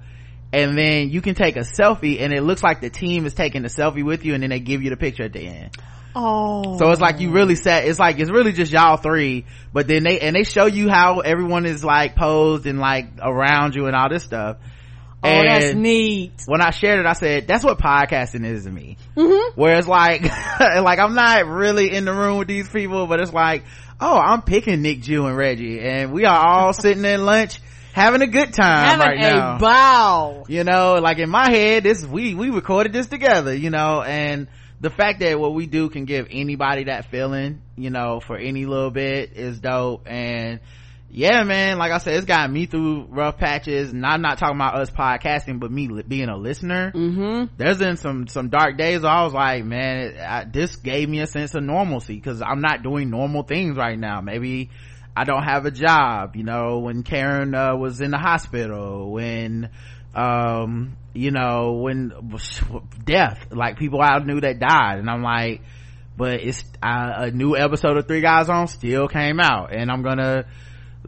[0.52, 3.62] and then you can take a selfie and it looks like the team is taking
[3.62, 5.76] the selfie with you and then they give you the picture at the end.
[6.14, 9.86] Oh, So it's like you really set, it's like, it's really just y'all three, but
[9.86, 13.86] then they, and they show you how everyone is like posed and like around you
[13.86, 14.58] and all this stuff.
[15.22, 16.42] oh, and that's neat.
[16.46, 18.96] when I shared it, I said, that's what podcasting is to me.
[19.16, 19.60] Mm-hmm.
[19.60, 20.22] Where it's like,
[20.60, 23.64] like I'm not really in the room with these people, but it's like,
[24.00, 27.60] oh, I'm picking Nick, Jew, and Reggie, and we are all sitting in lunch
[27.94, 30.46] having a good time Having right now a ball.
[30.48, 34.48] you know like in my head this we we recorded this together you know and
[34.84, 38.66] the fact that what we do can give anybody that feeling you know for any
[38.66, 40.06] little bit is dope.
[40.06, 40.60] And
[41.10, 43.92] yeah man like i said it's got me through rough patches.
[43.92, 46.92] And i'm not talking about us podcasting but me li- being a listener.
[46.94, 47.54] Mm-hmm.
[47.56, 51.20] there's been some some dark days where i was like man I, this gave me
[51.20, 54.20] a sense of normalcy because i'm not doing normal things right now.
[54.20, 54.68] Maybe
[55.16, 59.70] i don't have a job you know when karen uh, was in the hospital when
[60.14, 62.12] um you know when
[63.04, 64.98] death like people i knew that died.
[64.98, 65.62] And i'm like
[66.16, 69.74] but it's uh, a new episode of three guys on still came out.
[69.74, 70.46] And i'm gonna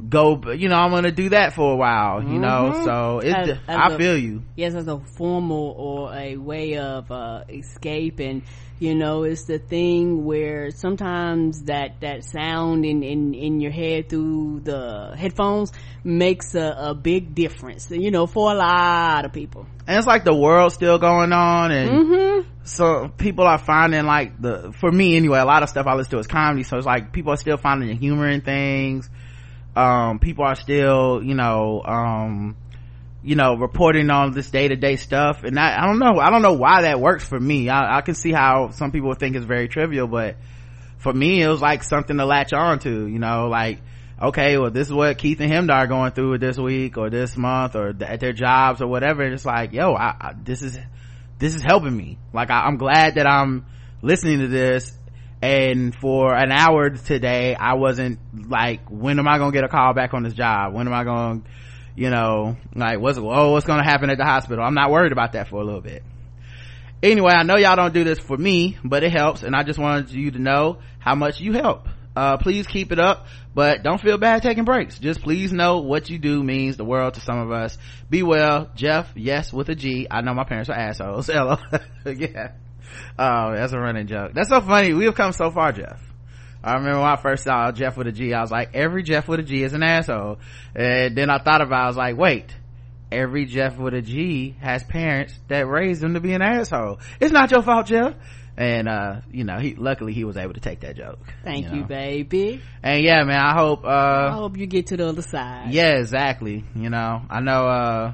[0.08, 2.72] go you know i'm gonna do that for a while you know?
[2.74, 2.84] Mhm.
[2.84, 4.42] so it As- as i a- feel you.
[4.54, 8.42] Yes as a formal or a way of uh escape and
[8.78, 14.10] you know it's the thing where sometimes that that sound in in in your head
[14.10, 15.72] through the headphones
[16.04, 19.66] makes a, a big difference you know for a lot of people.
[19.86, 22.48] And it's like the world's still going on and mm-hmm.
[22.64, 26.10] so people are finding like the for me anyway a lot of stuff i listen
[26.10, 29.08] to is comedy so it's like people are still finding the humor in things
[29.76, 32.56] um people are still you know um
[33.26, 35.42] you know reporting on this day-to-day stuff.
[35.42, 36.20] And I, I don't know.
[36.20, 37.68] I don't know why that works for me.
[37.68, 40.36] I, I can see how some people think it's very trivial but
[40.98, 43.80] for me it was like something to latch on to you know like
[44.20, 47.36] okay well this is what keith and him are going through this week or this
[47.36, 49.22] month or th- at their jobs or whatever.
[49.22, 50.78] And it's like yo I, I, this is
[51.38, 52.18] this is helping me.
[52.32, 53.66] Like I, i'm glad that i'm
[54.02, 54.96] listening to this
[55.42, 58.18] and for an hour today i wasn't
[58.48, 60.72] like when am i gonna get a call back on this job?
[60.72, 61.42] When am i gonna
[61.94, 64.64] you know like what's oh what's gonna happen at the hospital?
[64.64, 66.02] I'm not worried about that for a little bit.
[67.02, 69.78] Anyway i know y'all don't do this for me but it helps and i just
[69.78, 71.88] wanted you to know how much you help.
[72.14, 74.98] Uh, please keep it up but don't feel bad taking breaks.
[74.98, 77.76] Just please know what you do means the world to some of us.
[78.08, 78.70] Be well.
[78.74, 80.06] Jeff yes with a g.
[80.10, 81.26] I know my parents are assholes.
[81.32, 81.58] Hello.
[82.06, 82.52] Yeah
[83.18, 86.00] oh that's a running joke that's so funny we have come so far jeff
[86.66, 89.28] I remember when I first saw Jeff with a G, I was like, every Jeff
[89.28, 90.38] with a G is an asshole.
[90.74, 92.52] And then I thought about it, I was like, wait,
[93.12, 96.98] every Jeff with a G has parents that raised them to be an asshole.
[97.20, 98.14] It's not your fault, Jeff.
[98.56, 101.20] And, uh, you know, he, luckily he was able to take that joke.
[101.44, 101.86] Thank you, know.
[101.86, 102.60] baby.
[102.82, 105.72] And yeah, man, I hope, uh, I hope you get to the other side.
[105.72, 106.64] yeah, exactly.
[106.74, 108.12] You know, I know, uh,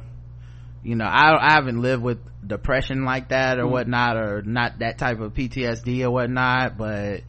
[0.82, 3.70] you know, I, I haven't lived with depression like that or Mm.
[3.70, 7.20] whatnot, or not that type of PTSD or whatnot, but,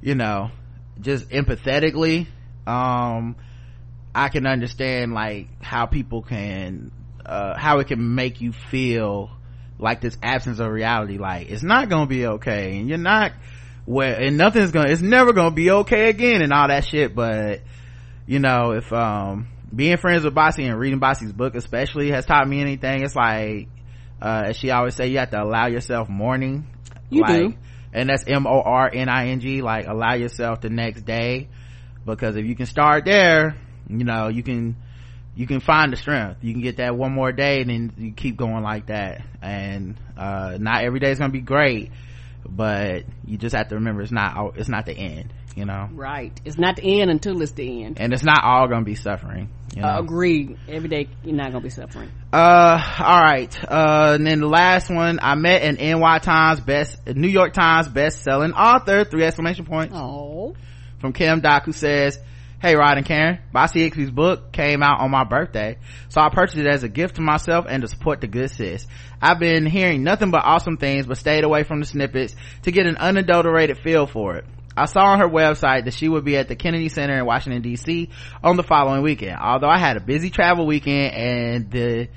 [0.00, 0.50] you know,
[1.00, 2.26] just empathetically,
[2.66, 3.36] um,
[4.14, 6.90] I can understand like how people can,
[7.24, 9.30] uh, how it can make you feel
[9.78, 11.18] like this absence of reality.
[11.18, 13.32] Like it's not gonna be okay and you're not,
[13.84, 17.60] well, and nothing's gonna, it's never gonna be okay again and all that shit, but,
[18.26, 22.48] you know, if, um, being friends with Bassey and reading Bassey's book especially has taught
[22.48, 23.68] me anything, it's like,
[24.20, 26.66] uh, as she always say, you have to allow yourself mourning.
[27.10, 27.54] You like, do.
[27.92, 31.48] And that's M-O-R-N-I-N-G, like allow yourself the next day.
[32.04, 33.56] Because if you can start there,
[33.88, 34.76] you know, you can,
[35.34, 36.42] you can find the strength.
[36.42, 39.22] You can get that one more day and then you keep going like that.
[39.42, 41.90] And, uh, not every day is gonna be great,
[42.48, 45.88] but you just have to remember it's not, it's not the end, you know?
[45.92, 46.38] Right.
[46.44, 47.98] It's not the end until it's the end.
[48.00, 49.88] And it's not all gonna be suffering, you know?
[49.88, 50.56] Uh, agreed.
[50.68, 52.10] Every day you're not gonna be suffering.
[52.32, 57.06] uh all right uh and then the last one i met an ny times best
[57.06, 60.54] new york times best selling author three exclamation points Oh.
[60.98, 62.18] from kim doc who says
[62.60, 65.78] hey rod and karen bassey Ikpi's book came out on my birthday
[66.08, 68.86] so i purchased it as a gift to myself and to support the good sis
[69.22, 72.86] i've been hearing nothing but awesome things but stayed away from the snippets to get
[72.86, 74.44] an unadulterated feel for it
[74.76, 77.62] I saw on her website that she would be at the Kennedy Center in Washington
[77.62, 78.10] DC
[78.42, 79.38] on the following weekend.
[79.40, 82.08] Although I had a busy travel weekend and the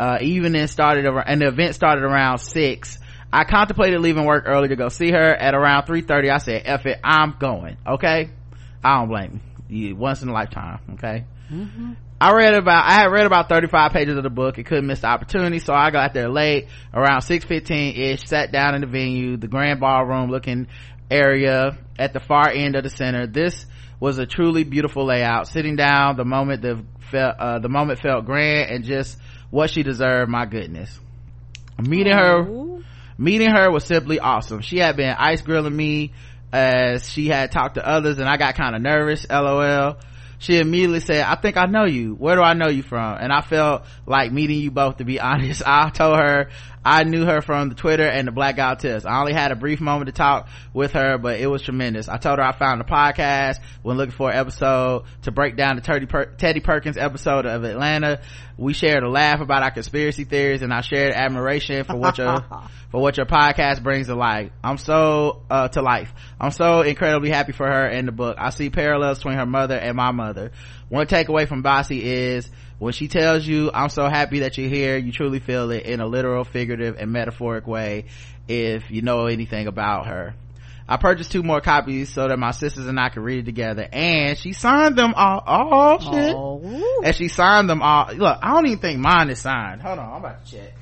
[0.00, 2.98] uh, evening started around, and the event started around six,
[3.32, 5.34] I contemplated leaving work early to go see her.
[5.34, 8.30] At around three thirty, I said, "F it, I'm going." Okay,
[8.82, 9.94] I don't blame you.
[9.96, 10.80] once in a lifetime.
[10.94, 11.24] Okay.
[12.20, 15.00] I read about, I had read about 35 pages of the book and couldn't miss
[15.00, 19.46] the opportunity, so I got there late, around 6.15ish, sat down in the venue, the
[19.46, 20.66] grand ballroom looking
[21.10, 23.26] area at the far end of the center.
[23.26, 23.66] This
[24.00, 25.48] was a truly beautiful layout.
[25.48, 29.18] Sitting down, the moment the felt, uh, the moment felt grand and just
[29.50, 30.98] what she deserved, my goodness.
[31.80, 32.44] Meeting her,
[33.18, 36.12] meeting her was simply awesome she had been ice grilling me
[36.52, 39.96] as she had talked to others and i got kind of nervous lol
[40.38, 43.32] she immediately said i think i know you where do i know you from and
[43.32, 46.48] i felt like meeting you both to be honest i told her
[46.88, 49.80] i knew her from the twitter and the blackout test i only had a brief
[49.80, 52.84] moment to talk with her but it was tremendous i told her i found the
[52.84, 57.44] podcast when looking for an episode to break down the teddy, per- teddy perkins episode
[57.44, 58.20] of atlanta
[58.56, 62.44] we shared a laugh about our conspiracy theories and i shared admiration for what your
[62.90, 64.50] for what your podcast brings to life.
[64.64, 66.12] I'm so, uh, to life.
[66.40, 68.36] I'm so incredibly happy for her and the book.
[68.38, 70.52] I see parallels between her mother and my mother.
[70.88, 74.96] One takeaway from Bassey is when she tells you, I'm so happy that you're here,
[74.96, 78.06] you truly feel it in a literal, figurative, and metaphoric way
[78.46, 80.34] if you know anything about her.
[80.90, 83.86] I purchased two more copies so that my sisters and I could read it together
[83.92, 85.42] and she signed them all.
[85.46, 86.34] Oh shit.
[86.34, 87.02] Oh.
[87.04, 88.10] And she signed them all.
[88.14, 89.82] Look, I don't even think mine is signed.
[89.82, 90.72] Hold on, I'm about to check.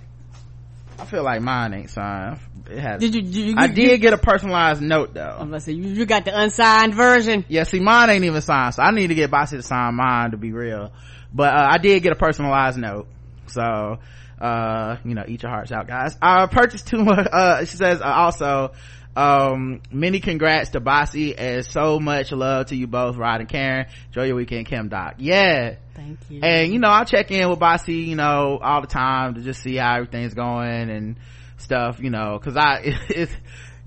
[0.98, 2.38] I feel like mine ain't signed.
[2.70, 3.00] It has.
[3.00, 5.36] Did you, did you, I you- did get a personalized note though.
[5.40, 7.44] I'm gonna say you, you got the unsigned version.
[7.48, 10.30] yeah, see, mine ain't even signed, so I need to get Bassey to sign mine
[10.30, 10.92] to be real.
[11.32, 13.08] But uh, I did get a personalized note,
[13.46, 13.98] so
[14.40, 16.16] uh, you know, eat your hearts out, guys.
[16.20, 17.18] I purchased two more.
[17.18, 18.72] Uh, she says uh, also.
[19.16, 23.86] Um, many congrats to Bassey and so much love to you both, Rod and Karen.
[24.08, 25.14] Enjoy your weekend, Kim Doc.
[25.16, 26.40] Yeah, Thank you.
[26.42, 29.62] and you know i'll check in with bassey you know all the time to just
[29.62, 31.16] see how everything's going and
[31.56, 33.32] stuff you know because i it's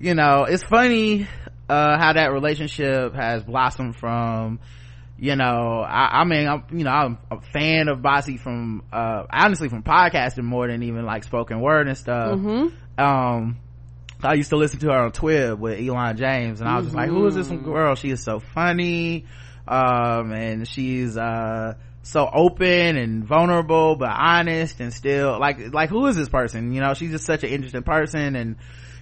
[0.00, 1.28] you know it's funny
[1.68, 4.58] uh how that relationship has blossomed from
[5.20, 9.24] you know i, I mean i'm you know i'm a fan of bassey from uh
[9.30, 13.00] honestly from podcasting more than even like spoken word and stuff Mm-hmm.
[13.04, 13.58] um
[14.22, 16.94] I used to listen to her on Twitter with Elon James and I was just
[16.94, 17.94] like, who is this girl?
[17.94, 19.24] She is so funny.
[19.66, 21.72] Um, and she's, uh,
[22.02, 26.74] so open and vulnerable, but honest and still like, like who is this person?
[26.74, 28.56] You know, she's just such an interesting person and,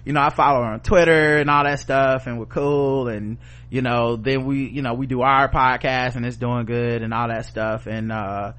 [0.09, 3.37] you know, I follow her on Twitter and all that stuff and we're cool and,
[3.69, 7.13] you know, then we, you know, we do our podcast and it's doing good and
[7.13, 7.87] all that stuff.
[7.87, 8.55] And, uh,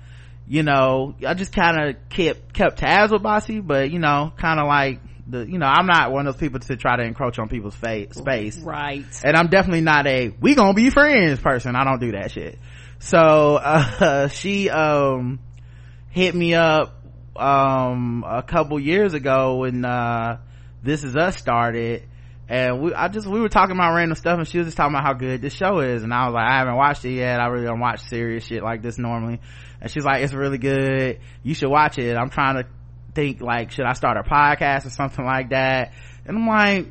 [0.47, 4.59] you know, I just kind of kept, kept tabs with Bassey, but you know, kind
[4.59, 7.37] of like, the you know i'm not one of those people to try to encroach
[7.37, 8.57] on people's fa- space.
[8.57, 9.05] Right.
[9.23, 11.75] and i'm definitely not a we gonna be friends person.
[11.75, 12.57] I don't do that shit.
[12.97, 15.39] So uh she um
[16.09, 16.95] hit me up
[17.35, 20.37] um a couple years ago and, uh
[20.83, 22.03] this is us started
[22.47, 24.93] and we i just we were talking about random stuff and she was just talking
[24.93, 27.39] about how good this show is and i was like i haven't watched it yet.
[27.39, 29.39] I really don't watch serious shit like this normally.
[29.81, 31.19] And she's like it's really good.
[31.43, 32.17] You should watch it.
[32.17, 32.69] I'm trying to
[33.13, 35.93] think like should i start a podcast or something like that?
[36.25, 36.87] And i'm like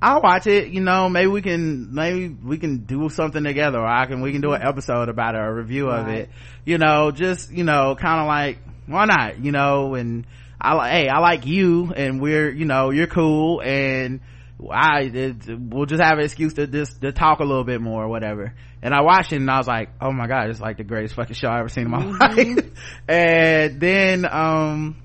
[0.00, 3.78] I'll watch it, you know, maybe we can, maybe we can do something together.
[3.80, 6.30] Or I can, we can do an episode about it or a review of it,
[6.64, 10.24] you know, just, you know, kind of like, why not, you know, and
[10.60, 14.20] I like, hey, I like you and we're, you know, you're cool and
[14.68, 18.04] I, it, we'll just have an excuse to just, to talk a little bit more
[18.04, 18.54] or whatever.
[18.82, 21.14] And I watched it and I was like, oh my god, it's like the greatest
[21.14, 22.70] fucking show I've ever seen in my life.
[23.06, 25.02] and then, um,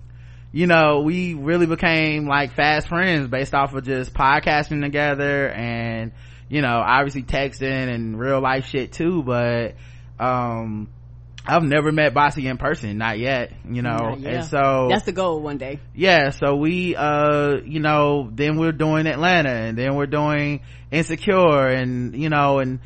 [0.52, 6.14] you know, we really became like fast friends based off of just podcasting together and,
[6.50, 9.76] you know, obviously texting and real life shit too, but,
[10.20, 10.90] um,
[11.46, 14.34] I've never met Bassey in person, not yet, you know, Not yet.
[14.34, 15.80] and so That's the goal one day.
[15.94, 20.62] yeah so we uh you know then we're doing atlanta and then we're doing
[20.92, 22.80] insecure and you know and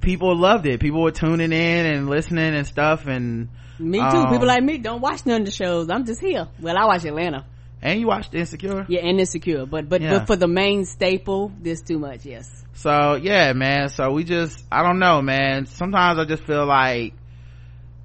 [0.00, 3.48] people loved it people were tuning in and listening and stuff and
[3.78, 4.04] Me too.
[4.04, 5.88] Um, People like me don't watch none of the shows.
[5.90, 6.46] I'm just here.
[6.60, 7.44] Well, I watch Atlanta.
[7.82, 9.66] and you watched insecure Yeah, and Insecure.
[9.66, 10.18] But but Yeah.
[10.18, 12.24] but for the main staple, this too much.
[12.24, 12.48] Yes.
[12.74, 17.14] so yeah man so we just i don't know man sometimes i just feel like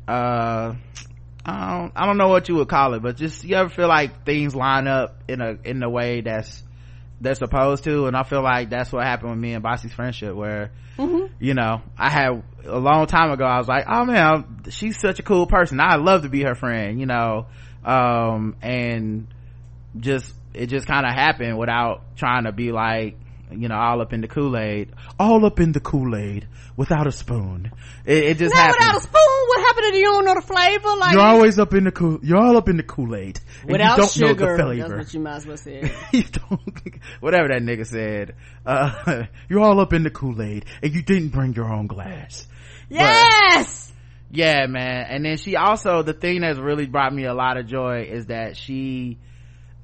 [0.10, 0.76] uh
[1.46, 3.88] I don't, I don't know what you would call it, but just you ever feel
[3.88, 6.64] like things line up in a in the way that's
[7.22, 10.36] they're supposed to, and I feel like that's what happened with me and Bassey's friendship,
[10.36, 11.34] where Mm-hmm.
[11.40, 15.20] you know I had a long time ago I was like, oh man, she's such
[15.20, 15.80] a cool person.
[15.80, 17.46] I'd love to be her friend, you know,
[17.86, 19.28] um, and
[19.98, 23.18] just it just kind of happened without trying to be like
[23.52, 26.48] you know all up in the kool-aid all up in the kool-aid
[26.78, 27.72] without a spoon
[28.06, 30.96] it, it just happened without a spoon, what happened to you don't know the flavor?
[30.98, 34.04] Like you're always up in the cool you're all up in the kool-aid without you
[34.04, 34.28] don't sugar.
[34.28, 35.92] know the That's flavor what you might as well say.
[36.12, 36.82] you don't
[37.20, 38.36] whatever that nigga said
[38.66, 42.48] uh you're all up in the kool-aid and you didn't bring your own glass
[42.90, 43.92] yes.
[44.32, 47.66] yeah man and then she also the thing that's really brought me a lot of
[47.66, 49.18] joy is that she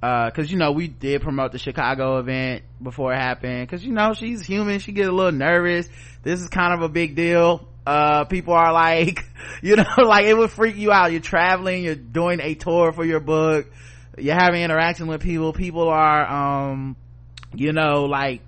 [0.05, 3.91] uh because you know we did promote the chicago event before it happened because you
[3.91, 5.87] know she's human she gets a little nervous
[6.23, 9.19] this is kind of a big deal uh people are like
[9.61, 13.05] you know like it would freak you out you're traveling you're doing a tour for
[13.05, 13.67] your book
[14.17, 16.25] you're having interaction with people people are
[16.69, 16.95] um
[17.53, 18.41] you know like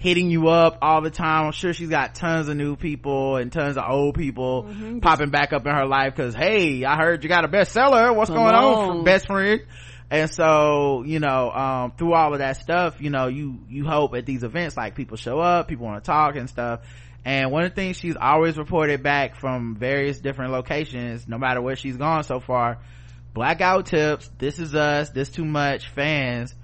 [0.00, 1.46] hitting you up all the time.
[1.46, 5.00] I'm sure she's got tons of new people and tons of old people Mm-hmm.
[5.00, 8.14] popping back up in her life because hey, I heard you got a bestseller.
[8.14, 9.04] What's Come going on, on.
[9.04, 9.62] best friend?
[10.10, 14.14] And so, you know, um, through all of that stuff, you know, you, you hope
[14.14, 16.80] at these events, like people show up, people want to talk and stuff.
[17.24, 21.60] And one of the things she's always reported back from various different locations, no matter
[21.60, 22.78] where she's gone so far,
[23.34, 26.54] blackout tips, this is us, this too much fans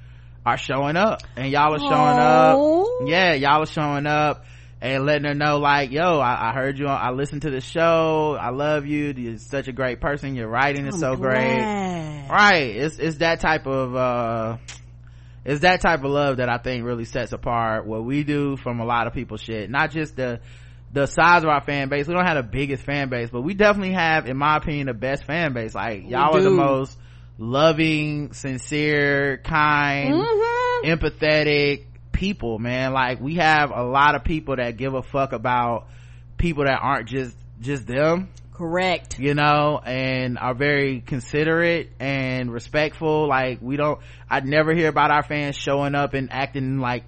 [0.47, 3.03] are showing up and y'all are showing Aw.
[3.03, 3.09] up.
[3.09, 4.45] Yeah, y'all are showing up
[4.85, 7.63] and letting her know like, yo, I, I heard you on, I listened to the
[7.63, 8.37] show.
[8.39, 9.15] I love you.
[9.17, 10.35] You're such a great person.
[10.35, 11.63] Your writing is I'm so great.
[12.29, 12.77] Right.
[12.77, 14.57] It's, it's that type of, uh,
[15.43, 18.79] it's that type of love that I think really sets apart what we do from
[18.81, 19.71] a lot of people's shit.
[19.71, 20.41] Not just the,
[20.93, 22.07] the size of our fan base.
[22.07, 24.93] We don't have the biggest fan base, but we definitely have, in my opinion, the
[24.93, 25.75] best fan base.
[25.75, 26.95] Like, y'all are the most
[27.39, 30.85] loving, sincere, kind, Mhm.
[30.85, 32.95] empathetic people, man.
[32.95, 35.89] Like, we have a lot of people that give a fuck about
[36.39, 39.19] people that aren't just, just them Correct.
[39.19, 43.29] you know, and are very considerate and respectful.
[43.29, 44.01] Like we don't,
[44.31, 47.05] I'd never hear about our fans showing up and acting like,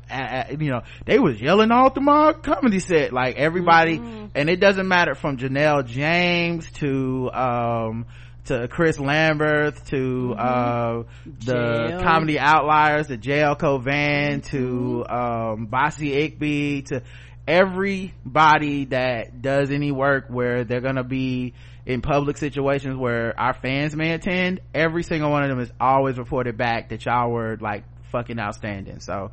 [0.50, 3.12] you know, they was yelling all through my comedy set.
[3.12, 3.96] Like everybody,
[4.34, 8.06] and it doesn't matter from Janelle James to, um,
[8.46, 11.02] to Chris Lambert to, uh,
[11.44, 12.02] the JL.
[12.02, 17.02] comedy outliers, to JL Cauvin to, um, Bassey Ikpi to,
[17.46, 21.54] everybody that does any work where they're gonna be
[21.84, 26.18] in public situations where our fans may attend every single one of them is always
[26.18, 28.98] reported back that y'all were like fucking outstanding.
[29.00, 29.30] So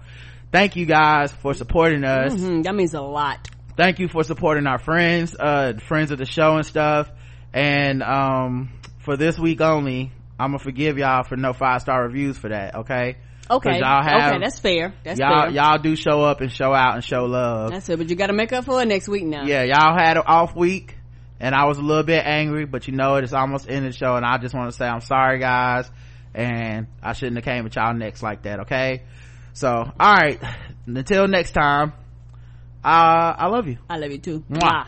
[0.52, 2.40] thank you guys for supporting us.
[2.40, 3.50] Hmm that means a lot.
[3.76, 7.10] Thank you for supporting our friends uh friends of the show and stuff.
[7.54, 8.70] And um
[9.04, 12.76] for this week only i'm gonna forgive y'all for no five star reviews for that
[12.76, 13.18] okay?
[13.52, 13.80] Okay.
[13.80, 14.94] Y'all have okay that's fair.
[15.04, 15.52] That's y'all fair.
[15.52, 17.72] y'all do show up and show out and show love.
[17.72, 19.44] That's it but you gotta make up for it next week now.
[19.44, 20.96] Yeah y'all had an off week
[21.40, 23.92] and i was a little bit angry but you know it, it's almost in the
[23.92, 25.90] show and i just want to say i'm sorry guys
[26.34, 29.04] and i shouldn't have came at y'all next like that okay?
[29.52, 30.42] So all right.
[30.88, 31.92] Until next time
[32.84, 33.78] uh i love you.
[33.90, 34.44] I love you too.
[34.50, 34.62] Mwah.
[34.62, 34.88] Mwah.